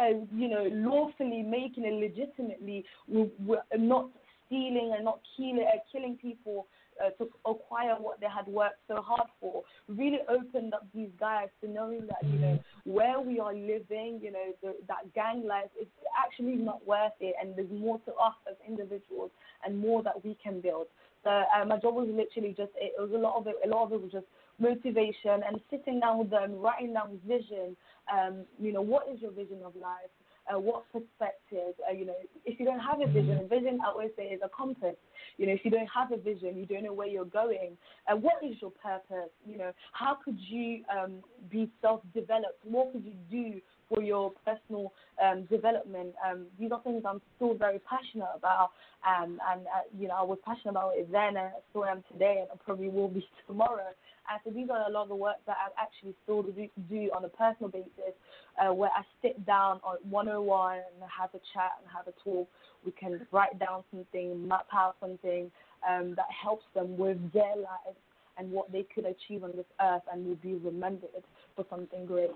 uh, 0.00 0.18
you 0.34 0.48
know, 0.48 0.68
lawfully 0.70 1.42
making 1.42 1.84
it 1.84 1.94
legitimately, 1.94 2.84
we, 3.08 3.28
we're 3.44 3.62
not 3.76 4.08
stealing 4.46 4.92
and 4.94 5.04
not 5.04 5.20
killing, 5.36 5.66
uh, 5.66 5.78
killing 5.90 6.16
people 6.20 6.66
uh, 7.02 7.10
to 7.10 7.30
acquire 7.46 7.94
what 7.94 8.20
they 8.20 8.26
had 8.26 8.46
worked 8.46 8.80
so 8.88 9.00
hard 9.00 9.28
for. 9.40 9.62
Really 9.88 10.20
opened 10.28 10.74
up 10.74 10.86
these 10.94 11.10
guys 11.18 11.48
to 11.62 11.70
knowing 11.70 12.06
that 12.06 12.22
you 12.24 12.38
know 12.38 12.58
where 12.84 13.20
we 13.20 13.38
are 13.38 13.54
living, 13.54 14.20
you 14.22 14.32
know, 14.32 14.52
the, 14.62 14.74
that 14.88 15.12
gang 15.14 15.46
life 15.46 15.70
is 15.80 15.86
actually 16.18 16.56
not 16.56 16.86
worth 16.86 17.12
it, 17.20 17.34
and 17.40 17.56
there's 17.56 17.70
more 17.70 17.98
to 18.06 18.12
us 18.14 18.34
as 18.50 18.56
individuals 18.66 19.30
and 19.64 19.78
more 19.78 20.02
that 20.02 20.24
we 20.24 20.36
can 20.42 20.60
build. 20.60 20.86
So 21.24 21.30
uh, 21.30 21.64
my 21.64 21.78
job 21.78 21.94
was 21.94 22.08
literally 22.08 22.54
just 22.56 22.72
it, 22.76 22.92
was 22.98 23.10
a 23.14 23.18
lot 23.18 23.36
of 23.36 23.46
it. 23.46 23.54
A 23.64 23.68
lot 23.68 23.84
of 23.84 23.92
it 23.92 24.02
was 24.02 24.10
just 24.10 24.26
motivation 24.58 25.42
and 25.46 25.60
sitting 25.70 26.00
down 26.00 26.18
with 26.18 26.30
them, 26.30 26.60
writing 26.60 26.94
down 26.94 27.20
vision. 27.26 27.76
Um, 28.12 28.44
you 28.58 28.72
know, 28.72 28.82
what 28.82 29.06
is 29.12 29.20
your 29.22 29.30
vision 29.30 29.58
of 29.64 29.74
life? 29.76 30.10
Uh, 30.52 30.58
what 30.58 30.84
perspective? 30.92 31.74
Uh, 31.88 31.92
you 31.92 32.04
know, 32.04 32.14
if 32.44 32.58
you 32.58 32.66
don't 32.66 32.80
have 32.80 33.00
a 33.00 33.06
vision, 33.06 33.38
a 33.38 33.46
vision 33.46 33.78
I 33.84 33.90
always 33.90 34.10
say 34.16 34.24
is 34.24 34.40
a 34.44 34.48
compass. 34.48 34.96
You 35.36 35.46
know, 35.46 35.52
if 35.52 35.64
you 35.64 35.70
don't 35.70 35.88
have 35.94 36.10
a 36.12 36.16
vision, 36.16 36.56
you 36.56 36.66
don't 36.66 36.84
know 36.84 36.92
where 36.92 37.06
you're 37.06 37.24
going. 37.24 37.76
Uh, 38.10 38.16
what 38.16 38.42
is 38.42 38.56
your 38.60 38.72
purpose? 38.72 39.30
You 39.46 39.58
know, 39.58 39.72
how 39.92 40.18
could 40.24 40.38
you 40.38 40.82
um, 40.90 41.22
be 41.50 41.70
self-developed? 41.80 42.64
What 42.64 42.92
could 42.92 43.04
you 43.04 43.14
do 43.30 43.60
for 43.88 44.02
your 44.02 44.32
personal 44.44 44.92
um, 45.22 45.44
development? 45.44 46.14
Um, 46.28 46.46
these 46.58 46.72
are 46.72 46.82
things 46.82 47.04
I'm 47.06 47.22
still 47.36 47.54
very 47.54 47.80
passionate 47.80 48.28
about, 48.34 48.70
um, 49.06 49.38
and 49.52 49.66
uh, 49.66 49.86
you 49.96 50.08
know, 50.08 50.14
I 50.14 50.22
was 50.22 50.38
passionate 50.44 50.70
about 50.70 50.94
it 50.96 51.10
then, 51.12 51.36
and 51.36 51.38
I 51.38 51.52
still 51.70 51.84
am 51.84 52.02
today, 52.12 52.38
and 52.40 52.48
I 52.52 52.56
probably 52.64 52.88
will 52.88 53.08
be 53.08 53.24
tomorrow. 53.46 53.86
And 54.30 54.40
so 54.44 54.50
these 54.50 54.70
are 54.70 54.88
a 54.88 54.90
lot 54.90 55.04
of 55.04 55.08
the 55.08 55.16
work 55.16 55.36
that 55.46 55.56
I 55.58 55.82
actually 55.82 56.14
still 56.22 56.42
do, 56.42 56.68
do 56.88 57.10
on 57.14 57.24
a 57.24 57.28
personal 57.28 57.70
basis, 57.70 58.14
uh, 58.60 58.72
where 58.72 58.90
I 58.90 59.02
sit 59.20 59.44
down 59.44 59.80
on 59.84 59.96
101 60.08 60.76
and 60.76 61.10
have 61.10 61.30
a 61.34 61.40
chat 61.52 61.72
and 61.80 61.90
have 61.94 62.06
a 62.06 62.14
talk. 62.22 62.48
We 62.84 62.92
can 62.92 63.26
write 63.32 63.58
down 63.58 63.84
something, 63.90 64.46
map 64.46 64.66
out 64.72 64.96
something 65.00 65.50
um, 65.88 66.14
that 66.16 66.26
helps 66.30 66.64
them 66.74 66.96
with 66.96 67.18
their 67.32 67.56
lives 67.56 67.98
and 68.38 68.50
what 68.50 68.70
they 68.72 68.86
could 68.94 69.04
achieve 69.04 69.44
on 69.44 69.52
this 69.54 69.66
earth 69.80 70.02
and 70.12 70.26
will 70.26 70.36
be 70.36 70.54
remembered 70.54 71.10
for 71.54 71.66
something 71.68 72.06
great. 72.06 72.30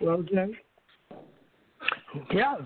Well, 0.00 0.22
Jay? 0.22 0.50
Yeah, 2.32 2.56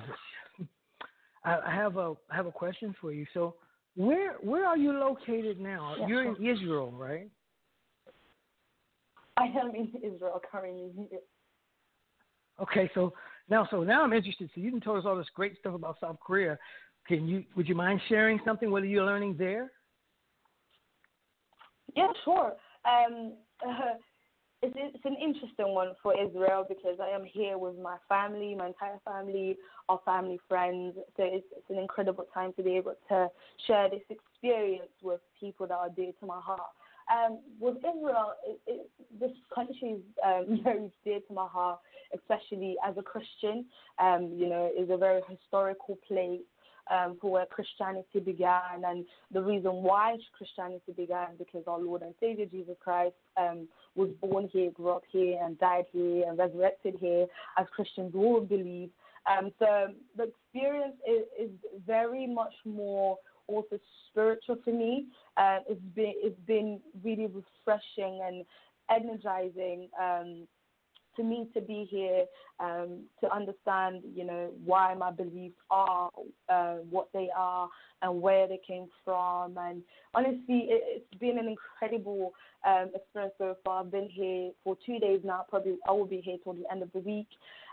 I 1.45 1.59
I 1.59 1.75
have 1.75 1.97
a 1.97 2.15
I 2.31 2.37
have 2.37 2.47
a 2.47 2.53
question 2.53 2.95
for 3.01 3.13
you. 3.13 3.27
So, 3.35 3.55
where 3.97 4.35
where 4.41 4.67
are 4.67 4.77
you 4.77 4.93
located 4.93 5.61
now? 5.61 5.95
Yeah, 5.99 6.07
You're 6.07 6.35
in 6.35 6.47
Israel, 6.47 6.93
right? 6.93 7.31
I 9.37 9.45
am 9.45 9.75
in 9.75 9.93
Israel 10.03 10.41
currently. 10.51 10.93
Okay, 12.61 12.91
so 12.95 13.13
now 13.49 13.67
so 13.71 13.85
now 13.85 14.03
I'm 14.03 14.13
interested. 14.13 14.51
So 14.55 14.61
you 14.61 14.71
didn't 14.71 14.85
told 14.85 14.99
us 14.99 15.05
all 15.07 15.17
this 15.17 15.27
great 15.35 15.57
stuff 15.59 15.75
about 15.75 15.97
South 16.01 16.19
Korea. 16.25 16.59
Can 17.07 17.29
you 17.29 17.45
would 17.57 17.69
you 17.69 17.75
mind 17.75 18.01
sharing 18.09 18.41
something? 18.45 18.71
What 18.71 18.83
are 18.83 18.87
you 18.87 19.05
learning 19.05 19.37
there? 19.39 19.71
Yeah, 21.97 22.09
sure. 22.25 22.53
Um, 22.85 23.35
uh, 23.67 23.95
it's, 24.63 24.75
it's 24.77 25.05
an 25.05 25.17
interesting 25.23 25.75
one 25.75 25.93
for 26.03 26.19
Israel 26.19 26.65
because 26.69 26.99
I 27.01 27.09
am 27.09 27.25
here 27.25 27.59
with 27.59 27.79
my 27.79 27.97
family, 28.09 28.55
my 28.55 28.69
entire 28.69 28.99
family, 29.05 29.57
our 29.89 30.01
family 30.05 30.41
friends. 30.49 30.95
So 31.17 31.23
it's, 31.23 31.47
it's 31.57 31.71
an 31.71 31.79
incredible 31.79 32.27
time 32.35 32.53
to 32.55 32.63
be 32.63 32.77
able 32.77 32.95
to 33.09 33.29
share 33.67 33.89
this 33.89 34.03
experience 34.11 34.91
with 35.03 35.21
people 35.39 35.67
that 35.69 35.75
are 35.75 35.91
dear 35.91 36.13
to 36.21 36.27
my 36.27 36.41
heart. 36.41 36.61
um, 37.13 37.39
with 37.61 37.77
Israel, 37.79 38.33
it, 38.47 38.61
it, 38.67 38.91
this 39.21 39.31
country 39.55 39.97
is 39.97 40.03
um, 40.25 40.61
very 40.65 40.91
dear 41.05 41.21
to 41.29 41.35
my 41.35 41.47
heart, 41.47 41.79
especially 42.15 42.77
as 42.87 42.97
a 42.99 43.03
Christian. 43.03 43.65
Um, 43.99 44.35
you 44.37 44.49
know, 44.49 44.71
it's 44.73 44.91
a 44.91 44.97
very 44.97 45.23
historical 45.29 45.99
place 46.07 46.41
um, 46.91 47.19
for 47.21 47.31
where 47.31 47.47
Christianity 47.47 48.21
began, 48.21 48.85
and 48.87 49.05
the 49.33 49.43
reason 49.43 49.73
why 49.83 50.17
Christianity 50.37 50.93
began 50.97 51.37
because 51.39 51.65
our 51.67 51.79
Lord 51.79 52.03
and 52.03 52.15
Savior 52.21 52.47
Jesus 52.47 52.77
Christ 52.81 53.15
um, 53.37 53.69
was 53.95 54.11
born 54.21 54.49
here, 54.53 54.71
grew 54.71 54.91
up 54.91 55.03
here, 55.11 55.39
and 55.43 55.59
died 55.59 55.87
here, 55.93 56.25
and 56.29 56.39
resurrected 56.39 56.97
here, 57.01 57.27
as 57.59 57.67
Christians 57.75 58.13
all 58.15 58.41
believe. 58.41 58.91
Um, 59.29 59.51
so 59.59 59.89
the 60.17 60.25
experience 60.25 60.97
is, 61.07 61.25
is 61.39 61.51
very 61.87 62.27
much 62.27 62.55
more 62.65 63.19
also 63.47 63.79
spiritual 64.11 64.57
for 64.65 64.73
me. 64.73 65.07
Uh, 65.37 65.59
it's 65.69 65.81
been 65.95 66.13
it's 66.17 66.41
been 66.47 66.81
really 67.03 67.27
refreshing 67.27 68.21
and 68.25 68.45
energizing. 68.91 69.89
Um, 70.01 70.47
to 71.19 71.25
me 71.25 71.49
to 71.53 71.61
be 71.61 71.87
here, 71.91 72.25
um, 72.61 73.01
to 73.21 73.31
understand, 73.31 74.03
you 74.15 74.25
know, 74.25 74.51
why 74.65 74.95
my 74.95 75.11
beliefs 75.11 75.59
are 75.71 76.11
uh, 76.49 76.77
what 76.89 77.09
they 77.13 77.29
are 77.37 77.69
and 78.01 78.23
where 78.23 78.49
they 78.49 78.61
came 78.67 78.87
from. 79.05 79.59
And 79.59 79.83
honestly, 80.15 80.69
it, 80.71 81.05
it's 81.11 81.21
been 81.21 81.39
an 81.39 81.49
incredible 81.49 82.33
um, 82.67 82.91
experience 82.95 83.35
so 83.37 83.57
far. 83.65 83.81
I've 83.83 83.91
been 83.91 84.09
here 84.09 84.53
for 84.65 84.77
two 84.87 84.99
days 84.99 85.21
now. 85.25 85.45
Probably 85.49 85.77
I 85.87 85.93
will 85.93 86.07
be 86.07 86.21
here 86.21 86.37
till 86.43 86.55
the 86.55 86.71
end 86.71 86.83
of 86.83 86.93
the 86.93 87.01
week. 87.01 87.29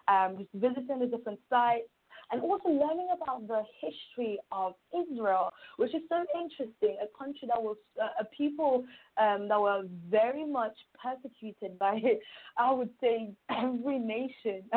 Um, 0.08 0.38
just 0.38 0.50
visiting 0.54 1.00
the 1.00 1.08
different 1.08 1.40
sites, 1.50 1.90
and 2.32 2.42
also 2.42 2.70
learning 2.70 3.08
about 3.14 3.48
the 3.48 3.64
history 3.82 4.40
of 4.52 4.74
Israel, 4.94 5.52
which 5.78 5.94
is 5.94 6.02
so 6.10 6.24
interesting. 6.40 6.98
A 7.02 7.18
country 7.18 7.48
that 7.48 7.62
was 7.62 7.78
uh, 8.02 8.08
a 8.20 8.26
people 8.26 8.84
um, 9.18 9.48
that 9.48 9.60
were 9.60 9.84
very 10.10 10.46
much 10.46 10.76
persecuted 11.02 11.78
by, 11.80 12.02
I 12.58 12.72
would 12.72 12.90
say, 13.02 13.32
every 13.50 14.00
nation 14.00 14.64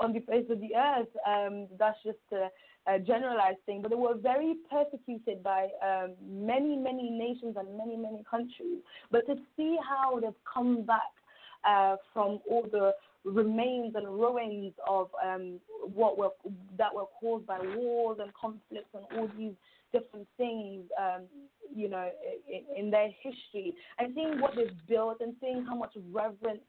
on 0.00 0.12
the 0.12 0.20
face 0.20 0.46
of 0.50 0.60
the 0.60 0.74
earth. 0.76 1.08
Um, 1.26 1.68
that's 1.78 1.98
just 2.04 2.18
a, 2.32 2.48
a 2.92 2.98
generalized 2.98 3.60
thing, 3.66 3.82
but 3.82 3.90
they 3.90 3.96
were 3.96 4.16
very 4.16 4.56
persecuted 4.70 5.42
by 5.42 5.68
um, 5.82 6.12
many, 6.22 6.76
many 6.76 7.10
nations 7.10 7.56
and 7.58 7.76
many, 7.76 7.96
many 7.96 8.22
countries. 8.30 8.80
But 9.10 9.26
to 9.26 9.36
see 9.56 9.76
how 9.86 10.20
they've 10.20 10.32
come 10.52 10.82
back 10.82 11.12
uh, 11.66 11.96
from 12.12 12.40
all 12.48 12.66
the 12.70 12.92
remains 13.24 13.94
and 13.94 14.06
ruins 14.06 14.72
of 14.86 15.08
um, 15.24 15.58
what 15.94 16.18
were 16.18 16.30
that 16.76 16.94
were 16.94 17.06
caused 17.20 17.46
by 17.46 17.58
wars 17.76 18.18
and 18.20 18.32
conflicts 18.34 18.88
and 18.94 19.04
all 19.18 19.28
these 19.38 19.54
different 19.92 20.26
things, 20.36 20.82
um, 21.00 21.22
you 21.74 21.88
know, 21.88 22.08
in, 22.48 22.84
in 22.84 22.90
their 22.90 23.08
history, 23.22 23.74
and 23.98 24.12
seeing 24.14 24.40
what 24.40 24.54
they've 24.56 24.76
built 24.88 25.18
and 25.20 25.34
seeing 25.40 25.64
how 25.64 25.74
much 25.74 25.92
reverence 26.12 26.60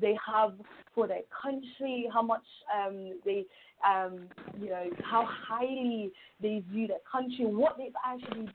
they 0.00 0.16
have 0.24 0.52
for 0.94 1.06
their 1.06 1.22
country, 1.42 2.08
how 2.12 2.22
much 2.22 2.44
um, 2.74 3.18
they, 3.24 3.44
um, 3.86 4.28
you 4.60 4.68
know, 4.68 4.84
how 5.02 5.26
highly 5.26 6.12
they 6.40 6.62
view 6.70 6.86
their 6.86 6.98
country, 7.10 7.46
what 7.46 7.76
they've 7.78 7.92
actually 8.04 8.48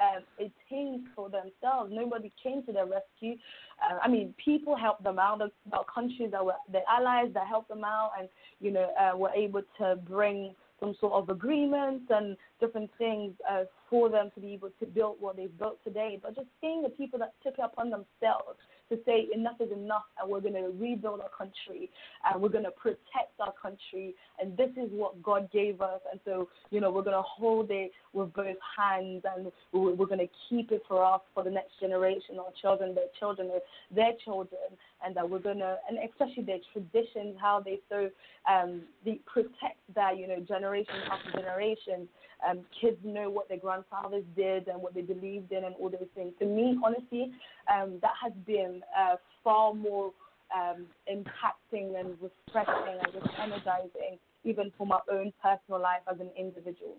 um, 0.00 0.50
team 0.68 1.08
for 1.14 1.28
themselves. 1.30 1.90
Nobody 1.92 2.32
came 2.42 2.62
to 2.64 2.72
their 2.72 2.86
rescue. 2.86 3.36
Uh, 3.82 3.98
I 4.02 4.08
mean, 4.08 4.34
people 4.42 4.76
helped 4.76 5.04
them 5.04 5.18
out. 5.18 5.38
The, 5.38 5.50
the 5.70 5.78
countries 5.92 6.30
that 6.32 6.44
were 6.44 6.54
the 6.70 6.80
allies 6.88 7.28
that 7.34 7.46
helped 7.46 7.68
them 7.68 7.84
out, 7.84 8.12
and 8.18 8.28
you 8.60 8.70
know, 8.70 8.90
uh, 9.00 9.16
were 9.16 9.30
able 9.30 9.62
to 9.78 9.96
bring 9.96 10.54
some 10.80 10.94
sort 11.00 11.12
of 11.14 11.28
agreements 11.28 12.04
and 12.10 12.36
different 12.60 12.90
things 12.98 13.32
uh, 13.50 13.64
for 13.90 14.08
them 14.08 14.30
to 14.34 14.40
be 14.40 14.52
able 14.52 14.70
to 14.78 14.86
build 14.86 15.16
what 15.18 15.36
they've 15.36 15.58
built 15.58 15.82
today. 15.82 16.18
But 16.22 16.36
just 16.36 16.48
seeing 16.60 16.82
the 16.82 16.88
people 16.88 17.18
that 17.18 17.34
took 17.42 17.54
it 17.54 17.64
upon 17.64 17.90
themselves 17.90 18.58
to 18.90 18.98
say 19.04 19.28
enough 19.34 19.60
is 19.60 19.70
enough 19.72 20.04
and 20.20 20.30
we're 20.30 20.40
going 20.40 20.54
to 20.54 20.72
rebuild 20.78 21.20
our 21.20 21.30
country 21.36 21.90
and 22.24 22.40
we're 22.40 22.48
going 22.48 22.64
to 22.64 22.70
protect 22.70 23.38
our 23.40 23.52
country. 23.60 24.14
And 24.40 24.56
this 24.56 24.70
is 24.76 24.90
what 24.92 25.22
God 25.22 25.50
gave 25.52 25.80
us. 25.80 26.00
And 26.10 26.20
so 26.24 26.48
you 26.70 26.80
know 26.80 26.90
we're 26.90 27.02
going 27.02 27.16
to 27.16 27.22
hold 27.22 27.70
it 27.70 27.92
with 28.12 28.32
both 28.34 28.56
hands 28.76 29.22
and 29.36 29.52
we're, 29.72 30.06
going 30.06 30.18
to 30.18 30.28
keep 30.48 30.72
it 30.72 30.82
for 30.88 31.04
us 31.04 31.20
for 31.34 31.44
the 31.44 31.50
next 31.50 31.78
generation 31.80 32.38
our 32.38 32.52
children 32.60 32.94
their 32.94 33.04
children 33.18 33.50
their 33.94 34.12
children 34.24 34.60
and 35.04 35.14
that 35.16 35.28
we're 35.28 35.38
going 35.38 35.58
to 35.58 35.76
and 35.88 35.98
especially 36.10 36.42
their 36.42 36.58
traditions 36.72 37.36
how 37.40 37.60
they 37.60 37.78
so 37.88 38.10
um, 38.50 38.82
they 39.04 39.20
protect 39.32 39.78
that 39.94 40.18
you 40.18 40.26
know 40.26 40.40
generation 40.40 40.94
after 41.10 41.40
generation 41.40 42.08
um, 42.48 42.60
kids 42.80 42.96
know 43.04 43.30
what 43.30 43.48
their 43.48 43.58
grandfathers 43.58 44.24
did 44.36 44.68
and 44.68 44.80
what 44.80 44.94
they 44.94 45.00
believed 45.00 45.52
in 45.52 45.64
and 45.64 45.74
all 45.78 45.90
those 45.90 46.08
things. 46.14 46.32
To 46.38 46.46
me, 46.46 46.78
honestly, 46.84 47.32
um, 47.72 47.98
that 48.02 48.12
has 48.22 48.32
been 48.46 48.80
uh, 48.98 49.16
far 49.42 49.74
more 49.74 50.12
um, 50.54 50.86
impacting 51.10 51.98
and 51.98 52.16
refreshing 52.20 52.98
and 53.02 53.12
just 53.12 53.26
energizing, 53.40 54.18
even 54.44 54.72
for 54.78 54.86
my 54.86 55.00
own 55.10 55.32
personal 55.42 55.80
life 55.80 56.00
as 56.10 56.20
an 56.20 56.30
individual. 56.38 56.96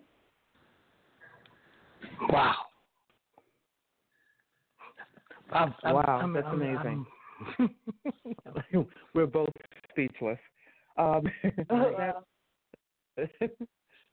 Wow. 2.29 2.55
I'm, 5.51 5.73
I'm, 5.83 5.93
wow, 5.95 6.19
I'm, 6.21 6.33
that's 6.33 6.47
amazing. 6.51 7.05
We're 9.13 9.25
both 9.25 9.49
speechless. 9.91 10.39
Um, 10.97 11.23
oh, 11.69 12.23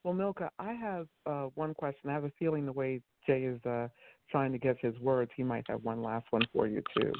Well, 0.03 0.13
Milka, 0.13 0.49
I 0.57 0.71
have 0.73 1.07
uh, 1.25 1.47
one 1.55 1.73
question. 1.73 2.09
I 2.09 2.13
have 2.13 2.23
a 2.23 2.31
feeling 2.39 2.65
the 2.65 2.71
way 2.71 3.01
Jay 3.25 3.43
is 3.43 3.59
uh, 3.65 3.89
trying 4.31 4.51
to 4.51 4.57
get 4.57 4.77
his 4.81 4.97
words, 4.99 5.31
he 5.35 5.43
might 5.43 5.65
have 5.67 5.83
one 5.83 6.01
last 6.01 6.27
one 6.29 6.43
for 6.53 6.67
you 6.67 6.81
too. 6.97 7.11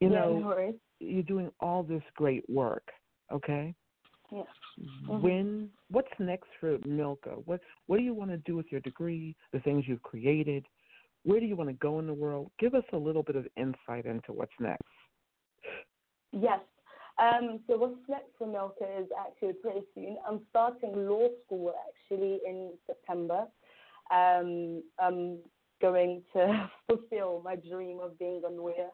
You 0.00 0.08
yeah, 0.08 0.20
know, 0.20 0.38
no 0.38 0.72
you're 1.00 1.22
doing 1.22 1.50
all 1.60 1.82
this 1.82 2.02
great 2.14 2.48
work, 2.48 2.88
okay? 3.32 3.74
Yeah. 4.32 4.42
Mm-hmm. 4.80 5.20
When 5.20 5.68
what's 5.90 6.08
next 6.18 6.48
for 6.58 6.78
Milka? 6.86 7.30
What 7.44 7.60
what 7.86 7.98
do 7.98 8.02
you 8.02 8.14
want 8.14 8.30
to 8.30 8.38
do 8.38 8.56
with 8.56 8.66
your 8.70 8.80
degree? 8.80 9.36
The 9.52 9.60
things 9.60 9.84
you've 9.86 10.02
created? 10.02 10.64
Where 11.24 11.40
do 11.40 11.46
you 11.46 11.56
want 11.56 11.68
to 11.68 11.74
go 11.74 11.98
in 11.98 12.06
the 12.06 12.14
world? 12.14 12.50
Give 12.58 12.74
us 12.74 12.84
a 12.92 12.96
little 12.96 13.22
bit 13.22 13.36
of 13.36 13.46
insight 13.56 14.06
into 14.06 14.32
what's 14.32 14.52
next. 14.58 14.84
Yes, 16.32 16.60
um, 17.18 17.60
so 17.66 17.76
what's 17.76 18.08
next 18.08 18.30
for 18.38 18.46
Milka 18.46 18.84
is 18.98 19.08
actually 19.18 19.54
pretty 19.54 19.84
soon. 19.94 20.16
I'm 20.26 20.40
starting 20.50 21.08
law 21.08 21.28
school 21.44 21.74
actually 21.88 22.40
in 22.46 22.72
September. 22.86 23.46
Um, 24.10 24.82
I'm 24.98 25.38
going 25.82 26.22
to 26.34 26.70
fulfill 26.86 27.42
my 27.44 27.56
dream 27.56 27.98
of 28.00 28.18
being 28.18 28.42
a 28.46 28.50
lawyer. 28.50 28.90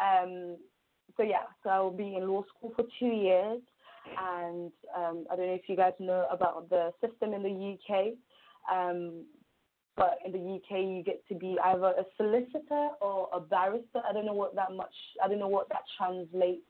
Um, 0.00 0.56
so 1.16 1.22
yeah, 1.22 1.44
so 1.62 1.70
I 1.70 1.80
will 1.80 1.90
be 1.90 2.16
in 2.16 2.26
law 2.26 2.44
school 2.56 2.72
for 2.76 2.84
two 2.98 3.06
years, 3.06 3.60
and 4.18 4.72
um, 4.96 5.26
I 5.30 5.36
don't 5.36 5.46
know 5.46 5.54
if 5.54 5.68
you 5.68 5.76
guys 5.76 5.92
know 5.98 6.26
about 6.30 6.70
the 6.70 6.92
system 7.00 7.34
in 7.34 7.42
the 7.42 7.76
UK. 7.76 8.14
But 9.96 10.18
in 10.24 10.32
the 10.32 10.38
UK, 10.38 10.80
you 10.80 11.02
get 11.04 11.26
to 11.28 11.34
be 11.34 11.56
either 11.62 11.86
a 11.86 12.04
solicitor 12.16 12.88
or 13.00 13.28
a 13.32 13.40
barrister. 13.40 14.00
I 14.08 14.12
don't 14.12 14.24
know 14.24 14.32
what 14.32 14.54
that 14.54 14.72
much. 14.72 14.94
I 15.22 15.28
don't 15.28 15.38
know 15.38 15.48
what 15.48 15.68
that 15.68 15.82
translates 15.98 16.62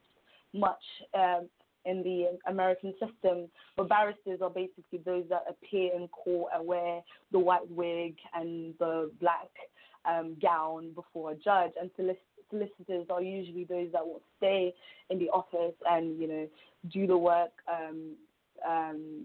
much 0.53 0.83
um, 1.15 1.49
in 1.85 2.03
the 2.03 2.39
American 2.51 2.93
system, 2.93 3.49
but 3.77 3.89
barristers 3.89 4.41
are 4.43 4.51
basically 4.51 4.99
those 5.05 5.25
that 5.29 5.45
appear 5.49 5.93
in 5.95 6.09
court 6.09 6.53
and 6.55 6.67
wear 6.67 7.03
the 7.33 7.39
white 7.39 7.71
wig 7.71 8.17
and 8.35 8.75
the 8.79 9.11
black 9.21 9.49
um, 10.05 10.37
gown 10.41 10.93
before 10.95 11.33
a 11.33 11.35
judge, 11.37 11.73
and 11.81 11.91
solicitors 12.51 13.07
are 13.11 13.23
usually 13.23 13.65
those 13.65 13.89
that 13.93 14.05
will 14.05 14.23
stay 14.39 14.75
in 15.11 15.19
the 15.19 15.29
office 15.31 15.75
and 15.89 16.19
you 16.21 16.27
know 16.27 16.49
do 16.93 17.07
the 17.07 17.17
work 17.17 17.53
um, 17.71 18.15
um, 18.69 19.25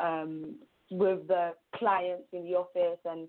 um, 0.00 0.54
with 0.90 1.26
the 1.28 1.54
clients 1.76 2.24
in 2.32 2.44
the 2.44 2.54
office 2.54 2.98
and 3.04 3.28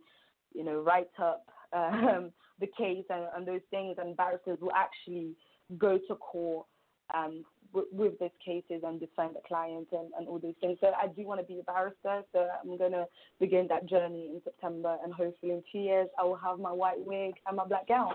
you 0.54 0.64
know 0.64 0.82
write 0.82 1.10
up 1.22 1.46
um, 1.74 2.32
the 2.60 2.68
case 2.78 3.06
and, 3.10 3.26
and 3.36 3.48
those 3.48 3.62
things. 3.70 3.96
And 4.00 4.16
barristers 4.18 4.60
will 4.62 4.74
actually 4.76 5.36
go 5.78 5.98
to 5.98 6.16
court 6.16 6.66
um, 7.14 7.46
w- 7.74 7.88
with 7.92 8.20
these 8.20 8.30
cases 8.44 8.84
and 8.86 9.00
defend 9.00 9.36
the 9.36 9.42
client 9.48 9.88
and, 9.92 10.12
and 10.18 10.28
all 10.28 10.40
those 10.40 10.56
things. 10.62 10.78
So 10.82 10.92
I 11.02 11.08
do 11.08 11.24
want 11.24 11.40
to 11.40 11.46
be 11.46 11.60
a 11.60 11.64
barrister. 11.64 12.24
So 12.34 12.48
I'm 12.62 12.78
going 12.78 12.92
to 12.92 13.06
begin 13.40 13.68
that 13.70 13.88
journey 13.88 14.30
in 14.34 14.42
September, 14.44 14.98
and 15.04 15.14
hopefully 15.14 15.54
in 15.54 15.64
two 15.72 15.80
years 15.80 16.08
I 16.20 16.24
will 16.24 16.36
have 16.38 16.60
my 16.60 16.72
white 16.72 17.00
wig 17.00 17.36
and 17.48 17.58
my 17.58 17.66
black 17.66 17.88
gown. 17.88 18.14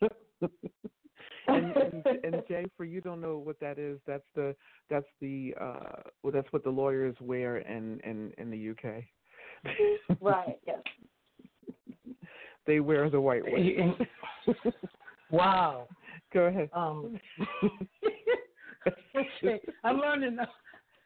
and, 1.54 2.06
and, 2.06 2.34
and 2.34 2.42
Jay, 2.48 2.64
for 2.76 2.84
you 2.84 3.00
don't 3.00 3.20
know 3.20 3.38
what 3.38 3.58
that 3.60 3.78
is. 3.78 3.98
That's 4.06 4.24
the 4.34 4.54
that's 4.90 5.06
the 5.20 5.54
uh 5.60 6.02
well 6.22 6.32
that's 6.32 6.52
what 6.52 6.64
the 6.64 6.70
lawyers 6.70 7.16
wear 7.20 7.58
in 7.58 8.00
in 8.00 8.32
in 8.38 8.50
the 8.50 8.70
UK. 8.70 9.04
right. 10.20 10.58
Yes. 10.66 10.78
They 12.64 12.78
wear 12.78 13.10
the 13.10 13.20
white 13.20 13.42
wig. 13.44 13.76
wow. 15.32 15.88
Go 16.32 16.42
ahead. 16.42 16.70
Um, 16.72 17.18
okay, 19.16 19.60
I'm 19.82 19.98
learning. 19.98 20.38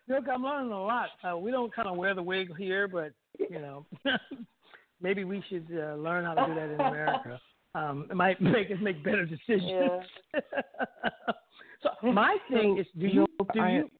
Look, 0.07 0.24
I'm 0.28 0.42
learning 0.42 0.72
a 0.72 0.82
lot. 0.82 1.09
Uh, 1.24 1.38
we 1.38 1.51
don't 1.51 1.74
kind 1.74 1.88
of 1.88 1.97
wear 1.97 2.14
the 2.14 2.22
wig 2.22 2.55
here, 2.59 2.86
but 2.86 3.12
you 3.38 3.59
know, 3.59 3.86
maybe 5.01 5.24
we 5.24 5.42
should 5.49 5.66
uh, 5.72 5.94
learn 5.94 6.26
how 6.26 6.34
to 6.34 6.47
do 6.47 6.55
that 6.55 6.70
in 6.70 6.80
America. 6.80 7.40
Um, 7.77 8.07
it 8.11 8.16
might 8.16 8.41
make 8.57 8.70
us 8.70 8.79
make 8.81 9.05
better 9.05 9.27
decisions. 9.27 9.70
Yeah. 10.35 10.41
so 11.83 11.91
my 12.11 12.37
thing 12.51 12.79
is, 12.79 12.87
do 12.99 13.07
you 13.07 13.27
do 13.53 13.61
I- 13.61 13.70
you? 13.70 13.91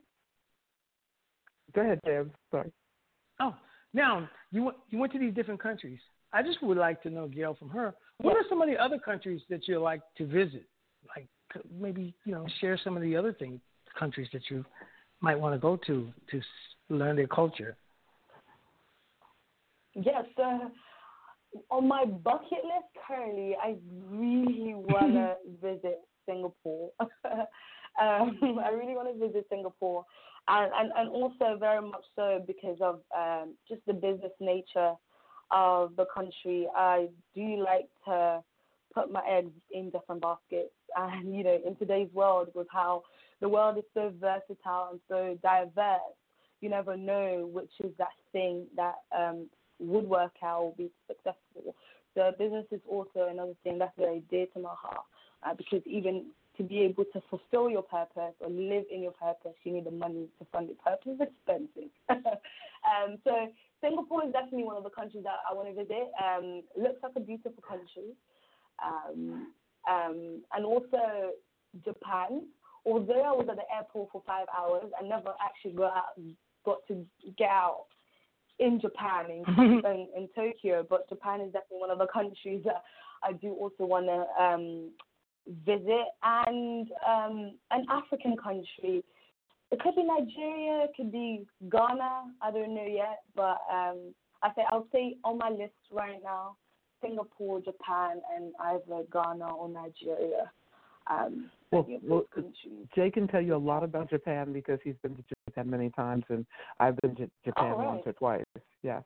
Go 1.75 1.83
ahead, 1.83 2.01
Deb. 2.07 2.33
Sorry. 2.51 2.73
Oh, 3.39 3.55
now 3.93 4.29
you 4.51 4.65
went 4.65 4.77
you 4.89 4.99
went 4.99 5.13
to 5.13 5.19
these 5.19 5.35
different 5.35 5.63
countries. 5.63 6.01
I 6.33 6.43
just 6.43 6.63
would 6.63 6.79
like 6.79 7.03
to 7.03 7.11
know, 7.11 7.29
Gail, 7.29 7.55
from 7.59 7.69
her, 7.69 7.95
what 8.19 8.35
are 8.37 8.45
some 8.49 8.63
of 8.63 8.69
the 8.69 8.77
other 8.77 8.99
countries 8.99 9.43
that 9.51 9.69
you 9.69 9.79
like 9.79 10.01
to 10.17 10.27
visit? 10.27 10.67
Like 11.15 11.29
maybe 11.79 12.15
you 12.25 12.33
know 12.33 12.47
share 12.61 12.81
some 12.83 12.97
of 12.97 13.03
the 13.03 13.15
other 13.15 13.33
things 13.33 13.61
countries 13.99 14.29
that 14.33 14.43
you 14.51 14.65
might 15.21 15.39
want 15.39 15.55
to 15.55 15.59
go 15.59 15.77
to 15.87 16.09
to 16.31 16.41
learn 16.89 17.17
their 17.17 17.27
culture. 17.27 17.77
Yes, 19.95 20.25
uh, 20.43 20.59
on 21.71 21.89
my 21.89 22.05
bucket 22.05 22.65
list 22.65 22.89
currently, 23.07 23.57
I 23.63 23.77
really 24.11 24.75
want 24.75 25.13
to 25.15 25.37
visit 25.61 26.01
Singapore. 26.27 26.91
um, 27.01 28.39
I 28.65 28.71
really 28.71 28.95
want 28.95 29.09
to 29.13 29.27
visit 29.27 29.47
Singapore, 29.49 30.05
and, 30.49 30.73
and 30.75 30.93
and 30.97 31.09
also 31.11 31.57
very 31.59 31.83
much 31.83 32.05
so 32.15 32.43
because 32.47 32.79
of 32.81 33.01
um, 33.17 33.55
just 33.69 33.81
the 33.87 33.93
business 33.93 34.33
nature 34.41 34.93
of 35.51 35.97
the 35.97 36.07
country. 36.15 36.69
I 36.75 37.09
do 37.35 37.63
like 37.63 37.89
to 38.07 38.43
put 38.95 39.13
my 39.13 39.23
eggs 39.29 39.53
in 39.71 39.91
different 39.91 40.23
baskets, 40.23 40.75
and 40.97 41.35
you 41.35 41.45
know, 41.45 41.59
in 41.67 41.77
today's 41.77 42.13
world, 42.13 42.49
with 42.55 42.69
how 42.71 43.03
the 43.41 43.49
world 43.49 43.79
is 43.79 43.85
so 43.95 44.13
versatile 44.21 44.91
and 44.93 45.01
so 45.09 45.39
diverse, 45.43 46.01
you 46.61 46.71
never 46.71 46.97
know 46.97 47.49
which 47.53 47.73
is 47.85 47.93
that 47.99 48.09
thing 48.33 48.67
that 48.77 48.95
um, 49.17 49.47
would 49.79 50.05
work 50.05 50.33
out 50.43 50.61
or 50.63 50.75
be 50.77 50.91
successful. 51.07 51.75
So 52.15 52.33
business 52.39 52.67
is 52.71 52.81
also 52.89 53.29
another 53.31 53.53
thing 53.63 53.79
that's 53.79 53.97
very 53.99 54.23
dear 54.31 54.47
to 54.55 54.61
my 54.61 54.75
heart 54.75 55.05
uh, 55.47 55.55
because 55.55 55.83
even 55.87 56.27
to 56.57 56.63
be 56.63 56.81
able 56.81 57.05
to 57.13 57.21
fulfill 57.29 57.69
your 57.69 57.83
purpose 57.83 58.35
or 58.41 58.49
live 58.49 58.85
in 58.91 59.03
your 59.03 59.13
purpose, 59.13 59.53
you 59.65 59.73
need 59.73 59.85
the 59.85 59.91
money 59.91 60.27
to 60.39 60.47
fund 60.51 60.69
your 60.69 60.77
purpose. 60.77 61.19
It's 61.21 61.33
expensive. 61.33 61.91
um, 62.09 63.19
so 63.25 63.49
Singapore 63.83 64.25
is 64.25 64.33
definitely 64.33 64.65
one 64.65 64.77
of 64.77 64.85
the 64.85 64.91
countries 64.91 65.25
that 65.25 65.37
I 65.49 65.53
want 65.53 65.69
to 65.69 65.75
visit. 65.75 66.11
Um, 66.17 66.63
looks 66.77 67.03
like 67.03 67.13
a 67.17 67.21
beautiful 67.21 67.63
country. 67.67 68.17
Um, 68.83 69.53
um, 69.91 70.43
and 70.55 70.65
also 70.65 71.33
Japan. 71.85 72.47
Although 72.87 73.23
I 73.23 73.33
was 73.33 73.47
at 73.51 73.57
the 73.57 73.75
airport 73.75 74.11
for 74.13 74.23
five 74.27 74.47
hours, 74.57 74.91
I 74.99 75.07
never 75.07 75.35
actually 75.45 75.73
got 75.73 75.93
out, 75.97 76.21
got 76.65 76.87
to 76.89 77.05
get 77.37 77.51
out 77.51 77.87
in 78.59 78.81
Japan 78.81 79.27
in, 79.31 79.45
in, 79.59 80.09
in 80.17 80.29
Tokyo. 80.35 80.87
But 80.89 81.09
Japan 81.09 81.41
is 81.41 81.53
definitely 81.53 81.81
one 81.81 81.91
of 81.91 81.99
the 81.99 82.07
countries 82.07 82.63
that 82.65 82.83
I 83.23 83.33
do 83.33 83.53
also 83.53 83.85
want 83.85 84.07
to 84.07 84.43
um, 84.43 84.91
visit, 85.65 86.07
and 86.23 86.89
um, 87.07 87.55
an 87.71 87.87
African 87.91 88.37
country. 88.37 89.05
It 89.73 89.81
could 89.81 89.97
be 89.97 90.05
Nigeria, 90.05 90.85
it 90.85 90.93
could 90.97 91.11
be 91.11 91.45
Ghana. 91.71 92.35
I 92.41 92.51
don't 92.53 92.75
know 92.75 92.87
yet, 92.87 93.23
but 93.35 93.59
um, 93.73 94.15
I 94.43 94.51
say 94.55 94.63
I'll 94.71 94.87
say 94.93 95.17
on 95.25 95.39
my 95.39 95.51
list 95.51 95.75
right 95.91 96.21
now, 96.23 96.57
Singapore, 97.03 97.61
Japan, 97.61 98.21
and 98.37 98.53
either 98.61 99.03
Ghana 99.13 99.55
or 99.55 99.69
Nigeria. 99.69 100.51
Um, 101.09 101.51
Well, 101.73 101.87
well. 102.03 102.25
Jay 102.95 103.11
can 103.11 103.27
tell 103.29 103.41
you 103.41 103.55
a 103.55 103.59
lot 103.59 103.83
about 103.83 104.09
Japan 104.11 104.53
because 104.53 104.79
he's 104.85 104.95
been 105.03 105.17
to 105.17 105.23
Japan 105.49 105.69
many 105.69 105.91
times, 105.91 106.25
and 106.29 106.47
I've 106.81 106.97
been 106.99 107.15
to 107.17 107.31
Japan 107.45 107.73
Oh, 107.75 107.79
right. 107.79 107.87
once 107.89 108.03
or 108.07 108.13
twice. 108.13 108.45
Yes. 108.83 109.03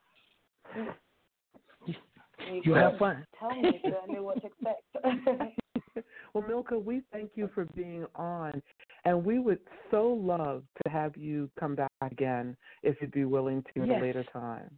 You 1.86 2.62
You 2.64 2.74
have 2.74 2.98
fun. 2.98 3.24
Tell 3.38 3.54
me 3.54 3.80
so 3.82 3.96
I 4.02 4.12
know 4.12 4.22
what 4.22 4.40
to 4.42 4.46
expect. 4.46 4.82
well, 6.34 6.44
Milka, 6.46 6.78
we 6.78 7.02
thank 7.12 7.32
you 7.34 7.48
for 7.54 7.64
being 7.74 8.06
on, 8.14 8.62
and 9.04 9.24
we 9.24 9.38
would 9.38 9.60
so 9.90 10.08
love 10.08 10.62
to 10.84 10.90
have 10.90 11.16
you 11.16 11.50
come 11.58 11.74
back 11.74 11.90
again 12.02 12.56
if 12.82 12.96
you'd 13.00 13.12
be 13.12 13.24
willing 13.24 13.64
to 13.74 13.82
at 13.82 13.88
a 13.88 14.00
later 14.00 14.24
time. 14.32 14.70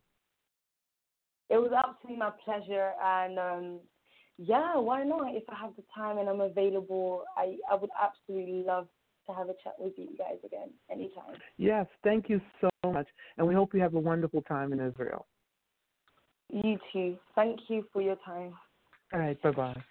it 1.50 1.56
was 1.58 1.72
absolutely 1.72 2.18
my 2.18 2.30
pleasure, 2.44 2.92
and 3.02 3.38
um, 3.38 3.80
yeah, 4.39 4.76
why 4.76 5.05
not? 5.05 5.35
If 5.35 5.45
I 5.49 5.55
have 5.57 5.76
the 5.76 5.85
time 5.95 6.18
and 6.18 6.28
I'm 6.28 6.41
available, 6.41 7.24
I 7.37 7.57
I 7.70 7.74
would 7.74 7.91
absolutely 8.01 8.64
love 8.66 8.89
to 9.26 9.33
have 9.33 9.49
a 9.49 9.55
chat 9.62 9.74
with 9.78 9.93
you 9.97 10.09
guys 10.18 10.39
again 10.45 10.70
anytime. 10.91 11.37
Yes, 11.59 11.87
thank 12.03 12.28
you 12.28 12.41
so 12.61 12.68
much, 12.91 13.07
and 13.39 13.47
we 13.47 13.55
hope 13.55 13.74
you 13.74 13.80
have 13.80 13.95
a 13.95 14.01
wonderful 14.01 14.43
time 14.43 14.72
in 14.72 14.80
Israel. 14.80 15.26
You 16.49 16.78
too. 16.93 17.16
Thank 17.35 17.61
you 17.68 17.87
for 17.93 18.03
your 18.03 18.16
time. 18.24 18.55
All 19.12 19.20
right, 19.20 19.41
bye 19.43 19.53
bye. 19.53 19.83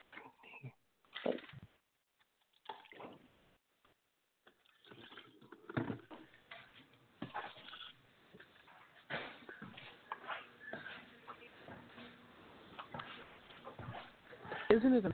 Isn't 14.72 14.94
it 14.94 15.06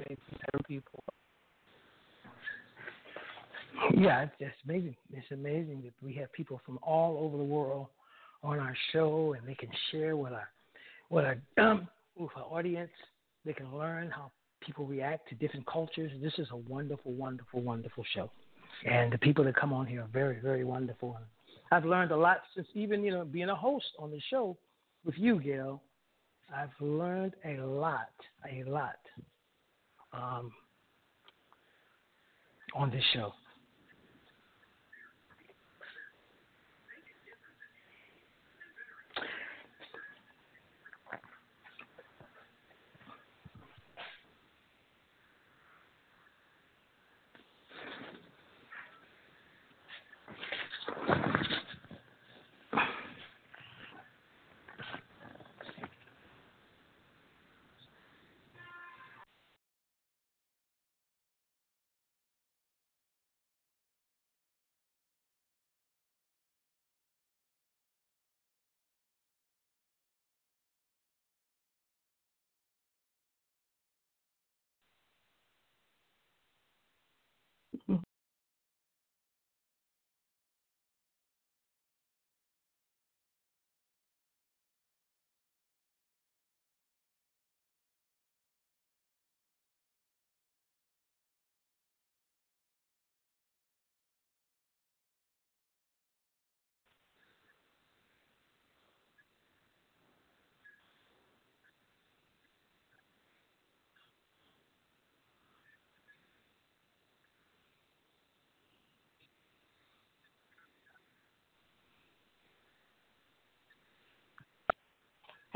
amazing 0.00 0.18
people? 0.66 1.04
Yeah, 3.96 4.22
it's 4.22 4.32
just 4.40 4.54
amazing. 4.64 4.96
It's 5.12 5.30
amazing 5.30 5.82
that 5.84 5.92
we 6.02 6.14
have 6.14 6.32
people 6.32 6.60
from 6.66 6.80
all 6.82 7.18
over 7.18 7.36
the 7.36 7.44
world 7.44 7.86
on 8.42 8.58
our 8.58 8.74
show, 8.92 9.36
and 9.38 9.46
they 9.46 9.54
can 9.54 9.68
share 9.92 10.16
with 10.16 10.32
our 10.32 10.48
with 11.10 11.24
our 11.24 11.36
um, 11.64 11.86
with 12.18 12.30
our 12.36 12.58
audience. 12.58 12.90
They 13.44 13.52
can 13.52 13.72
learn 13.76 14.10
how 14.10 14.32
people 14.60 14.84
react 14.84 15.28
to 15.28 15.36
different 15.36 15.64
cultures. 15.66 16.10
This 16.20 16.32
is 16.38 16.48
a 16.50 16.56
wonderful, 16.56 17.12
wonderful, 17.12 17.60
wonderful 17.62 18.04
show, 18.14 18.30
and 18.84 19.12
the 19.12 19.18
people 19.18 19.44
that 19.44 19.54
come 19.54 19.72
on 19.72 19.86
here 19.86 20.02
are 20.02 20.08
very, 20.12 20.40
very 20.40 20.64
wonderful. 20.64 21.16
I've 21.70 21.84
learned 21.84 22.10
a 22.10 22.16
lot 22.16 22.38
since 22.56 22.66
even 22.74 23.04
you 23.04 23.12
know 23.12 23.24
being 23.24 23.48
a 23.48 23.54
host 23.54 23.86
on 24.00 24.10
the 24.10 24.20
show 24.28 24.56
with 25.04 25.14
you, 25.16 25.40
Gail. 25.40 25.82
I've 26.54 26.70
learned 26.80 27.34
a 27.44 27.56
lot, 27.64 28.10
a 28.50 28.68
lot 28.68 28.98
um, 30.12 30.52
on 32.74 32.90
this 32.90 33.02
show. 33.12 33.32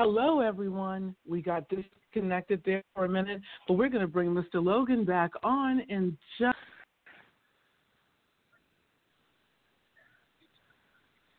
Hello, 0.03 0.41
everyone. 0.41 1.15
We 1.29 1.43
got 1.43 1.67
disconnected 1.69 2.63
there 2.65 2.83
for 2.95 3.05
a 3.05 3.09
minute, 3.11 3.43
but 3.69 3.75
we're 3.75 3.91
going 3.91 4.01
to 4.01 4.07
bring 4.07 4.31
Mr. 4.31 4.55
Logan 4.55 5.05
back 5.05 5.31
on 5.43 5.81
in 5.91 6.17
just. 6.39 6.57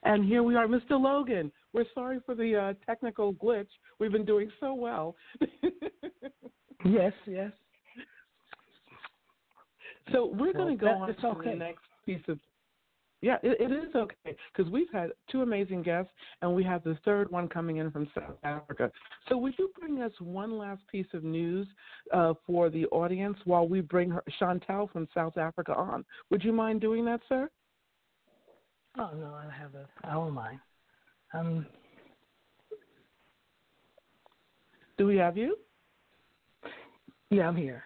And 0.04 0.24
here 0.24 0.44
we 0.44 0.56
are, 0.56 0.68
Mr. 0.68 0.92
Logan. 0.92 1.52
We're 1.74 1.86
sorry 1.96 2.20
for 2.24 2.36
the 2.36 2.56
uh, 2.56 2.74
technical 2.86 3.34
glitch. 3.34 3.66
We've 3.98 4.12
been 4.12 4.26
doing 4.26 4.52
so 4.60 4.76
well. 4.76 5.16
Yes, 6.86 7.14
yes. 7.28 7.52
So 10.12 10.26
we're 10.26 10.52
Well, 10.54 10.66
going 10.66 10.78
to 10.78 10.84
go 10.84 10.88
on 10.88 11.16
to 11.16 11.28
okay. 11.28 11.52
the 11.52 11.56
next 11.56 11.84
piece 12.06 12.22
of. 12.28 12.40
Yeah, 13.22 13.38
it, 13.44 13.62
it 13.62 13.72
is 13.72 13.94
okay 13.96 14.36
because 14.52 14.72
we've 14.72 14.92
had 14.92 15.12
two 15.32 15.44
amazing 15.44 15.84
guests, 15.84 16.12
and 16.42 16.54
we 16.54 16.64
have 16.64 16.84
the 16.84 16.98
third 17.06 17.30
one 17.32 17.48
coming 17.48 17.78
in 17.78 17.92
from 17.92 18.10
South 18.16 18.38
Africa. 18.44 18.92
So 19.30 19.38
would 19.38 19.54
you 19.60 19.72
bring 19.80 20.02
us 20.02 20.12
one 20.20 20.58
last 20.58 20.82
piece 20.92 21.06
of 21.14 21.24
news 21.24 21.68
uh, 22.12 22.34
for 22.48 22.72
the 22.72 22.88
audience 22.88 23.38
while 23.46 23.68
we 23.68 23.82
bring 23.82 24.10
her, 24.10 24.24
Chantal 24.40 24.90
from 24.92 25.08
South 25.14 25.38
Africa 25.38 25.76
on? 25.76 26.04
Would 26.32 26.44
you 26.44 26.52
mind 26.52 26.82
doing 26.82 27.06
that, 27.06 27.22
sir? 27.30 27.48
Oh 28.98 29.12
no, 29.16 29.36
I 29.36 29.46
have 29.56 29.76
a. 29.76 29.88
I 30.04 30.14
don't 30.14 30.34
mind. 30.34 30.60
Um, 31.34 31.66
Do 34.98 35.06
we 35.06 35.16
have 35.18 35.38
you? 35.38 35.58
yeah, 37.30 37.48
I'm 37.48 37.56
here. 37.56 37.84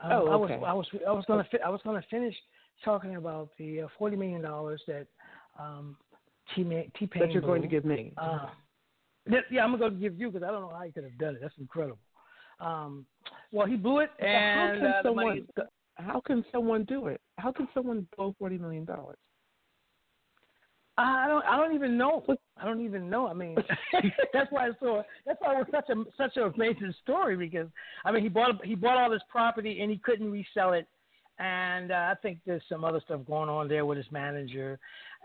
Um, 0.00 0.12
Oh, 0.12 0.26
I 0.28 0.36
was. 0.36 0.50
I 0.50 0.72
was 0.74 0.86
I 1.08 1.12
was 1.12 1.24
gonna 1.26 1.44
I 1.64 1.70
was 1.70 1.80
gonna 1.82 2.04
finish 2.10 2.34
talking 2.84 3.16
about 3.16 3.50
the 3.58 3.82
uh, 3.82 3.88
forty 3.98 4.16
million 4.16 4.42
dollars 4.42 4.82
that 4.86 5.06
um, 5.58 5.96
T 6.54 6.64
T 6.98 7.06
Pain 7.06 7.22
That 7.22 7.32
you're 7.32 7.42
going 7.42 7.62
to 7.62 7.68
give 7.68 7.84
me. 7.84 8.12
Uh, 8.16 8.46
that- 9.26 9.44
yeah, 9.50 9.64
I'm 9.64 9.72
gonna 9.72 9.90
go 9.90 9.96
give 9.96 10.18
you 10.18 10.30
because 10.30 10.46
I 10.46 10.50
don't 10.50 10.62
know 10.62 10.72
how 10.76 10.82
he 10.84 10.92
could 10.92 11.04
have 11.04 11.18
done 11.18 11.36
it. 11.36 11.40
That's 11.40 11.54
incredible. 11.58 11.98
Um, 12.60 13.06
well, 13.52 13.66
he 13.66 13.76
blew 13.76 14.00
it, 14.00 14.10
and 14.20 14.60
how 14.60 14.78
can 14.78 14.86
uh, 14.86 15.02
someone? 15.02 15.26
money. 15.26 15.44
How 15.96 16.20
can 16.20 16.44
someone 16.50 16.84
do 16.84 17.06
it? 17.06 17.20
How 17.38 17.52
can 17.52 17.68
someone 17.72 18.06
blow 18.16 18.34
forty 18.38 18.58
million 18.58 18.84
dollars? 18.84 19.16
I 20.96 21.26
don't. 21.26 21.44
I 21.44 21.56
don't 21.56 21.74
even 21.74 21.98
know. 21.98 22.24
I 22.56 22.64
don't 22.64 22.84
even 22.84 23.10
know. 23.10 23.26
I 23.26 23.34
mean, 23.34 23.56
that's 24.32 24.50
why 24.50 24.68
it's 24.68 24.78
so. 24.80 25.02
That's 25.26 25.40
why 25.40 25.54
it 25.54 25.58
was 25.58 25.66
such 25.72 25.88
a 25.88 26.04
such 26.16 26.36
an 26.36 26.52
amazing 26.54 26.94
story 27.02 27.36
because 27.36 27.68
I 28.04 28.12
mean 28.12 28.22
he 28.22 28.28
bought 28.28 28.64
he 28.64 28.74
bought 28.74 28.96
all 28.96 29.10
this 29.10 29.22
property 29.28 29.80
and 29.80 29.90
he 29.90 29.98
couldn't 29.98 30.30
resell 30.30 30.72
it, 30.72 30.86
and 31.38 31.90
uh, 31.90 32.12
I 32.12 32.14
think 32.22 32.38
there's 32.46 32.62
some 32.68 32.84
other 32.84 33.00
stuff 33.04 33.20
going 33.26 33.48
on 33.48 33.68
there 33.68 33.84
with 33.84 33.98
his 33.98 34.10
manager, 34.12 34.78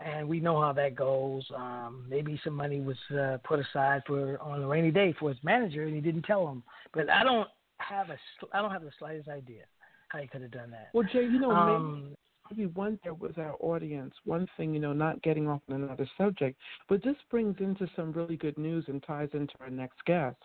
and 0.04 0.28
we 0.28 0.40
know 0.40 0.60
how 0.60 0.72
that 0.72 0.94
goes. 0.96 1.44
Um, 1.54 2.04
maybe 2.08 2.40
some 2.42 2.54
money 2.54 2.80
was 2.80 2.96
uh, 3.16 3.38
put 3.44 3.60
aside 3.60 4.02
for 4.06 4.40
on 4.40 4.62
a 4.62 4.66
rainy 4.66 4.90
day 4.90 5.14
for 5.18 5.28
his 5.28 5.38
manager 5.42 5.84
and 5.84 5.94
he 5.94 6.00
didn't 6.00 6.22
tell 6.22 6.48
him. 6.48 6.62
But 6.92 7.10
I 7.10 7.22
don't 7.22 7.48
have 7.78 8.10
a 8.10 8.16
I 8.52 8.60
don't 8.60 8.70
have 8.70 8.82
the 8.82 8.90
slightest 8.98 9.28
idea 9.28 9.62
how 10.08 10.18
he 10.18 10.26
could 10.26 10.42
have 10.42 10.50
done 10.50 10.70
that. 10.72 10.88
Well, 10.92 11.06
Jay, 11.12 11.22
you 11.22 11.38
know, 11.38 11.50
maybe 11.50 11.76
Um, 11.76 12.16
maybe 12.50 12.66
one 12.66 12.98
there 13.04 13.14
was 13.14 13.32
our 13.36 13.54
audience. 13.60 14.14
One 14.24 14.48
thing, 14.56 14.74
you 14.74 14.80
know, 14.80 14.92
not 14.92 15.22
getting 15.22 15.48
off 15.48 15.60
on 15.68 15.82
another 15.82 16.08
subject, 16.18 16.58
but 16.88 17.02
this 17.04 17.16
brings 17.30 17.56
into 17.60 17.88
some 17.94 18.12
really 18.12 18.36
good 18.36 18.58
news 18.58 18.84
and 18.88 19.02
ties 19.02 19.28
into 19.32 19.54
our 19.60 19.70
next 19.70 20.04
guest. 20.04 20.36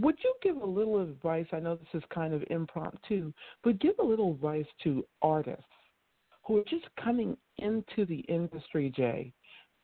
Would 0.00 0.16
you 0.24 0.34
give 0.42 0.56
a 0.56 0.66
little 0.66 1.02
advice? 1.02 1.46
I 1.52 1.60
know 1.60 1.76
this 1.76 2.02
is 2.02 2.02
kind 2.12 2.32
of 2.32 2.42
impromptu, 2.50 3.32
but 3.62 3.78
give 3.78 3.94
a 4.00 4.04
little 4.04 4.32
advice 4.32 4.66
to 4.84 5.04
artists 5.20 5.64
who 6.44 6.58
are 6.58 6.64
just 6.64 6.86
coming 7.02 7.36
into 7.58 8.06
the 8.06 8.20
industry, 8.28 8.92
Jay, 8.94 9.32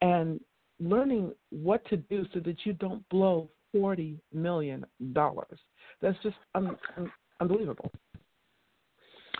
and 0.00 0.40
learning 0.80 1.32
what 1.50 1.84
to 1.88 1.96
do 1.96 2.24
so 2.32 2.40
that 2.40 2.64
you 2.64 2.72
don't 2.72 3.06
blow 3.10 3.50
forty 3.72 4.18
million 4.32 4.84
dollars. 5.12 5.58
That's 6.00 6.18
just 6.22 6.36
un- 6.54 6.76
un- 6.96 7.12
unbelievable. 7.40 7.92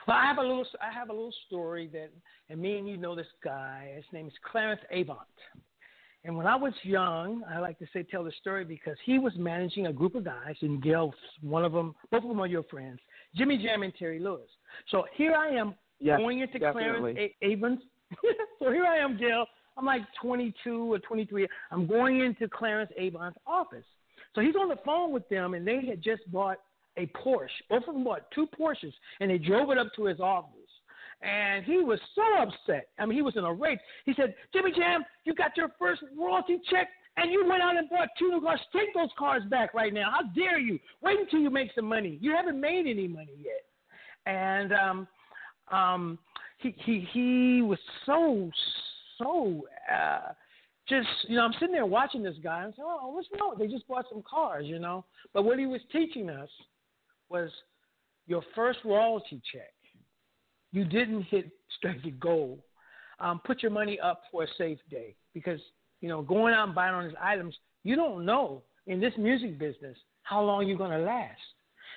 Well, 0.07 0.17
I 0.17 0.27
have 0.27 0.39
a 0.39 0.43
little. 0.43 0.67
I 0.81 0.93
have 0.93 1.11
a 1.11 1.13
little 1.13 1.35
story 1.47 1.89
that, 1.93 2.11
and 2.49 2.61
me 2.61 2.79
and 2.79 2.89
you 2.89 2.97
know 2.97 3.15
this 3.15 3.27
guy. 3.43 3.93
His 3.97 4.05
name 4.13 4.27
is 4.27 4.33
Clarence 4.51 4.81
Avant. 4.91 5.19
And 6.25 6.37
when 6.37 6.47
I 6.47 6.57
was 6.57 6.73
young, 6.83 7.43
I 7.49 7.59
like 7.59 7.79
to 7.79 7.87
say 7.93 8.03
tell 8.03 8.25
the 8.25 8.33
story 8.41 8.65
because 8.65 8.97
he 9.05 9.19
was 9.19 9.33
managing 9.37 9.87
a 9.87 9.93
group 9.93 10.15
of 10.15 10.25
guys, 10.25 10.57
and 10.63 10.83
Gail, 10.83 11.15
one 11.41 11.65
of 11.65 11.73
them, 11.73 11.95
both 12.11 12.23
of 12.23 12.29
them 12.29 12.41
are 12.41 12.47
your 12.47 12.65
friends, 12.65 12.99
Jimmy 13.37 13.57
Jam 13.57 13.83
and 13.83 13.95
Terry 13.97 14.19
Lewis. 14.19 14.49
So 14.91 15.05
here 15.17 15.35
I 15.35 15.49
am 15.51 15.75
Yes, 16.01 16.19
going 16.19 16.41
into 16.41 16.59
definitely. 16.59 17.15
Clarence 17.15 17.35
A- 17.41 17.47
Avant's. 17.47 17.83
so 18.59 18.73
here 18.73 18.85
I 18.85 18.99
am, 18.99 19.17
Gail. 19.19 19.47
I'm 19.77 19.85
like 19.85 20.03
22 20.21 20.93
or 20.93 20.99
23. 20.99 21.47
I'm 21.71 21.87
going 21.87 22.21
into 22.21 22.49
Clarence 22.49 22.91
Avant's 22.97 23.39
office. 23.47 23.85
So 24.35 24.41
he's 24.41 24.57
on 24.57 24.69
the 24.69 24.79
phone 24.85 25.13
with 25.13 25.29
them, 25.29 25.55
and 25.55 25.67
they 25.67 25.85
had 25.87 26.03
just 26.03 26.31
bought 26.31 26.59
a 26.97 27.07
Porsche. 27.07 27.49
Both 27.71 27.85
of 27.89 27.95
them 27.95 28.05
bought 28.05 28.31
two 28.35 28.49
Porsches, 28.59 28.93
and 29.21 29.31
they 29.31 29.39
drove 29.39 29.71
it 29.71 29.79
up 29.79 29.89
to 29.97 30.05
his 30.05 30.21
office. 30.21 30.53
And 31.21 31.65
he 31.65 31.79
was 31.79 31.99
so 32.15 32.23
upset. 32.41 32.89
I 32.99 33.07
mean, 33.07 33.17
he 33.17 33.23
was 33.23 33.37
in 33.37 33.45
a 33.45 33.53
rage. 33.53 33.81
He 34.05 34.15
said, 34.15 34.35
Jimmy 34.53 34.71
Jam, 34.77 35.05
you 35.25 35.35
got 35.35 35.57
your 35.57 35.71
first 35.79 36.03
royalty 36.17 36.61
check, 36.71 36.89
and 37.17 37.33
you 37.33 37.45
went 37.49 37.61
out 37.61 37.77
and 37.77 37.91
bought 37.91 38.09
two 38.19 38.31
new 38.31 38.41
cars. 38.41 38.61
Take 38.73 38.95
those 38.95 39.09
cars 39.19 39.43
back 39.51 39.75
right 39.75 39.93
now. 39.93 40.13
How 40.13 40.29
dare 40.35 40.61
you? 40.61 40.79
Wait 41.03 41.19
until 41.19 41.41
you 41.41 41.51
make 41.51 41.71
some 41.75 41.87
money. 41.87 42.19
You 42.21 42.37
haven't 42.37 42.61
made 42.61 42.87
any 42.87 43.09
money 43.09 43.35
yet. 43.37 43.65
And 44.33 44.73
um, 44.73 45.09
um, 45.73 46.19
he, 46.59 46.75
he, 46.85 47.09
he 47.13 47.63
was 47.63 47.79
so, 48.07 48.49
so 49.19 49.67
uh, 49.93 50.33
just, 50.89 51.09
you 51.27 51.37
know, 51.37 51.45
I'm 51.45 51.53
sitting 51.55 51.73
there 51.73 51.87
watching 51.87 52.23
this 52.23 52.37
guy 52.43 52.63
and 52.63 52.73
saying, 52.77 52.89
oh, 52.89 53.11
what's 53.13 53.29
wrong? 53.41 53.57
They 53.59 53.67
just 53.67 53.89
bought 53.89 54.07
some 54.09 54.23
cars, 54.29 54.67
you 54.67 54.79
know. 54.79 55.05
But 55.35 55.45
what 55.45 55.59
he 55.59 55.67
was 55.67 55.81
teaching 55.91 56.31
us 56.31 56.49
was 57.29 57.51
your 58.29 58.43
first 58.55 58.79
royalty 58.85 59.43
check. 59.53 59.73
You 60.73 60.85
didn't 60.85 61.23
hit 61.23 61.51
your 61.83 62.15
goal. 62.21 62.59
Um, 63.21 63.41
put 63.45 63.63
your 63.63 63.73
money 63.73 63.99
up 64.01 64.23
for 64.31 64.45
a 64.45 64.47
safe 64.57 64.79
day 64.91 65.15
because 65.35 65.61
you 66.01 66.09
know 66.09 66.23
going 66.23 66.55
out 66.55 66.67
and 66.67 66.75
buying 66.75 66.95
on 66.95 67.05
these 67.07 67.17
items, 67.21 67.57
you 67.85 67.97
don't 67.97 68.25
know 68.25 68.63
in 68.87 69.01
this 69.01 69.13
music 69.19 69.59
business 69.59 69.97
how 70.23 70.43
long 70.43 70.67
you're 70.67 70.79
gonna 70.79 70.99
last. 70.99 71.41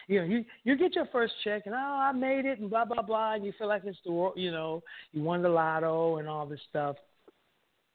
You 0.07 0.19
know, 0.19 0.25
you 0.25 0.45
you 0.63 0.77
get 0.77 0.95
your 0.95 1.07
first 1.11 1.33
check 1.43 1.63
and 1.65 1.75
oh 1.75 1.77
I 1.77 2.11
made 2.11 2.45
it 2.45 2.59
and 2.59 2.69
blah 2.69 2.85
blah 2.85 3.01
blah, 3.01 3.35
and 3.35 3.45
you 3.45 3.53
feel 3.57 3.67
like 3.67 3.83
it's 3.85 3.99
the 4.03 4.31
you 4.35 4.51
know 4.51 4.81
you 5.11 5.21
won 5.21 5.41
the 5.41 5.49
lotto 5.49 6.17
and 6.17 6.27
all 6.27 6.45
this 6.45 6.59
stuff. 6.69 6.95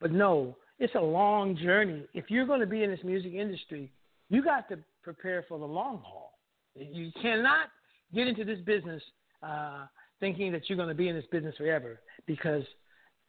But 0.00 0.12
no, 0.12 0.56
it's 0.78 0.94
a 0.94 1.00
long 1.00 1.56
journey. 1.56 2.04
If 2.14 2.30
you're 2.30 2.46
going 2.46 2.60
to 2.60 2.66
be 2.66 2.82
in 2.82 2.90
this 2.90 3.00
music 3.02 3.32
industry, 3.32 3.90
you 4.28 4.44
got 4.44 4.68
to 4.68 4.78
prepare 5.02 5.44
for 5.48 5.58
the 5.58 5.64
long 5.64 6.02
haul. 6.04 6.38
You 6.74 7.10
cannot 7.22 7.68
get 8.14 8.28
into 8.28 8.44
this 8.44 8.60
business 8.60 9.02
uh, 9.42 9.86
thinking 10.20 10.52
that 10.52 10.68
you're 10.68 10.76
going 10.76 10.88
to 10.88 10.94
be 10.94 11.08
in 11.08 11.16
this 11.16 11.24
business 11.30 11.54
forever 11.56 12.00
because 12.26 12.62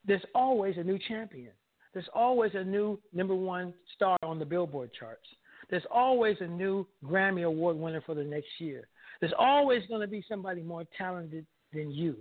there's 0.06 0.24
always 0.34 0.76
a 0.78 0.82
new 0.82 0.98
champion. 0.98 1.52
There's 1.92 2.08
always 2.14 2.52
a 2.54 2.64
new 2.64 2.98
number 3.12 3.34
one 3.34 3.74
star 3.94 4.16
on 4.22 4.38
the 4.38 4.44
Billboard 4.44 4.90
charts. 4.98 5.26
There's 5.70 5.86
always 5.90 6.36
a 6.40 6.46
new 6.46 6.86
Grammy 7.04 7.44
Award 7.44 7.76
winner 7.76 8.02
for 8.04 8.14
the 8.14 8.24
next 8.24 8.48
year. 8.58 8.88
There's 9.20 9.32
always 9.38 9.82
going 9.88 10.00
to 10.00 10.06
be 10.06 10.24
somebody 10.28 10.62
more 10.62 10.84
talented 10.96 11.46
than 11.72 11.90
you. 11.90 12.16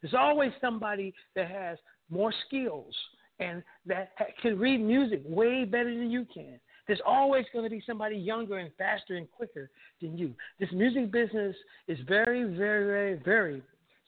There's 0.00 0.14
always 0.14 0.52
somebody 0.60 1.14
that 1.34 1.50
has 1.50 1.78
more 2.10 2.32
skills 2.46 2.94
and 3.40 3.62
that 3.86 4.10
can 4.40 4.58
read 4.58 4.78
music 4.78 5.22
way 5.24 5.64
better 5.64 5.96
than 5.96 6.10
you 6.10 6.26
can. 6.32 6.60
There's 6.86 7.00
always 7.06 7.46
going 7.52 7.64
to 7.64 7.70
be 7.70 7.82
somebody 7.86 8.16
younger 8.16 8.58
and 8.58 8.70
faster 8.76 9.16
and 9.16 9.30
quicker 9.30 9.70
than 10.00 10.18
you. 10.18 10.34
This 10.58 10.68
music 10.72 11.12
business 11.12 11.56
is 11.88 11.98
very, 12.08 12.44
very, 12.44 12.84
very, 12.84 13.20
very 13.24 13.62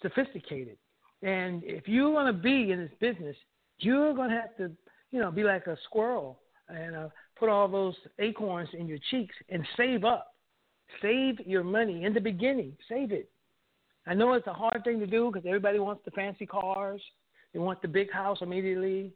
sophisticated. 0.05 0.77
And 1.23 1.63
if 1.65 1.89
you 1.89 2.11
want 2.11 2.29
to 2.29 2.43
be 2.43 2.71
in 2.71 2.79
this 2.79 2.91
business, 3.01 3.37
you're 3.79 4.15
going 4.15 4.31
to 4.31 4.37
have 4.37 4.57
to, 4.59 4.71
you 5.11 5.21
know, 5.21 5.31
be 5.31 5.43
like 5.43 5.67
a 5.67 5.77
squirrel 5.85 6.39
and 6.69 6.95
uh, 6.95 7.09
put 7.39 7.49
all 7.49 7.67
those 7.67 7.95
acorns 8.19 8.69
in 8.79 8.87
your 8.87 8.99
cheeks 9.11 9.35
and 9.49 9.67
save 9.77 10.05
up. 10.05 10.35
Save 11.01 11.41
your 11.47 11.65
money 11.65 12.05
in 12.05 12.13
the 12.13 12.21
beginning. 12.21 12.77
Save 12.89 13.11
it. 13.11 13.31
I 14.07 14.15
know 14.15 14.35
it's 14.35 14.47
a 14.47 14.53
hard 14.53 14.83
thing 14.85 15.01
to 15.01 15.07
do 15.07 15.31
because 15.33 15.47
everybody 15.47 15.79
wants 15.79 16.03
the 16.05 16.11
fancy 16.11 16.45
cars. 16.45 17.01
They 17.53 17.59
want 17.59 17.81
the 17.81 17.89
big 17.89 18.13
house 18.13 18.39
immediately. 18.43 19.13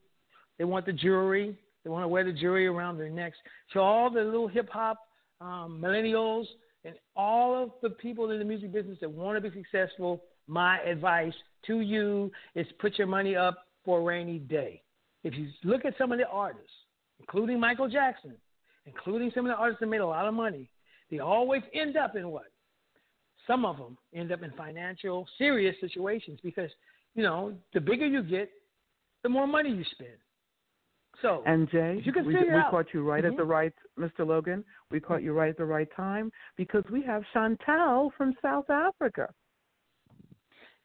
They 0.57 0.65
want 0.65 0.87
the 0.87 0.93
jewelry. 0.93 1.59
They 1.85 1.91
want 1.91 2.05
to 2.05 2.09
wear 2.09 2.25
the 2.25 2.33
jewelry 2.33 2.67
around 2.67 2.97
their 2.97 3.11
necks. 3.11 3.37
So 3.73 3.81
all 3.81 4.11
the 4.11 4.23
little 4.23 4.49
hip 4.49 4.69
hop 4.71 4.99
um, 5.41 5.79
millennials 5.81 6.47
and 6.85 6.95
all 7.15 7.63
of 7.63 7.71
the 7.83 7.91
people 7.91 8.31
in 8.31 8.39
the 8.39 8.45
music 8.45 8.73
business 8.73 8.99
that 9.01 9.11
want 9.11 9.43
to 9.43 9.51
be 9.51 9.55
successful, 9.57 10.23
my 10.49 10.81
advice 10.81 11.35
to 11.67 11.81
you 11.81 12.33
is 12.55 12.67
put 12.81 12.99
your 12.99 13.07
money 13.07 13.37
up 13.37 13.67
for 13.85 14.01
a 14.01 14.03
rainy 14.03 14.39
day. 14.39 14.83
If 15.25 15.35
you 15.35 15.49
look 15.65 15.85
at 15.85 15.97
some 15.99 16.11
of 16.13 16.19
the 16.19 16.27
artists, 16.29 16.71
including 17.21 17.61
Michael 17.61 17.89
Jackson, 17.89 18.35
including 18.87 19.31
some 19.35 19.45
of 19.47 19.51
the 19.51 19.57
artists 19.57 19.81
that 19.81 19.87
made 19.87 20.01
a 20.01 20.07
lot 20.07 20.27
of 20.27 20.35
money, 20.35 20.69
they 21.11 21.19
always 21.19 21.63
end 21.75 21.97
up 21.97 22.17
in 22.17 22.29
what? 22.31 22.47
Some 23.47 23.65
of 23.65 23.77
them 23.79 23.97
end 24.15 24.33
up 24.33 24.43
in 24.43 24.51
financial, 24.53 25.27
serious 25.39 25.75
situations 25.81 26.39
because, 26.43 26.71
you 27.15 27.23
know, 27.23 27.55
the 27.75 27.81
bigger 27.81 28.07
you 28.07 28.23
get, 28.23 28.51
the 29.23 29.29
more 29.29 29.47
money 29.47 29.71
you 29.71 29.85
spend. 29.93 30.11
So, 31.23 31.43
And 31.47 31.69
Jay, 31.71 32.01
you 32.05 32.13
can 32.13 32.27
we, 32.27 32.35
we 32.37 32.51
out- 32.51 32.71
caught 32.71 32.95
you 32.95 33.03
right 33.03 33.25
Mhm. 33.25 33.31
at 33.33 33.37
the 33.37 33.45
right, 33.45 33.73
Mr. 33.99 34.25
Logan. 34.25 34.65
We 34.91 35.01
caught 35.01 35.23
you 35.23 35.33
right 35.33 35.49
at 35.49 35.57
the 35.57 35.65
right 35.65 35.91
time 35.97 36.31
because 36.57 36.85
we 36.93 37.03
have 37.03 37.25
Chantal 37.33 38.11
from 38.11 38.37
South 38.41 38.71
Africa. 38.71 39.35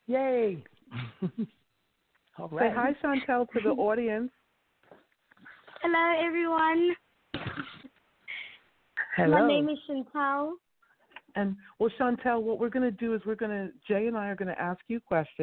Yay. 0.07 0.63
All 2.39 2.49
right. 2.49 2.71
Say 2.71 2.75
hi, 2.75 2.95
Chantel, 3.03 3.47
to 3.51 3.59
the 3.63 3.69
audience. 3.81 4.31
Hello, 5.81 6.25
everyone. 6.25 6.95
Hello. 9.15 9.41
My 9.41 9.47
name 9.47 9.69
is 9.69 9.77
Chantel. 9.89 10.53
And 11.35 11.55
well, 11.79 11.89
Chantel, 11.99 12.41
what 12.41 12.59
we're 12.59 12.69
going 12.69 12.83
to 12.83 12.91
do 12.91 13.13
is 13.13 13.21
we're 13.25 13.35
going 13.35 13.51
to 13.51 13.69
Jay 13.87 14.07
and 14.07 14.17
I 14.17 14.29
are 14.29 14.35
going 14.35 14.47
to 14.47 14.61
ask 14.61 14.79
you 14.87 14.99
questions. 14.99 15.42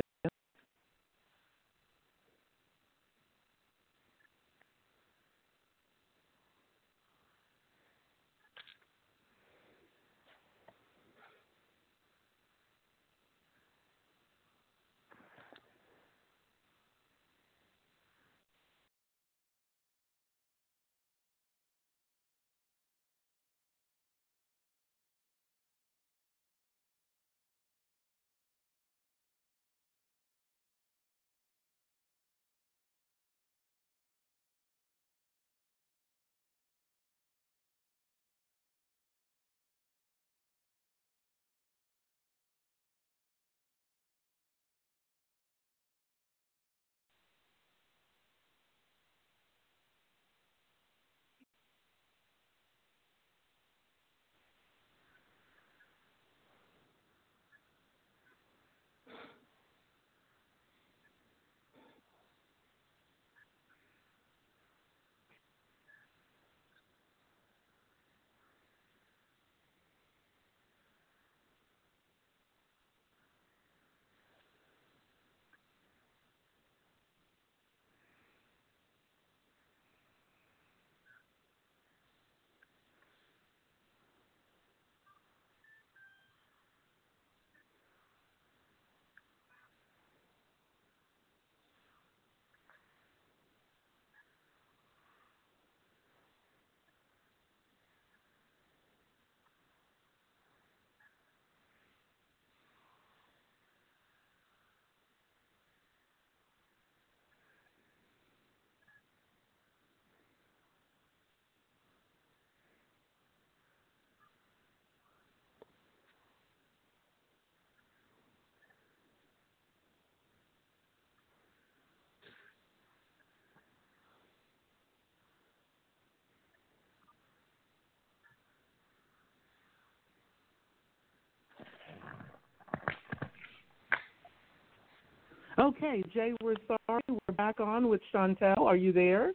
Okay, 135.61 136.03
Jay, 136.15 136.33
we're 136.43 136.55
sorry. 136.67 137.03
We're 137.11 137.35
back 137.35 137.61
on 137.61 137.89
with 137.89 138.01
Chantel. 138.15 138.57
Are 138.61 138.77
you 138.77 138.93
there? 138.93 139.33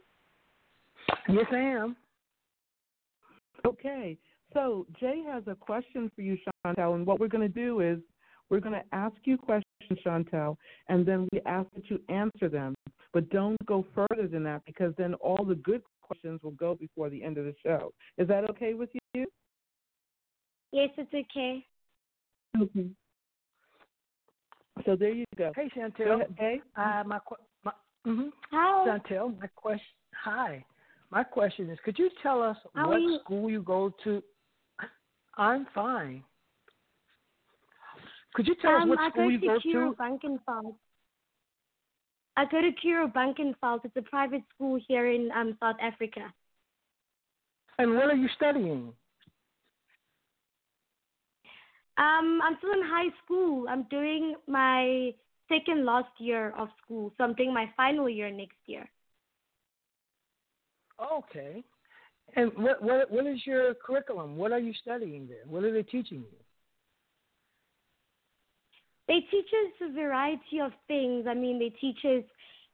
Yes, 1.28 1.46
I 1.52 1.58
am. 1.58 1.96
Okay, 3.64 4.18
so 4.52 4.86
Jay 4.98 5.22
has 5.24 5.44
a 5.46 5.54
question 5.54 6.10
for 6.16 6.22
you, 6.22 6.36
Chantel, 6.66 6.96
and 6.96 7.06
what 7.06 7.20
we're 7.20 7.28
going 7.28 7.46
to 7.46 7.48
do 7.48 7.80
is 7.80 8.00
we're 8.50 8.58
going 8.58 8.74
to 8.74 8.82
ask 8.92 9.14
you 9.22 9.38
questions, 9.38 9.64
Chantel, 10.04 10.56
and 10.88 11.06
then 11.06 11.28
we 11.32 11.40
ask 11.46 11.68
that 11.76 11.88
you 11.88 12.00
answer 12.08 12.48
them. 12.48 12.74
But 13.12 13.30
don't 13.30 13.56
go 13.64 13.86
further 13.94 14.26
than 14.26 14.42
that 14.44 14.62
because 14.66 14.92
then 14.98 15.14
all 15.14 15.44
the 15.44 15.54
good 15.54 15.82
questions 16.02 16.40
will 16.42 16.50
go 16.52 16.74
before 16.74 17.08
the 17.08 17.22
end 17.22 17.38
of 17.38 17.44
the 17.44 17.54
show. 17.64 17.92
Is 18.18 18.26
that 18.26 18.50
okay 18.50 18.74
with 18.74 18.90
you? 19.14 19.26
Yes, 20.72 20.90
it's 20.96 21.14
okay. 21.14 21.64
Okay. 22.60 22.90
So 24.84 24.96
there 24.96 25.12
you 25.12 25.24
go. 25.36 25.52
Hey, 25.56 25.70
Chantel. 25.76 26.04
Go 26.04 26.20
ahead, 26.36 26.60
Uh, 26.76 27.02
my, 27.06 27.18
my 27.64 27.72
mm-hmm. 28.06 28.28
Hi. 28.50 28.86
Chantel, 28.86 29.38
my 29.40 29.46
question. 29.56 29.80
Hi. 30.24 30.64
My 31.10 31.22
question 31.22 31.70
is, 31.70 31.78
could 31.84 31.98
you 31.98 32.10
tell 32.22 32.42
us 32.42 32.56
How 32.74 32.90
what 32.90 33.00
you? 33.00 33.18
school 33.24 33.50
you 33.50 33.62
go 33.62 33.92
to? 34.04 34.22
I'm 35.36 35.66
fine. 35.74 36.22
Could 38.34 38.46
you 38.46 38.54
tell 38.60 38.72
um, 38.72 38.82
us 38.82 38.88
what 38.88 38.98
I 38.98 39.10
school 39.10 39.24
go 39.24 39.28
you 39.28 39.40
to 39.40 39.46
go 39.46 39.58
Curro 39.64 39.96
to? 39.96 40.02
Bankenfeld. 40.02 40.74
I 42.36 42.44
go 42.44 42.60
to 42.60 42.70
Curro 42.84 43.12
Bankenfeld. 43.12 43.80
It's 43.84 43.96
a 43.96 44.02
private 44.02 44.42
school 44.54 44.78
here 44.86 45.10
in 45.10 45.30
um, 45.34 45.56
South 45.60 45.76
Africa. 45.80 46.32
And 47.78 47.94
what 47.94 48.10
are 48.10 48.16
you 48.16 48.28
studying? 48.36 48.92
Um, 51.98 52.40
I'm 52.42 52.56
still 52.58 52.72
in 52.72 52.82
high 52.82 53.10
school. 53.24 53.66
I'm 53.68 53.84
doing 53.84 54.34
my 54.46 55.12
second 55.48 55.84
last 55.84 56.10
year 56.18 56.52
of 56.58 56.68
school, 56.84 57.12
so 57.16 57.24
I'm 57.24 57.34
doing 57.34 57.54
my 57.54 57.70
final 57.76 58.08
year 58.08 58.30
next 58.30 58.58
year. 58.66 58.88
Okay. 61.00 61.64
And 62.34 62.52
what 62.56 62.82
what 62.82 63.10
what 63.10 63.26
is 63.26 63.40
your 63.46 63.74
curriculum? 63.74 64.36
What 64.36 64.52
are 64.52 64.58
you 64.58 64.74
studying 64.82 65.26
there? 65.26 65.44
What 65.46 65.64
are 65.64 65.72
they 65.72 65.82
teaching 65.82 66.18
you? 66.18 66.38
They 69.08 69.20
teach 69.30 69.46
us 69.46 69.88
a 69.88 69.92
variety 69.92 70.60
of 70.60 70.72
things. 70.88 71.26
I 71.28 71.34
mean, 71.34 71.58
they 71.58 71.70
teach 71.80 72.04
us 72.04 72.24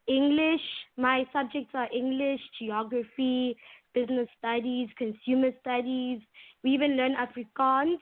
English. 0.07 0.61
My 0.97 1.25
subjects 1.31 1.71
are 1.75 1.87
English, 1.95 2.41
geography, 2.59 3.55
business 3.93 4.27
studies, 4.39 4.89
consumer 4.97 5.51
studies. 5.61 6.19
We 6.63 6.71
even 6.71 6.97
learn 6.97 7.15
Afrikaans 7.15 7.99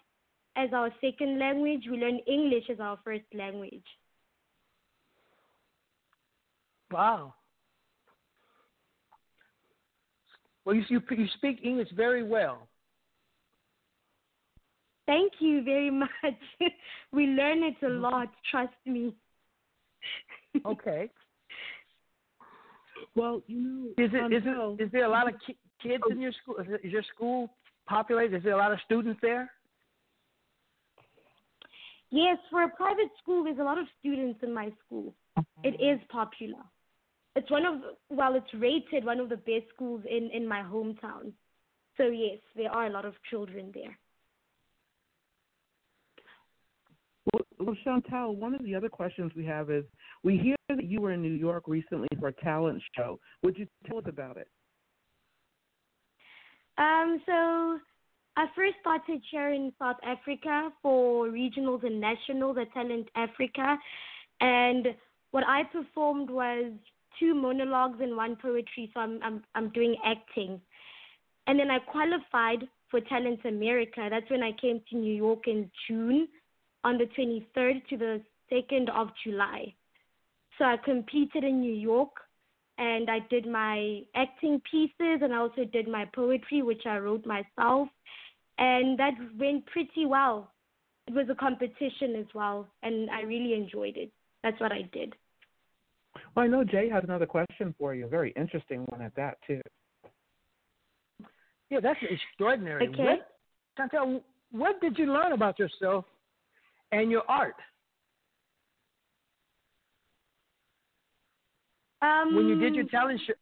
as 0.55 0.69
our 0.73 0.89
second 1.01 1.39
language. 1.39 1.83
We 1.89 1.97
learn 1.97 2.19
English 2.27 2.65
as 2.69 2.79
our 2.79 2.99
first 3.03 3.25
language. 3.33 3.83
Wow. 6.91 7.33
Well, 10.65 10.75
you 10.75 10.83
you, 10.89 11.01
you 11.09 11.27
speak 11.37 11.59
English 11.63 11.89
very 11.95 12.23
well. 12.23 12.67
Thank 15.07 15.33
you 15.39 15.63
very 15.63 15.89
much. 16.03 16.09
we 17.11 17.25
learn 17.27 17.63
it 17.63 17.75
a 17.81 17.85
mm-hmm. 17.85 18.01
lot, 18.01 18.29
trust 18.49 18.73
me. 18.85 19.13
Okay. 20.65 21.09
Well, 23.13 23.41
you 23.47 23.59
know, 23.59 24.05
Is 24.05 24.11
it 24.13 24.23
um, 24.23 24.31
is 24.31 24.43
Chantel- 24.43 24.79
it 24.79 24.83
is 24.83 24.91
there 24.93 25.03
a 25.03 25.09
lot 25.09 25.27
of 25.27 25.33
ki- 25.45 25.57
kids 25.83 26.01
oh. 26.07 26.11
in 26.11 26.21
your 26.21 26.31
school? 26.31 26.55
Is, 26.57 26.67
it, 26.69 26.87
is 26.87 26.93
your 26.93 27.03
school 27.13 27.49
populated? 27.85 28.37
Is 28.37 28.43
there 28.43 28.53
a 28.53 28.57
lot 28.57 28.71
of 28.71 28.79
students 28.85 29.19
there? 29.21 29.51
Yes, 32.11 32.37
for 32.49 32.63
a 32.63 32.69
private 32.69 33.09
school, 33.21 33.45
there's 33.45 33.59
a 33.59 33.63
lot 33.63 33.77
of 33.77 33.85
students 33.99 34.39
in 34.43 34.53
my 34.53 34.71
school. 34.85 35.15
It 35.63 35.81
is 35.81 35.99
popular. 36.09 36.59
It's 37.35 37.49
one 37.49 37.65
of, 37.65 37.75
well, 38.09 38.35
it's 38.35 38.53
rated 38.53 39.05
one 39.05 39.19
of 39.19 39.29
the 39.29 39.37
best 39.37 39.65
schools 39.73 40.01
in, 40.09 40.29
in 40.33 40.45
my 40.45 40.61
hometown. 40.61 41.31
So, 41.95 42.07
yes, 42.07 42.39
there 42.55 42.69
are 42.69 42.87
a 42.87 42.89
lot 42.89 43.05
of 43.05 43.13
children 43.29 43.71
there. 43.73 43.97
Well, 47.31 47.43
well, 47.59 47.77
Chantel, 47.85 48.35
one 48.35 48.55
of 48.55 48.63
the 48.63 48.75
other 48.75 48.89
questions 48.89 49.31
we 49.35 49.45
have 49.45 49.69
is 49.69 49.85
we 50.23 50.37
hear 50.37 50.55
that 50.67 50.83
you 50.83 50.99
were 50.99 51.11
in 51.11 51.21
New 51.21 51.33
York 51.33 51.63
recently 51.67 52.09
for 52.19 52.29
a 52.29 52.33
talent 52.33 52.81
show. 52.97 53.19
Would 53.43 53.57
you 53.57 53.67
tell 53.87 53.99
us 53.99 54.05
about 54.07 54.37
it? 54.37 54.47
Um, 56.77 57.21
so 57.25 57.79
I 58.41 58.45
first 58.55 58.73
started 58.81 59.21
sharing 59.29 59.71
South 59.77 59.97
Africa 60.03 60.71
for 60.81 61.27
regionals 61.27 61.85
and 61.85 62.01
nationals 62.01 62.57
at 62.59 62.73
Talent 62.73 63.07
Africa, 63.15 63.77
and 64.39 64.87
what 65.29 65.43
I 65.47 65.61
performed 65.65 66.31
was 66.31 66.71
two 67.19 67.35
monologues 67.35 67.99
and 68.01 68.17
one 68.17 68.35
poetry. 68.41 68.89
So 68.95 68.99
I'm 68.99 69.19
I'm 69.21 69.43
I'm 69.53 69.69
doing 69.69 69.95
acting, 70.03 70.59
and 71.45 71.59
then 71.59 71.69
I 71.69 71.77
qualified 71.77 72.67
for 72.89 72.99
Talent 73.01 73.45
America. 73.45 74.07
That's 74.09 74.31
when 74.31 74.41
I 74.41 74.53
came 74.59 74.81
to 74.89 74.97
New 74.97 75.13
York 75.13 75.43
in 75.45 75.69
June, 75.87 76.27
on 76.83 76.97
the 76.97 77.05
23rd 77.15 77.87
to 77.89 77.97
the 77.97 78.21
2nd 78.51 78.89
of 78.89 79.09
July. 79.23 79.71
So 80.57 80.65
I 80.65 80.77
competed 80.83 81.43
in 81.43 81.61
New 81.61 81.75
York 81.75 82.09
and 82.79 83.07
I 83.07 83.19
did 83.29 83.45
my 83.45 84.01
acting 84.15 84.59
pieces 84.69 85.21
and 85.21 85.31
I 85.31 85.37
also 85.37 85.63
did 85.63 85.87
my 85.87 86.05
poetry, 86.15 86.63
which 86.63 86.87
I 86.87 86.97
wrote 86.97 87.23
myself. 87.25 87.87
And 88.61 88.97
that 88.99 89.13
went 89.39 89.65
pretty 89.65 90.05
well. 90.05 90.51
It 91.07 91.15
was 91.15 91.25
a 91.31 91.35
competition 91.35 92.15
as 92.15 92.27
well, 92.35 92.67
and 92.83 93.09
I 93.09 93.21
really 93.21 93.55
enjoyed 93.55 93.97
it. 93.97 94.11
That's 94.43 94.59
what 94.61 94.71
I 94.71 94.83
did. 94.93 95.15
Well, 96.35 96.45
I 96.45 96.47
know 96.47 96.63
Jay 96.63 96.87
has 96.87 97.03
another 97.03 97.25
question 97.25 97.73
for 97.79 97.95
you, 97.95 98.05
a 98.05 98.07
very 98.07 98.31
interesting 98.37 98.85
one 98.89 99.01
at 99.01 99.15
that, 99.15 99.39
too. 99.47 99.61
Yeah, 101.71 101.79
that's 101.81 101.99
extraordinary. 102.07 102.87
Okay. 102.87 103.03
What, 103.03 103.39
Chantel, 103.79 104.21
what 104.51 104.79
did 104.79 104.95
you 104.99 105.11
learn 105.11 105.31
about 105.31 105.57
yourself 105.57 106.05
and 106.91 107.09
your 107.09 107.23
art 107.27 107.55
Um, 112.01 112.35
when 112.35 112.47
you 112.47 112.59
did 112.59 112.75
your 112.75 112.85
talent 112.85 113.21
show? 113.25 113.33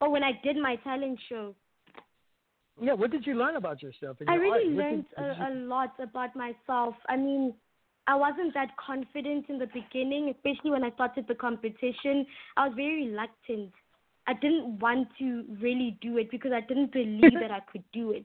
Oh, 0.00 0.10
when 0.10 0.22
I 0.24 0.32
did 0.42 0.56
my 0.56 0.76
talent 0.76 1.18
show. 1.28 1.54
Yeah, 2.80 2.94
what 2.94 3.10
did 3.10 3.26
you 3.26 3.34
learn 3.34 3.56
about 3.56 3.82
yourself? 3.82 4.16
I 4.26 4.34
really 4.34 4.68
art? 4.80 4.90
Learned 4.90 5.04
did- 5.08 5.16
did 5.16 5.24
a, 5.24 5.48
a 5.48 5.52
lot 5.66 5.94
about 6.00 6.34
myself. 6.34 6.94
I 7.08 7.16
mean, 7.16 7.54
I 8.06 8.14
wasn't 8.14 8.54
that 8.54 8.76
confident 8.76 9.48
in 9.48 9.58
the 9.58 9.66
beginning, 9.66 10.30
especially 10.34 10.70
when 10.70 10.82
I 10.82 10.90
started 10.92 11.26
the 11.28 11.34
competition. 11.34 12.26
I 12.56 12.66
was 12.66 12.74
very 12.74 13.06
reluctant. 13.08 13.72
I 14.26 14.34
didn't 14.34 14.78
want 14.80 15.08
to 15.18 15.44
really 15.60 15.98
do 16.00 16.18
it 16.18 16.30
because 16.30 16.52
I 16.52 16.60
didn't 16.60 16.92
believe 16.92 17.34
that 17.34 17.50
I 17.50 17.60
could 17.72 17.84
do 17.92 18.12
it. 18.12 18.24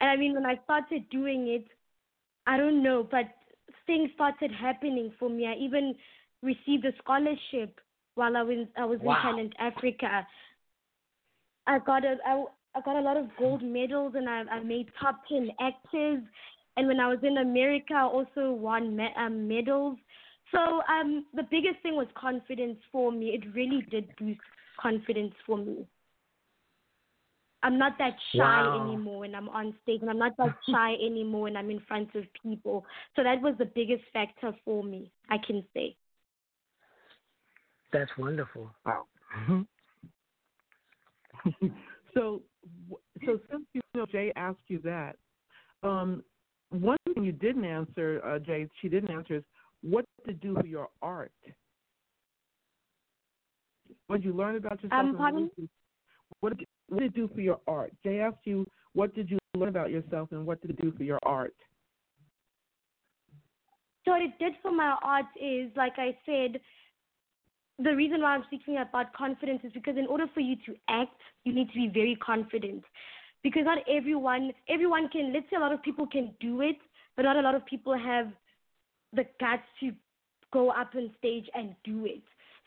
And 0.00 0.10
I 0.10 0.16
mean, 0.16 0.34
when 0.34 0.46
I 0.46 0.60
started 0.64 1.08
doing 1.10 1.48
it, 1.48 1.66
I 2.46 2.56
don't 2.56 2.82
know, 2.82 3.06
but 3.10 3.26
things 3.86 4.10
started 4.14 4.52
happening 4.52 5.12
for 5.18 5.28
me. 5.28 5.46
I 5.46 5.54
even 5.54 5.94
received 6.42 6.84
a 6.84 6.92
scholarship 7.02 7.80
while 8.14 8.36
I 8.36 8.42
was 8.42 8.66
I 8.76 8.84
was 8.84 9.00
Wow. 9.00 9.16
in 9.16 9.22
Talent 9.22 9.52
Africa. 9.58 10.26
I 11.66 11.78
got 11.80 12.04
a 12.04 12.16
I, 12.24 12.44
I 12.78 12.80
got 12.82 12.96
a 12.96 13.00
lot 13.00 13.16
of 13.16 13.26
gold 13.38 13.62
medals 13.62 14.14
and 14.16 14.28
I 14.28 14.42
I 14.50 14.62
made 14.62 14.88
top 15.00 15.20
ten 15.28 15.50
actors. 15.60 16.22
And 16.76 16.86
when 16.86 17.00
I 17.00 17.08
was 17.08 17.18
in 17.24 17.38
America, 17.38 17.94
I 17.94 18.02
also 18.04 18.52
won 18.52 18.96
me, 18.96 19.08
um, 19.16 19.48
medals. 19.48 19.98
So 20.52 20.80
um, 20.88 21.26
the 21.34 21.42
biggest 21.50 21.82
thing 21.82 21.96
was 21.96 22.06
confidence 22.14 22.78
for 22.92 23.10
me. 23.10 23.30
It 23.30 23.52
really 23.54 23.82
did 23.90 24.08
boost 24.16 24.40
confidence 24.80 25.34
for 25.44 25.58
me. 25.58 25.86
I'm 27.64 27.76
not 27.78 27.98
that 27.98 28.14
shy 28.36 28.38
Wow. 28.38 28.80
anymore 28.86 29.18
when 29.20 29.34
I'm 29.34 29.48
on 29.48 29.74
stage, 29.82 30.00
and 30.02 30.08
I'm 30.10 30.18
not 30.18 30.36
that 30.38 30.54
shy 30.70 30.94
anymore 31.04 31.42
when 31.42 31.56
I'm 31.56 31.70
in 31.70 31.80
front 31.80 32.14
of 32.14 32.24
people. 32.40 32.84
So 33.16 33.24
that 33.24 33.42
was 33.42 33.54
the 33.58 33.64
biggest 33.64 34.04
factor 34.12 34.52
for 34.64 34.84
me, 34.84 35.10
I 35.28 35.38
can 35.44 35.64
say. 35.74 35.96
That's 37.92 38.10
wonderful. 38.16 38.70
Wow. 38.86 39.06
so, 42.14 42.42
w- 42.42 42.42
so 43.24 43.38
since 43.50 43.64
you 43.72 43.80
know 43.94 44.06
Jay 44.06 44.32
asked 44.36 44.58
you 44.68 44.80
that, 44.84 45.16
um, 45.82 46.22
one 46.70 46.96
thing 47.14 47.24
you 47.24 47.32
didn't 47.32 47.64
answer, 47.64 48.20
uh, 48.24 48.38
Jay, 48.38 48.68
she 48.80 48.88
didn't 48.88 49.10
answer 49.10 49.36
is 49.36 49.44
what 49.82 50.04
to 50.26 50.32
do 50.32 50.54
for 50.54 50.66
your 50.66 50.88
art. 51.02 51.32
What 54.06 54.16
did 54.16 54.24
you 54.24 54.32
learn 54.34 54.56
about 54.56 54.82
yourself? 54.82 55.00
Um, 55.00 55.14
pardon? 55.16 55.50
What 56.40 56.50
did, 56.50 56.60
you, 56.60 56.66
what 56.88 57.00
did 57.00 57.06
it 57.10 57.14
do 57.14 57.28
for 57.34 57.40
your 57.40 57.60
art? 57.66 57.92
Jay 58.04 58.20
asked 58.20 58.44
you, 58.44 58.66
what 58.92 59.14
did 59.14 59.30
you 59.30 59.38
learn 59.56 59.68
about 59.68 59.90
yourself 59.90 60.30
and 60.32 60.44
what 60.46 60.60
did 60.60 60.70
it 60.70 60.80
do 60.80 60.92
for 60.96 61.04
your 61.04 61.18
art? 61.22 61.54
So 64.04 64.12
what 64.12 64.22
it 64.22 64.38
did 64.38 64.54
for 64.62 64.72
my 64.72 64.96
art 65.02 65.26
is, 65.40 65.70
like 65.76 65.94
I 65.98 66.16
said, 66.24 66.60
the 67.78 67.94
reason 67.94 68.20
why 68.20 68.34
I'm 68.34 68.44
speaking 68.44 68.78
about 68.78 69.12
confidence 69.12 69.60
is 69.64 69.72
because 69.72 69.96
in 69.96 70.06
order 70.06 70.26
for 70.34 70.40
you 70.40 70.56
to 70.66 70.74
act, 70.88 71.14
you 71.44 71.52
need 71.52 71.68
to 71.68 71.74
be 71.74 71.88
very 71.92 72.16
confident. 72.16 72.82
Because 73.42 73.62
not 73.64 73.78
everyone, 73.88 74.52
everyone 74.68 75.08
can. 75.08 75.32
Let's 75.32 75.46
say 75.48 75.56
a 75.56 75.60
lot 75.60 75.72
of 75.72 75.82
people 75.82 76.06
can 76.06 76.34
do 76.40 76.60
it, 76.60 76.76
but 77.16 77.22
not 77.22 77.36
a 77.36 77.40
lot 77.40 77.54
of 77.54 77.64
people 77.66 77.96
have 77.96 78.28
the 79.12 79.24
guts 79.40 79.62
to 79.80 79.92
go 80.52 80.70
up 80.70 80.90
on 80.96 81.10
stage 81.18 81.46
and 81.54 81.74
do 81.84 82.04
it. 82.04 82.22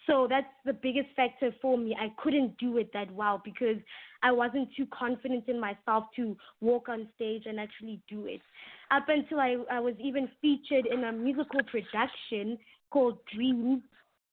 So 0.07 0.27
that's 0.29 0.47
the 0.65 0.73
biggest 0.73 1.09
factor 1.15 1.53
for 1.61 1.77
me. 1.77 1.95
I 1.99 2.11
couldn't 2.21 2.57
do 2.57 2.77
it 2.77 2.91
that 2.93 3.11
well 3.13 3.41
because 3.43 3.77
I 4.23 4.31
wasn't 4.31 4.69
too 4.75 4.87
confident 4.97 5.47
in 5.47 5.59
myself 5.59 6.05
to 6.15 6.35
walk 6.59 6.89
on 6.89 7.07
stage 7.15 7.43
and 7.45 7.59
actually 7.59 8.01
do 8.09 8.25
it. 8.25 8.41
Up 8.89 9.05
until 9.09 9.39
I, 9.39 9.57
I 9.71 9.79
was 9.79 9.93
even 10.03 10.27
featured 10.41 10.87
in 10.87 11.03
a 11.03 11.11
musical 11.11 11.61
production 11.63 12.57
called 12.89 13.19
Dreams, 13.33 13.83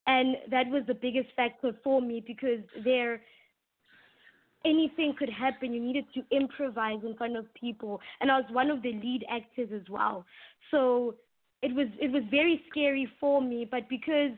and 0.08 0.36
that 0.50 0.66
was 0.68 0.82
the 0.86 0.94
biggest 0.94 1.28
factor 1.36 1.72
for 1.84 2.00
me 2.00 2.24
because 2.26 2.60
there 2.82 3.20
anything 4.64 5.14
could 5.16 5.28
happen. 5.28 5.72
You 5.72 5.80
needed 5.80 6.06
to 6.14 6.22
improvise 6.34 7.00
in 7.04 7.14
front 7.14 7.36
of 7.36 7.44
people, 7.54 8.00
and 8.20 8.30
I 8.30 8.38
was 8.38 8.46
one 8.50 8.70
of 8.70 8.82
the 8.82 8.92
lead 8.92 9.24
actors 9.30 9.68
as 9.72 9.88
well. 9.88 10.24
So 10.70 11.14
it 11.62 11.74
was 11.74 11.88
it 12.00 12.10
was 12.10 12.22
very 12.30 12.64
scary 12.70 13.06
for 13.20 13.42
me, 13.42 13.68
but 13.70 13.88
because 13.90 14.32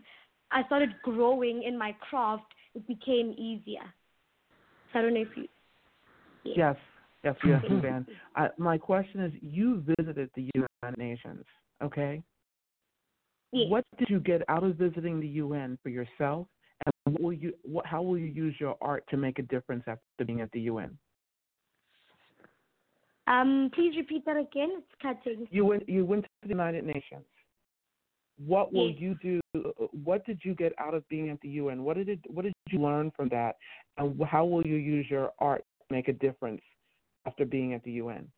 I 0.51 0.64
started 0.64 0.91
growing 1.05 1.62
in 1.62 1.79
my 1.79 1.95
craft, 2.11 2.53
it 2.75 2.87
became 2.89 3.33
easier. 3.39 3.87
So 4.93 4.99
I 4.99 5.03
don't 5.03 5.14
know 5.14 5.23
if 5.23 5.37
you. 5.37 5.47
Yes, 6.45 6.77
yes, 7.23 7.37
yes, 7.45 7.62
Van. 7.71 8.07
Uh, 8.35 8.49
my 8.59 8.77
question 8.77 9.23
is, 9.23 9.33
you 9.41 9.85
visited 9.87 10.31
the 10.35 10.51
United 10.55 10.99
Nations, 10.99 11.45
okay? 11.83 12.23
Yes. 13.53 13.68
What 13.68 13.84
did 13.98 14.09
you 14.09 14.20
get 14.20 14.42
out 14.48 14.62
of 14.62 14.76
visiting 14.76 15.20
the 15.20 15.26
UN 15.26 15.78
for 15.82 15.88
yourself, 15.88 16.46
and 16.86 17.14
what 17.14 17.22
will 17.22 17.32
you, 17.32 17.53
what, 17.62 17.84
how 17.84 18.01
will 18.03 18.16
you 18.16 18.26
use 18.26 18.55
your 18.61 18.76
art 18.80 19.05
to 19.11 19.16
make 19.16 19.38
a 19.38 19.42
difference 19.42 19.84
after 19.86 20.24
being 20.24 20.40
at 20.40 20.51
the 20.53 20.61
UN? 20.61 20.96
Um, 23.26 23.70
please 23.74 23.96
repeat 23.96 24.24
that 24.26 24.36
again. 24.36 24.70
It's 24.78 24.94
cutting. 25.03 25.46
You 25.51 25.64
went, 25.64 25.88
you 25.88 26.05
went 26.05 26.24
to 26.24 26.28
the 26.42 26.48
United 26.48 26.84
Nations. 26.84 27.24
What 28.46 28.72
will 28.72 28.90
Yes. 28.90 29.01
you 29.01 29.14
do? 29.20 29.40
What 30.05 30.24
did 30.24 30.40
you 30.44 30.55
get 30.55 30.72
out 30.78 30.94
of 30.94 31.07
being 31.09 31.28
at 31.28 31.40
the 31.40 31.48
UN? 31.48 31.82
What 31.84 31.96
did 31.96 32.09
it, 32.09 32.20
what 32.28 32.42
did 32.42 32.55
you 32.70 32.80
learn 32.80 33.11
from 33.16 33.28
that, 33.28 33.57
and 33.98 34.20
how 34.24 34.44
will 34.46 34.66
you 34.66 34.76
use 34.76 35.07
your 35.11 35.32
art 35.40 35.64
to 35.88 35.94
make 35.94 36.09
a 36.09 36.12
difference 36.12 36.62
after 37.26 37.44
being 37.44 37.74
at 37.74 37.82
the 37.84 37.92
UN? 37.92 38.30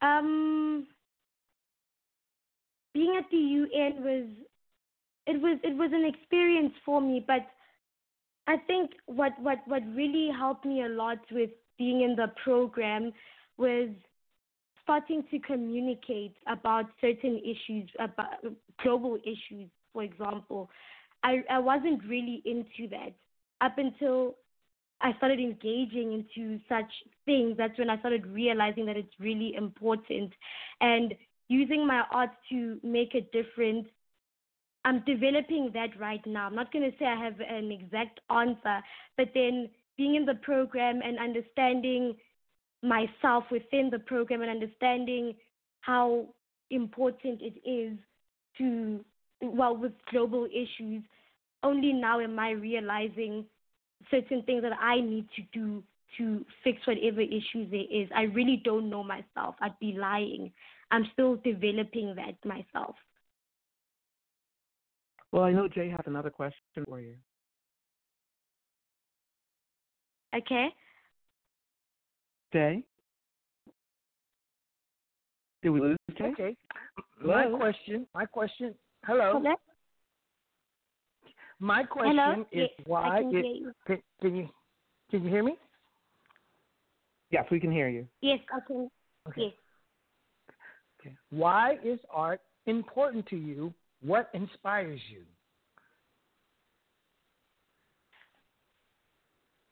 Um, 0.00 0.86
being 2.98 3.14
at 3.16 3.30
the 3.30 3.36
UN 3.36 4.02
was 4.02 4.26
it 5.26 5.40
was 5.40 5.58
it 5.62 5.76
was 5.76 5.90
an 5.92 6.04
experience 6.04 6.72
for 6.84 7.00
me, 7.00 7.24
but 7.24 7.46
I 8.48 8.56
think 8.66 8.90
what 9.06 9.32
what 9.40 9.58
what 9.66 9.82
really 9.94 10.30
helped 10.36 10.64
me 10.64 10.82
a 10.82 10.88
lot 10.88 11.18
with 11.30 11.50
being 11.78 12.02
in 12.02 12.16
the 12.16 12.32
program 12.42 13.12
was 13.56 13.90
starting 14.82 15.22
to 15.30 15.38
communicate 15.38 16.34
about 16.48 16.86
certain 17.00 17.40
issues 17.52 17.88
about 18.00 18.30
global 18.82 19.18
issues 19.22 19.68
for 19.92 20.02
example 20.02 20.70
i 21.22 21.42
i 21.50 21.58
wasn't 21.58 22.02
really 22.08 22.42
into 22.46 22.88
that 22.88 23.12
up 23.60 23.76
until 23.76 24.34
I 25.00 25.12
started 25.18 25.38
engaging 25.38 26.12
into 26.12 26.58
such 26.68 26.90
things, 27.24 27.56
that's 27.56 27.78
when 27.78 27.88
I 27.88 27.98
started 28.00 28.26
realizing 28.26 28.86
that 28.86 28.96
it's 28.96 29.14
really 29.20 29.54
important. 29.54 30.32
And 30.80 31.14
using 31.48 31.86
my 31.86 32.04
art 32.10 32.30
to 32.50 32.78
make 32.82 33.14
a 33.14 33.22
difference, 33.32 33.86
I'm 34.84 35.02
developing 35.06 35.70
that 35.74 35.98
right 35.98 36.24
now. 36.26 36.46
I'm 36.46 36.54
not 36.54 36.72
going 36.72 36.90
to 36.90 36.96
say 36.98 37.06
I 37.06 37.22
have 37.22 37.40
an 37.40 37.70
exact 37.70 38.20
answer, 38.30 38.80
but 39.16 39.28
then 39.34 39.68
being 39.96 40.14
in 40.14 40.24
the 40.24 40.34
program 40.34 41.00
and 41.04 41.18
understanding 41.18 42.14
myself 42.82 43.44
within 43.50 43.90
the 43.90 43.98
program 43.98 44.42
and 44.42 44.50
understanding 44.50 45.34
how 45.80 46.26
important 46.70 47.40
it 47.42 47.54
is 47.68 47.98
to, 48.58 49.04
well, 49.40 49.76
with 49.76 49.92
global 50.10 50.46
issues, 50.46 51.02
only 51.62 51.92
now 51.92 52.20
am 52.20 52.38
I 52.38 52.50
realizing 52.50 53.44
certain 54.10 54.42
things 54.42 54.62
that 54.62 54.78
I 54.80 55.00
need 55.00 55.26
to 55.36 55.42
do 55.52 55.82
to 56.16 56.44
fix 56.64 56.78
whatever 56.86 57.20
issues 57.20 57.70
there 57.70 57.84
is. 57.90 58.08
I 58.14 58.22
really 58.22 58.62
don't 58.64 58.88
know 58.88 59.02
myself. 59.02 59.56
I'd 59.60 59.78
be 59.80 59.92
lying. 59.98 60.52
I'm 60.90 61.06
still 61.12 61.36
developing 61.36 62.14
that 62.16 62.34
myself. 62.44 62.94
Well, 65.32 65.42
I 65.44 65.52
know 65.52 65.68
Jay 65.68 65.90
has 65.90 66.00
another 66.06 66.30
question 66.30 66.62
for 66.86 67.00
you. 67.00 67.14
Okay? 70.34 70.68
Jay? 72.52 72.82
Did 75.62 75.70
we 75.70 75.80
lose 75.80 75.98
Jay? 76.16 76.32
Okay. 76.32 76.56
My 77.22 77.44
Hello? 77.44 77.58
question, 77.58 78.06
my 78.14 78.24
question, 78.24 78.74
hello. 79.04 79.32
Hello? 79.34 79.54
My 81.58 81.82
question 81.82 82.16
Hello? 82.16 82.46
is 82.52 82.68
Yes, 82.78 82.86
why 82.86 83.08
I 83.08 83.22
can 83.22 83.36
it, 83.36 83.44
hear 83.44 83.54
you. 83.54 83.72
can, 83.86 84.02
can 84.22 84.36
you 84.36 84.48
Can 85.10 85.24
you 85.24 85.30
hear 85.30 85.42
me? 85.42 85.56
Yes, 87.30 87.44
we 87.50 87.60
can 87.60 87.72
hear 87.72 87.88
you. 87.88 88.06
Yes, 88.20 88.38
I 88.54 88.60
can. 88.66 88.88
Okay. 89.28 89.42
Yes. 89.42 89.52
Okay. 91.08 91.16
Why 91.30 91.76
is 91.84 91.98
art 92.10 92.40
important 92.66 93.26
to 93.28 93.36
you? 93.36 93.72
What 94.00 94.30
inspires 94.34 95.00
you? 95.10 95.22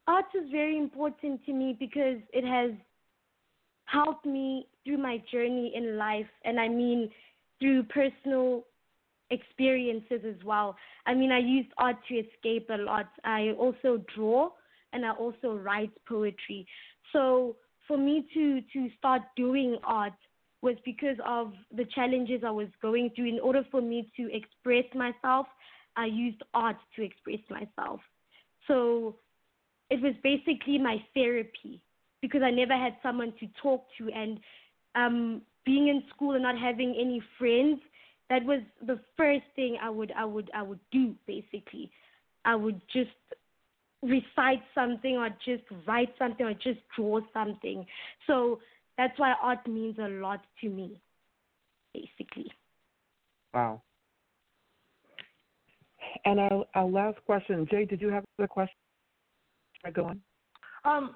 art 0.09 0.27
is 0.35 0.49
very 0.51 0.79
important 0.79 1.45
to 1.45 1.53
me 1.53 1.77
because 1.79 2.19
it 2.33 2.45
has 2.45 2.71
helped 3.87 4.25
me 4.25 4.67
through 4.85 4.99
my 4.99 5.21
journey 5.33 5.73
in 5.75 5.97
life 5.97 6.29
and 6.45 6.61
I 6.61 6.69
mean 6.69 7.11
through 7.59 7.85
personal 7.85 8.65
experiences 9.31 10.21
as 10.25 10.45
well. 10.45 10.77
I 11.07 11.15
mean 11.15 11.33
I 11.33 11.39
use 11.39 11.67
art 11.79 11.97
to 12.09 12.15
escape 12.15 12.71
a 12.71 12.77
lot. 12.77 13.09
I 13.25 13.51
also 13.59 14.01
draw 14.15 14.51
and 14.93 15.05
I 15.05 15.11
also 15.11 15.55
write 15.55 15.91
poetry. 16.09 16.67
So 17.13 17.57
for 17.89 17.97
me 17.97 18.27
to 18.35 18.61
to 18.61 18.89
start 18.99 19.23
doing 19.37 19.77
art 19.85 20.15
was 20.63 20.77
because 20.85 21.17
of 21.25 21.53
the 21.77 21.85
challenges 21.95 22.43
I 22.45 22.51
was 22.51 22.69
going 22.83 23.11
through. 23.15 23.29
In 23.29 23.41
order 23.41 23.65
for 23.71 23.81
me 23.81 24.11
to 24.17 24.35
express 24.35 24.85
myself, 24.95 25.47
I 25.97 26.07
used 26.07 26.43
art 26.55 26.77
to 26.97 27.03
express 27.03 27.41
myself. 27.51 28.01
So 28.67 29.17
it 29.91 30.01
was 30.03 30.15
basically 30.23 30.79
my 30.79 30.97
therapy 31.15 31.81
because 32.21 32.43
I 32.43 32.51
never 32.51 32.75
had 32.75 32.97
someone 33.03 33.33
to 33.41 33.47
talk 33.63 33.85
to 33.99 34.11
and 34.11 34.39
um 34.95 35.43
being 35.65 35.89
in 35.89 36.03
school 36.15 36.33
and 36.33 36.43
not 36.43 36.59
having 36.59 36.95
any 36.99 37.23
friends 37.39 37.81
that 38.29 38.45
was 38.45 38.61
the 38.85 38.99
first 39.17 39.45
thing 39.55 39.77
I 39.81 39.91
would 39.91 40.13
I 40.17 40.25
would 40.25 40.51
I 40.55 40.63
would 40.63 40.81
do 40.91 41.15
basically 41.27 41.91
I 42.45 42.57
would 42.57 42.81
just 42.93 43.11
recite 44.03 44.63
something 44.75 45.17
or 45.17 45.29
just 45.45 45.65
write 45.87 46.15
something 46.19 46.47
or 46.47 46.55
just 46.55 46.81
draw 46.97 47.21
something 47.33 47.87
so 48.27 48.61
that's 48.97 49.19
why 49.19 49.35
art 49.43 49.67
means 49.67 49.97
a 49.99 50.09
lot 50.09 50.41
to 50.61 50.69
me 50.69 51.01
basically 51.95 52.51
Wow. 53.55 53.81
And 56.27 56.39
our, 56.39 56.65
our 56.75 56.85
last 56.85 57.19
question, 57.25 57.67
Jay, 57.71 57.87
did 57.87 58.03
you 58.03 58.09
have 58.09 58.23
a 58.39 58.47
question? 58.47 58.77
I 59.83 59.91
Go 59.91 60.05
on. 60.05 60.21
Um, 60.85 61.15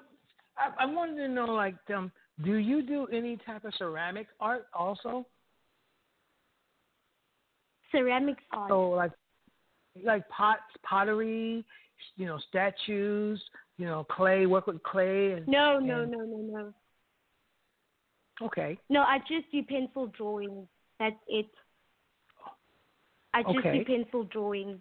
I, 0.57 0.83
I 0.83 0.85
wanted 0.87 1.17
to 1.17 1.27
know, 1.27 1.45
like, 1.45 1.75
um, 1.95 2.11
do 2.43 2.55
you 2.55 2.81
do 2.81 3.05
any 3.13 3.37
type 3.45 3.63
of 3.63 3.73
ceramic 3.77 4.27
art 4.39 4.65
also? 4.73 5.27
ceramics 7.91 8.43
art 8.53 8.69
So, 8.69 8.89
like, 8.89 9.11
like 10.03 10.27
pots, 10.29 10.61
pottery, 10.83 11.63
you 12.15 12.25
know, 12.25 12.39
statues, 12.49 13.41
you 13.77 13.85
know, 13.85 14.05
clay. 14.09 14.45
Work 14.45 14.67
with 14.67 14.81
clay 14.83 15.33
and 15.33 15.47
no 15.47 15.77
no 15.79 16.03
and- 16.03 16.11
no 16.11 16.19
no 16.19 16.37
no 16.37 16.73
Okay. 18.41 18.77
No, 18.89 19.01
I 19.01 19.19
just 19.19 19.51
do 19.51 19.63
pencil 19.63 20.07
drawings. 20.07 20.67
That's 20.99 21.15
it. 21.27 21.47
I 23.33 23.43
just 23.43 23.57
Okay. 23.57 23.79
do 23.79 23.85
pencil 23.85 24.23
drawings. 24.25 24.79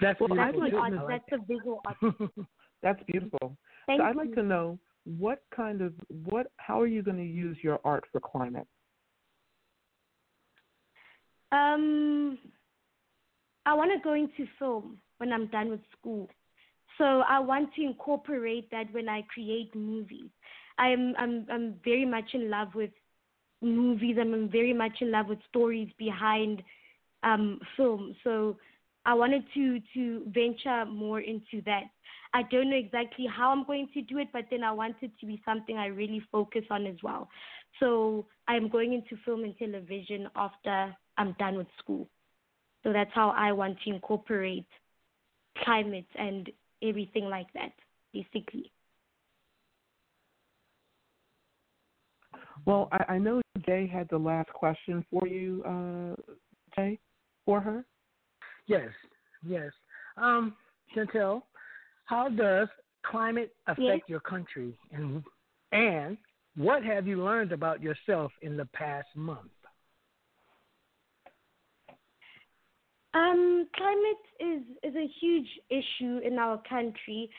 That's 0.00 0.20
Well, 0.20 0.28
That's 0.36 0.52
beautiful, 0.52 0.80
like 0.80 0.92
art. 0.98 1.22
That's 1.30 1.42
a 1.42 1.44
visual 1.46 1.80
art. 1.86 1.96
that. 2.02 2.46
That's 2.82 3.02
beautiful. 3.06 3.56
Thank 3.86 4.00
so 4.00 4.04
I'd 4.04 4.14
you. 4.14 4.20
like 4.20 4.34
to 4.34 4.42
know 4.42 4.78
what 5.04 5.42
kind 5.54 5.80
of 5.80 5.94
what 6.24 6.48
how 6.56 6.80
are 6.80 6.86
you 6.86 7.02
going 7.02 7.16
to 7.16 7.24
use 7.24 7.56
your 7.62 7.80
art 7.84 8.04
for 8.12 8.20
climate? 8.20 8.66
Um, 11.52 12.38
I 13.64 13.74
want 13.74 13.92
to 13.92 14.02
go 14.02 14.14
into 14.14 14.50
film 14.58 14.98
when 15.18 15.32
I'm 15.32 15.46
done 15.46 15.70
with 15.70 15.80
school. 15.98 16.28
So 16.98 17.04
I 17.04 17.38
want 17.38 17.74
to 17.74 17.82
incorporate 17.82 18.70
that 18.70 18.92
when 18.92 19.08
I 19.08 19.22
create 19.32 19.74
movies. 19.74 20.30
I'm 20.78 21.14
I'm 21.18 21.46
I'm 21.50 21.74
very 21.84 22.04
much 22.04 22.34
in 22.34 22.50
love 22.50 22.74
with 22.74 22.90
movies. 23.62 24.16
I'm 24.20 24.48
very 24.50 24.72
much 24.72 24.98
in 25.00 25.10
love 25.10 25.26
with 25.28 25.38
stories 25.48 25.88
behind 25.98 26.62
um 27.22 27.60
film. 27.76 28.14
So 28.24 28.56
I 29.04 29.14
wanted 29.14 29.44
to 29.54 29.80
to 29.94 30.22
venture 30.26 30.84
more 30.86 31.20
into 31.20 31.62
that. 31.64 31.84
I 32.34 32.42
don't 32.50 32.68
know 32.70 32.76
exactly 32.76 33.26
how 33.26 33.50
I'm 33.50 33.64
going 33.64 33.88
to 33.94 34.02
do 34.02 34.18
it, 34.18 34.28
but 34.32 34.44
then 34.50 34.62
I 34.62 34.72
want 34.72 34.96
it 35.00 35.12
to 35.20 35.26
be 35.26 35.40
something 35.44 35.78
I 35.78 35.86
really 35.86 36.22
focus 36.30 36.64
on 36.70 36.86
as 36.86 36.96
well. 37.02 37.28
So 37.80 38.26
I'm 38.48 38.68
going 38.68 38.92
into 38.92 39.16
film 39.24 39.44
and 39.44 39.56
television 39.58 40.28
after 40.36 40.94
I'm 41.16 41.34
done 41.38 41.56
with 41.56 41.68
school. 41.78 42.08
So 42.82 42.92
that's 42.92 43.10
how 43.14 43.30
I 43.30 43.52
want 43.52 43.78
to 43.84 43.90
incorporate 43.90 44.66
climate 45.64 46.06
and 46.16 46.50
everything 46.82 47.24
like 47.24 47.52
that, 47.54 47.72
basically. 48.12 48.70
Well, 52.66 52.88
I, 52.92 53.14
I 53.14 53.18
know 53.18 53.40
Jay 53.64 53.86
had 53.86 54.08
the 54.10 54.18
last 54.18 54.50
question 54.52 55.04
for 55.10 55.26
you, 55.26 55.62
uh, 55.64 56.34
Jay, 56.74 56.98
for 57.44 57.60
her. 57.60 57.84
Yes, 58.66 58.90
yes. 59.46 59.70
Um, 60.16 60.54
Chantel, 60.94 61.42
how 62.04 62.28
does 62.28 62.68
climate 63.04 63.54
affect 63.68 63.86
Yes. 63.86 64.00
your 64.08 64.20
country, 64.20 64.76
and 64.92 65.22
and 65.70 66.18
what 66.56 66.82
have 66.84 67.06
you 67.06 67.22
learned 67.22 67.52
about 67.52 67.80
yourself 67.80 68.32
in 68.42 68.56
the 68.56 68.64
past 68.72 69.08
month? 69.14 69.50
Um, 73.14 73.66
climate 73.76 74.26
is 74.40 74.62
is 74.82 74.96
a 74.96 75.06
huge 75.20 75.48
issue 75.70 76.18
in 76.24 76.38
our 76.38 76.60
country. 76.68 77.30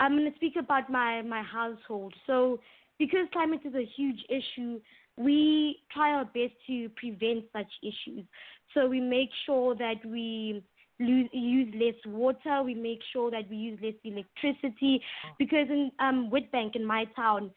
I'm 0.00 0.16
going 0.16 0.30
to 0.30 0.36
speak 0.36 0.54
about 0.58 0.90
my 0.90 1.22
my 1.22 1.42
household. 1.42 2.14
So, 2.26 2.58
because 3.02 3.26
climate 3.32 3.62
is 3.64 3.74
a 3.74 3.84
huge 3.96 4.20
issue, 4.28 4.80
we 5.16 5.80
try 5.92 6.12
our 6.12 6.24
best 6.24 6.54
to 6.68 6.88
prevent 6.90 7.44
such 7.52 7.66
issues. 7.82 8.24
So 8.72 8.86
we 8.86 9.00
make 9.00 9.30
sure 9.44 9.74
that 9.74 9.96
we 10.06 10.62
lose, 11.00 11.28
use 11.32 11.74
less 11.74 12.14
water. 12.14 12.62
We 12.62 12.74
make 12.74 13.00
sure 13.12 13.28
that 13.32 13.50
we 13.50 13.56
use 13.56 13.80
less 13.82 13.94
electricity. 14.04 15.02
Because 15.36 15.66
in 15.68 15.90
um, 15.98 16.30
Witbank, 16.32 16.76
in 16.76 16.84
my 16.84 17.06
town, 17.16 17.50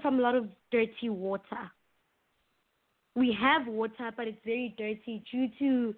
from 0.00 0.18
a 0.18 0.22
lot 0.22 0.34
of 0.34 0.46
dirty 0.70 1.10
water. 1.10 1.70
We 3.14 3.36
have 3.38 3.66
water, 3.66 4.10
but 4.16 4.26
it's 4.26 4.40
very 4.42 4.74
dirty 4.78 5.22
due 5.30 5.48
to 5.58 5.94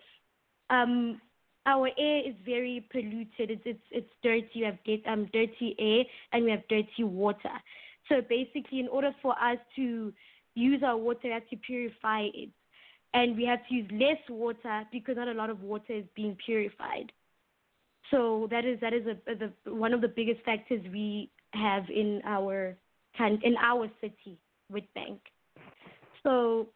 um 0.75 1.21
our 1.67 1.89
air 1.97 2.29
is 2.29 2.35
very 2.45 2.85
polluted. 2.91 3.53
It's 3.53 3.63
it's 3.65 3.87
it's 3.93 4.11
dirty. 4.25 4.49
We 4.57 4.63
have 4.65 4.79
um 5.07 5.31
dirty 5.33 5.77
air 5.79 6.05
and 6.33 6.45
we 6.45 6.51
have 6.51 6.67
dirty 6.69 7.05
water. 7.05 7.57
So 8.09 8.21
basically, 8.29 8.81
in 8.81 8.89
order 8.89 9.13
for 9.23 9.33
us 9.33 9.59
to 9.77 10.13
use 10.55 10.83
our 10.83 10.97
water, 10.97 11.21
we 11.25 11.31
have 11.31 11.49
to 11.49 11.57
purify 11.57 12.29
it, 12.35 12.51
and 13.13 13.37
we 13.37 13.45
have 13.45 13.61
to 13.69 13.75
use 13.75 13.91
less 13.93 14.19
water 14.29 14.85
because 14.93 15.17
not 15.17 15.29
a 15.29 15.33
lot 15.33 15.51
of 15.51 15.63
water 15.63 15.93
is 15.93 16.05
being 16.15 16.37
purified. 16.45 17.13
So 18.11 18.49
that 18.51 18.65
is 18.65 18.79
that 18.81 18.93
is 18.93 19.07
a, 19.07 19.33
a, 19.33 19.35
the 19.37 19.75
one 19.75 19.95
of 19.95 20.01
the 20.01 20.09
biggest 20.09 20.45
factors 20.45 20.83
we 20.93 21.31
have 21.53 21.85
in 21.89 22.21
our 22.25 22.77
in 23.21 23.55
our 23.63 23.89
city 24.01 24.39
with 24.71 24.85
bank. 24.95 25.21
So 26.23 26.69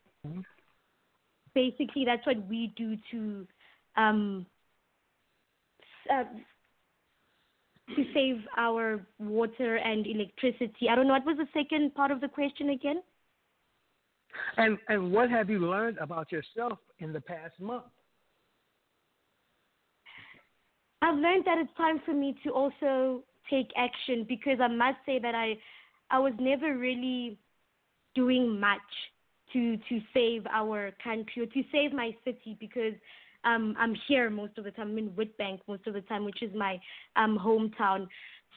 basically, 1.54 2.04
that's 2.04 2.26
what 2.26 2.46
we 2.48 2.72
do 2.76 2.96
to 3.10 3.46
um, 3.96 4.46
uh, 6.10 6.24
to 7.96 8.04
save 8.14 8.44
our 8.56 9.00
water 9.18 9.76
and 9.76 10.06
electricity. 10.06 10.88
I 10.90 10.94
don't 10.94 11.06
know 11.06 11.14
what 11.14 11.26
was 11.26 11.38
the 11.38 11.48
second 11.54 11.94
part 11.94 12.10
of 12.10 12.20
the 12.20 12.28
question 12.28 12.70
again. 12.70 13.02
And 14.56 14.78
and 14.88 15.12
what 15.12 15.30
have 15.30 15.50
you 15.50 15.58
learned 15.58 15.98
about 15.98 16.30
yourself 16.30 16.78
in 16.98 17.12
the 17.12 17.20
past 17.20 17.58
month? 17.58 17.84
I've 21.00 21.18
learned 21.18 21.44
that 21.46 21.58
it's 21.58 21.76
time 21.76 22.00
for 22.04 22.12
me 22.12 22.36
to 22.44 22.50
also 22.50 23.22
take 23.48 23.70
action 23.76 24.26
because 24.28 24.58
I 24.60 24.68
must 24.68 24.98
say 25.06 25.18
that 25.18 25.34
I 25.34 25.56
I 26.10 26.18
was 26.18 26.32
never 26.38 26.76
really 26.76 27.38
doing 28.14 28.60
much 28.60 28.80
to 29.52 29.76
to 29.88 30.00
save 30.12 30.46
our 30.46 30.92
country 31.02 31.42
or 31.42 31.46
to 31.46 31.62
save 31.72 31.92
my 31.92 32.14
city 32.24 32.56
because 32.60 32.94
um 33.48 33.74
I'm 33.78 33.94
here 34.08 34.28
most 34.30 34.58
of 34.58 34.64
the 34.64 34.72
time. 34.72 34.90
I'm 34.90 34.98
in 34.98 35.10
Witbank 35.10 35.60
most 35.72 35.86
of 35.86 35.94
the 35.94 36.02
time, 36.02 36.24
which 36.24 36.42
is 36.42 36.52
my 36.54 36.72
um 37.16 37.38
hometown. 37.46 38.08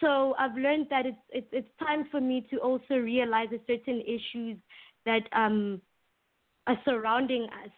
So 0.02 0.34
I've 0.40 0.58
learned 0.66 0.88
that 0.90 1.06
it's 1.06 1.26
it's 1.40 1.52
it's 1.60 1.74
time 1.80 2.08
for 2.12 2.22
me 2.22 2.38
to 2.52 2.58
also 2.58 2.96
realize 2.96 3.50
the 3.52 3.62
certain 3.68 4.02
issues 4.02 4.58
that 5.06 5.24
um 5.44 5.82
are 6.68 6.80
surrounding 6.86 7.44
us 7.64 7.72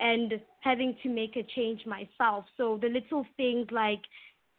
and 0.00 0.40
having 0.60 0.96
to 1.02 1.08
make 1.08 1.36
a 1.36 1.44
change 1.54 1.80
myself. 1.86 2.44
So 2.56 2.78
the 2.80 2.88
little 2.88 3.24
things 3.36 3.68
like 3.70 4.00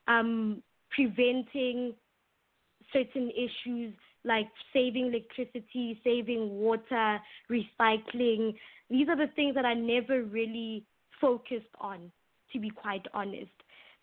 um, 0.07 0.63
preventing 0.95 1.93
certain 2.91 3.31
issues 3.31 3.93
like 4.25 4.47
saving 4.71 5.07
electricity, 5.07 5.99
saving 6.03 6.49
water, 6.49 7.19
recycling, 7.51 8.55
these 8.89 9.09
are 9.09 9.17
the 9.17 9.31
things 9.35 9.53
that 9.55 9.65
I 9.65 9.73
never 9.73 10.23
really 10.23 10.85
focused 11.23 11.73
on, 11.79 12.11
to 12.51 12.59
be 12.59 12.69
quite 12.69 13.05
honest. 13.13 13.51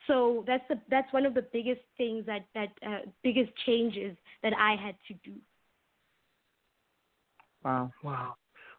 So 0.06 0.44
that's 0.46 0.64
the 0.68 0.80
that's 0.90 1.12
one 1.12 1.26
of 1.26 1.34
the 1.34 1.44
biggest 1.52 1.82
things 1.98 2.24
that 2.26 2.46
that 2.54 2.70
uh, 2.84 3.00
biggest 3.22 3.50
changes 3.66 4.16
that 4.42 4.54
I 4.58 4.74
had 4.74 4.94
to 5.08 5.14
do. 5.22 5.36
Wow. 7.62 7.92
Wow. 8.02 8.36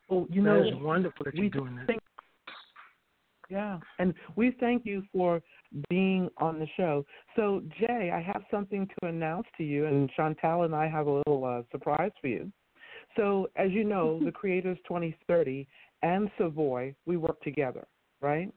Well, 0.10 0.26
you 0.30 0.42
know, 0.42 0.64
that 0.64 0.70
is 0.70 0.82
wonderful 0.82 1.26
that 1.26 1.36
you're 1.36 1.50
doing 1.50 1.76
that. 1.76 1.88
Think, 1.88 2.02
yeah, 3.50 3.80
and 4.00 4.14
we 4.36 4.56
thank 4.60 4.86
you 4.86 5.04
for 5.14 5.42
being 5.90 6.30
on 6.38 6.58
the 6.58 6.68
show. 6.78 7.06
So, 7.36 7.62
Jay, 7.80 8.12
I 8.14 8.22
have 8.22 8.44
something 8.50 8.88
to 8.88 9.08
announce 9.08 9.48
to 9.58 9.64
you, 9.64 9.86
and 9.86 10.10
Chantel 10.18 10.66
and 10.66 10.74
I 10.74 10.88
have 10.88 11.08
a 11.08 11.12
little 11.12 11.46
uh, 11.46 11.62
surprise 11.72 12.12
for 12.22 12.28
you. 12.28 12.52
So, 13.16 13.50
as 13.56 13.72
you 13.72 13.84
know, 13.84 14.20
the 14.26 14.32
Creators 14.32 14.78
2030 14.88 15.68
and 16.02 16.32
Savoy, 16.38 16.96
we 17.06 17.18
work 17.18 17.42
together, 17.42 17.86
right? 18.22 18.54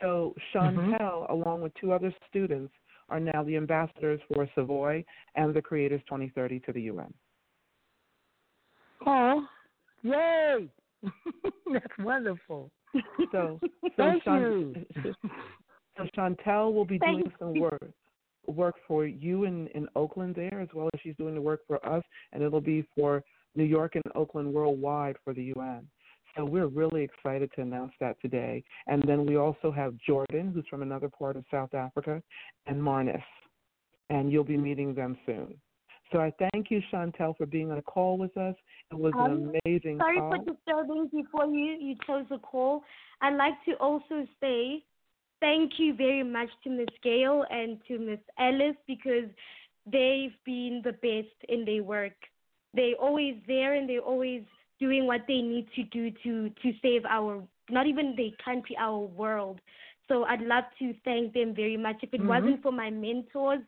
So, 0.00 0.34
Chantel, 0.54 0.98
mm-hmm. 0.98 1.32
along 1.32 1.62
with 1.62 1.72
two 1.80 1.92
other 1.92 2.14
students, 2.28 2.72
are 3.08 3.20
now 3.20 3.42
the 3.44 3.56
ambassadors 3.56 4.20
for 4.32 4.48
Savoy 4.54 5.04
and 5.34 5.54
the 5.54 5.62
Creators 5.62 6.00
2030 6.06 6.60
to 6.60 6.72
the 6.72 6.82
UN. 6.82 7.12
Oh, 9.06 9.46
yay! 10.02 10.68
That's 11.72 11.98
wonderful. 11.98 12.70
So, 13.32 13.60
so 13.62 13.68
Thank 13.96 14.24
Chant- 14.24 14.42
you. 14.42 14.74
so 15.96 16.04
Chantel 16.16 16.72
will 16.72 16.84
be 16.84 16.98
Thank 16.98 17.22
doing 17.22 17.32
some 17.38 17.60
work 17.60 17.90
work 18.48 18.74
for 18.88 19.06
you 19.06 19.44
in, 19.44 19.68
in 19.68 19.86
Oakland 19.94 20.34
there 20.34 20.60
as 20.60 20.68
well 20.74 20.90
as 20.92 21.00
she's 21.00 21.14
doing 21.16 21.34
the 21.34 21.40
work 21.40 21.60
for 21.66 21.84
us 21.86 22.02
and 22.32 22.42
it'll 22.42 22.60
be 22.60 22.84
for 22.96 23.22
New 23.54 23.64
York 23.64 23.94
and 23.94 24.04
Oakland 24.16 24.52
worldwide 24.52 25.16
for 25.22 25.32
the 25.32 25.52
UN. 25.56 25.86
So 26.36 26.44
we're 26.44 26.66
really 26.66 27.02
excited 27.02 27.50
to 27.56 27.62
announce 27.62 27.92
that 28.00 28.20
today. 28.20 28.64
And 28.86 29.02
then 29.06 29.26
we 29.26 29.36
also 29.36 29.70
have 29.70 29.94
Jordan, 30.06 30.52
who's 30.54 30.66
from 30.68 30.82
another 30.82 31.08
part 31.08 31.36
of 31.36 31.44
South 31.50 31.74
Africa, 31.74 32.22
and 32.66 32.80
Marnus. 32.80 33.22
And 34.10 34.32
you'll 34.32 34.44
be 34.44 34.56
meeting 34.56 34.94
them 34.94 35.16
soon. 35.26 35.54
So 36.12 36.18
I 36.20 36.32
thank 36.52 36.70
you, 36.70 36.80
Chantel, 36.92 37.36
for 37.36 37.46
being 37.46 37.70
on 37.70 37.78
a 37.78 37.82
call 37.82 38.18
with 38.18 38.36
us. 38.36 38.54
It 38.90 38.98
was 38.98 39.12
um, 39.18 39.24
an 39.24 39.60
amazing 39.64 39.98
sorry 39.98 40.18
call. 40.18 40.36
for 40.36 40.52
disturbing 40.52 41.08
before 41.12 41.46
you, 41.46 41.78
you 41.80 41.96
chose 42.06 42.26
the 42.28 42.38
call. 42.38 42.82
I'd 43.22 43.36
like 43.36 43.54
to 43.66 43.72
also 43.80 44.26
say 44.40 44.84
thank 45.40 45.72
you 45.78 45.94
very 45.94 46.22
much 46.22 46.48
to 46.64 46.70
Miss 46.70 46.88
Gail 47.02 47.44
and 47.50 47.78
to 47.88 47.98
Miss 47.98 48.20
Ellis 48.38 48.76
because 48.86 49.28
they've 49.86 50.34
been 50.44 50.82
the 50.84 50.92
best 50.92 51.34
in 51.48 51.64
their 51.64 51.82
work. 51.82 52.12
They're 52.74 52.94
always 53.00 53.36
there 53.46 53.74
and 53.74 53.88
they're 53.88 54.00
always 54.00 54.42
doing 54.82 55.06
what 55.06 55.22
they 55.28 55.40
need 55.52 55.66
to 55.76 55.82
do 55.96 56.10
to 56.24 56.32
to 56.62 56.68
save 56.82 57.04
our 57.16 57.42
not 57.70 57.86
even 57.86 58.14
the 58.16 58.30
country, 58.44 58.76
our 58.78 58.98
world. 58.98 59.60
So 60.08 60.24
I'd 60.24 60.42
love 60.42 60.64
to 60.80 60.94
thank 61.04 61.32
them 61.32 61.54
very 61.54 61.76
much. 61.76 61.96
If 62.02 62.12
it 62.12 62.20
mm-hmm. 62.20 62.28
wasn't 62.34 62.62
for 62.62 62.72
my 62.72 62.90
mentors, 62.90 63.60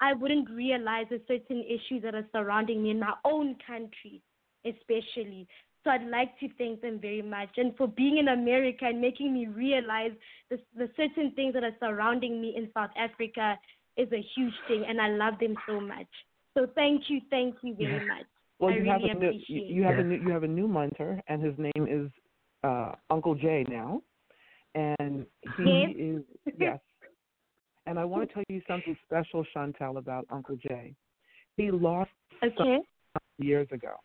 I 0.00 0.14
wouldn't 0.14 0.48
realize 0.50 1.06
the 1.10 1.20
certain 1.26 1.64
issues 1.76 2.02
that 2.04 2.14
are 2.14 2.28
surrounding 2.32 2.82
me 2.82 2.90
in 2.90 3.00
my 3.00 3.14
own 3.24 3.56
country, 3.66 4.22
especially. 4.64 5.46
So 5.82 5.90
I'd 5.90 6.08
like 6.18 6.38
to 6.38 6.48
thank 6.58 6.80
them 6.80 7.00
very 7.00 7.22
much 7.22 7.50
and 7.56 7.76
for 7.76 7.88
being 7.88 8.18
in 8.18 8.28
America 8.28 8.84
and 8.84 9.00
making 9.00 9.34
me 9.34 9.46
realize 9.46 10.12
the, 10.48 10.58
the 10.76 10.88
certain 10.96 11.32
things 11.32 11.54
that 11.54 11.64
are 11.64 11.76
surrounding 11.80 12.40
me 12.40 12.54
in 12.56 12.68
South 12.72 12.94
Africa 12.96 13.58
is 13.96 14.08
a 14.12 14.24
huge 14.34 14.54
thing, 14.68 14.84
and 14.88 15.00
I 15.00 15.08
love 15.08 15.34
them 15.40 15.54
so 15.66 15.80
much. 15.80 16.06
So 16.54 16.66
thank 16.74 17.02
you, 17.08 17.20
thank 17.30 17.56
you 17.62 17.74
very 17.74 18.06
yeah. 18.06 18.14
much. 18.14 18.28
Well, 18.62 18.70
I 18.70 18.76
you 18.76 18.82
really 18.84 19.08
have 19.08 19.16
a 19.16 19.18
new, 19.18 19.32
you, 19.48 19.62
you 19.66 19.82
have 19.82 19.96
Yeah. 19.96 20.02
a 20.02 20.04
new 20.04 20.16
you 20.24 20.30
have 20.30 20.44
a 20.44 20.48
new 20.48 20.68
mentor, 20.68 21.20
and 21.26 21.42
his 21.42 21.54
name 21.58 21.86
is 21.90 22.08
uh, 22.62 22.92
Uncle 23.10 23.34
Jay 23.34 23.64
now, 23.68 24.02
and 24.76 25.26
he 25.56 25.64
Yes. 25.64 25.96
is 25.98 26.22
yes. 26.56 26.78
And 27.86 27.98
I 27.98 28.04
want 28.04 28.28
to 28.28 28.34
tell 28.34 28.44
you 28.48 28.62
something 28.68 28.96
special, 29.04 29.44
Chantel, 29.52 29.98
about 29.98 30.26
Uncle 30.30 30.54
Jay. 30.54 30.94
He 31.56 31.72
lost 31.72 32.10
Okay. 32.60 32.78
years 33.38 33.66
ago, 33.72 33.96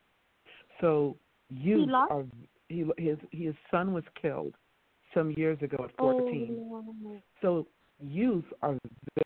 so 0.82 1.16
you 1.52 1.86
lost? 1.86 2.12
are 2.12 2.26
he 2.68 2.84
his 2.98 3.20
his 3.32 3.54
son 3.70 3.94
was 3.94 4.04
killed 4.20 4.56
some 5.14 5.30
years 5.38 5.62
ago 5.62 5.84
at 5.84 5.96
14. 5.98 6.58
Oh, 6.60 6.84
no. 7.00 7.22
So 7.44 7.68
youth 8.00 8.46
are 8.64 8.76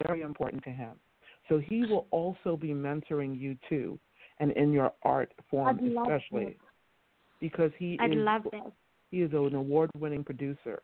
very 0.07 0.23
important 0.23 0.61
to 0.65 0.71
him. 0.71 0.99
So 1.47 1.57
he 1.57 1.85
will 1.85 2.07
also 2.11 2.57
be 2.57 2.69
mentoring 2.73 3.39
you 3.39 3.57
too, 3.69 3.97
and 4.41 4.51
in 4.53 4.73
your 4.73 4.91
art 5.03 5.31
form 5.49 5.69
I'd 5.69 5.75
especially, 5.85 6.45
that. 6.45 6.55
because 7.39 7.71
he 7.79 7.97
I'd 8.01 8.11
is 8.11 8.17
love 8.17 8.41
that. 8.51 8.73
he 9.11 9.21
is 9.21 9.31
an 9.31 9.55
award-winning 9.55 10.25
producer. 10.25 10.81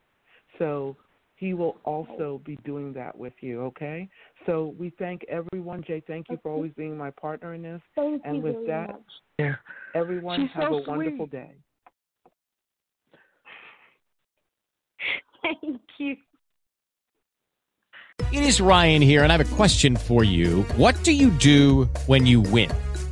So 0.59 0.95
he 1.35 1.53
will 1.53 1.77
also 1.83 2.39
be 2.45 2.57
doing 2.63 2.93
that 2.93 3.17
with 3.17 3.33
you. 3.41 3.63
Okay. 3.63 4.07
So 4.45 4.73
we 4.79 4.91
thank 4.97 5.25
everyone. 5.27 5.83
Jay, 5.85 6.01
thank 6.07 6.27
you 6.29 6.39
for 6.41 6.51
always 6.51 6.71
being 6.77 6.97
my 6.97 7.09
partner 7.11 7.53
in 7.53 7.61
this. 7.63 7.81
Thank 7.95 8.21
And 8.25 8.37
you 8.37 8.41
with 8.43 8.53
very 8.53 8.67
that, 8.67 8.87
much. 8.87 9.01
Yeah. 9.39 9.55
Everyone 9.93 10.39
She's 10.41 10.49
have 10.55 10.71
so 10.71 10.77
a 10.77 10.89
wonderful 10.89 11.27
day. 11.27 11.51
Thank 15.61 15.81
you. 15.99 16.15
It 18.33 18.43
is 18.43 18.59
Ryan 18.59 19.01
here, 19.01 19.23
and 19.23 19.31
I 19.31 19.37
have 19.37 19.51
a 19.51 19.55
question 19.55 19.95
for 19.95 20.23
you. 20.23 20.63
What 20.75 21.01
do 21.03 21.11
you 21.13 21.29
do 21.29 21.85
when 22.07 22.25
you 22.25 22.41
win? 22.41 22.69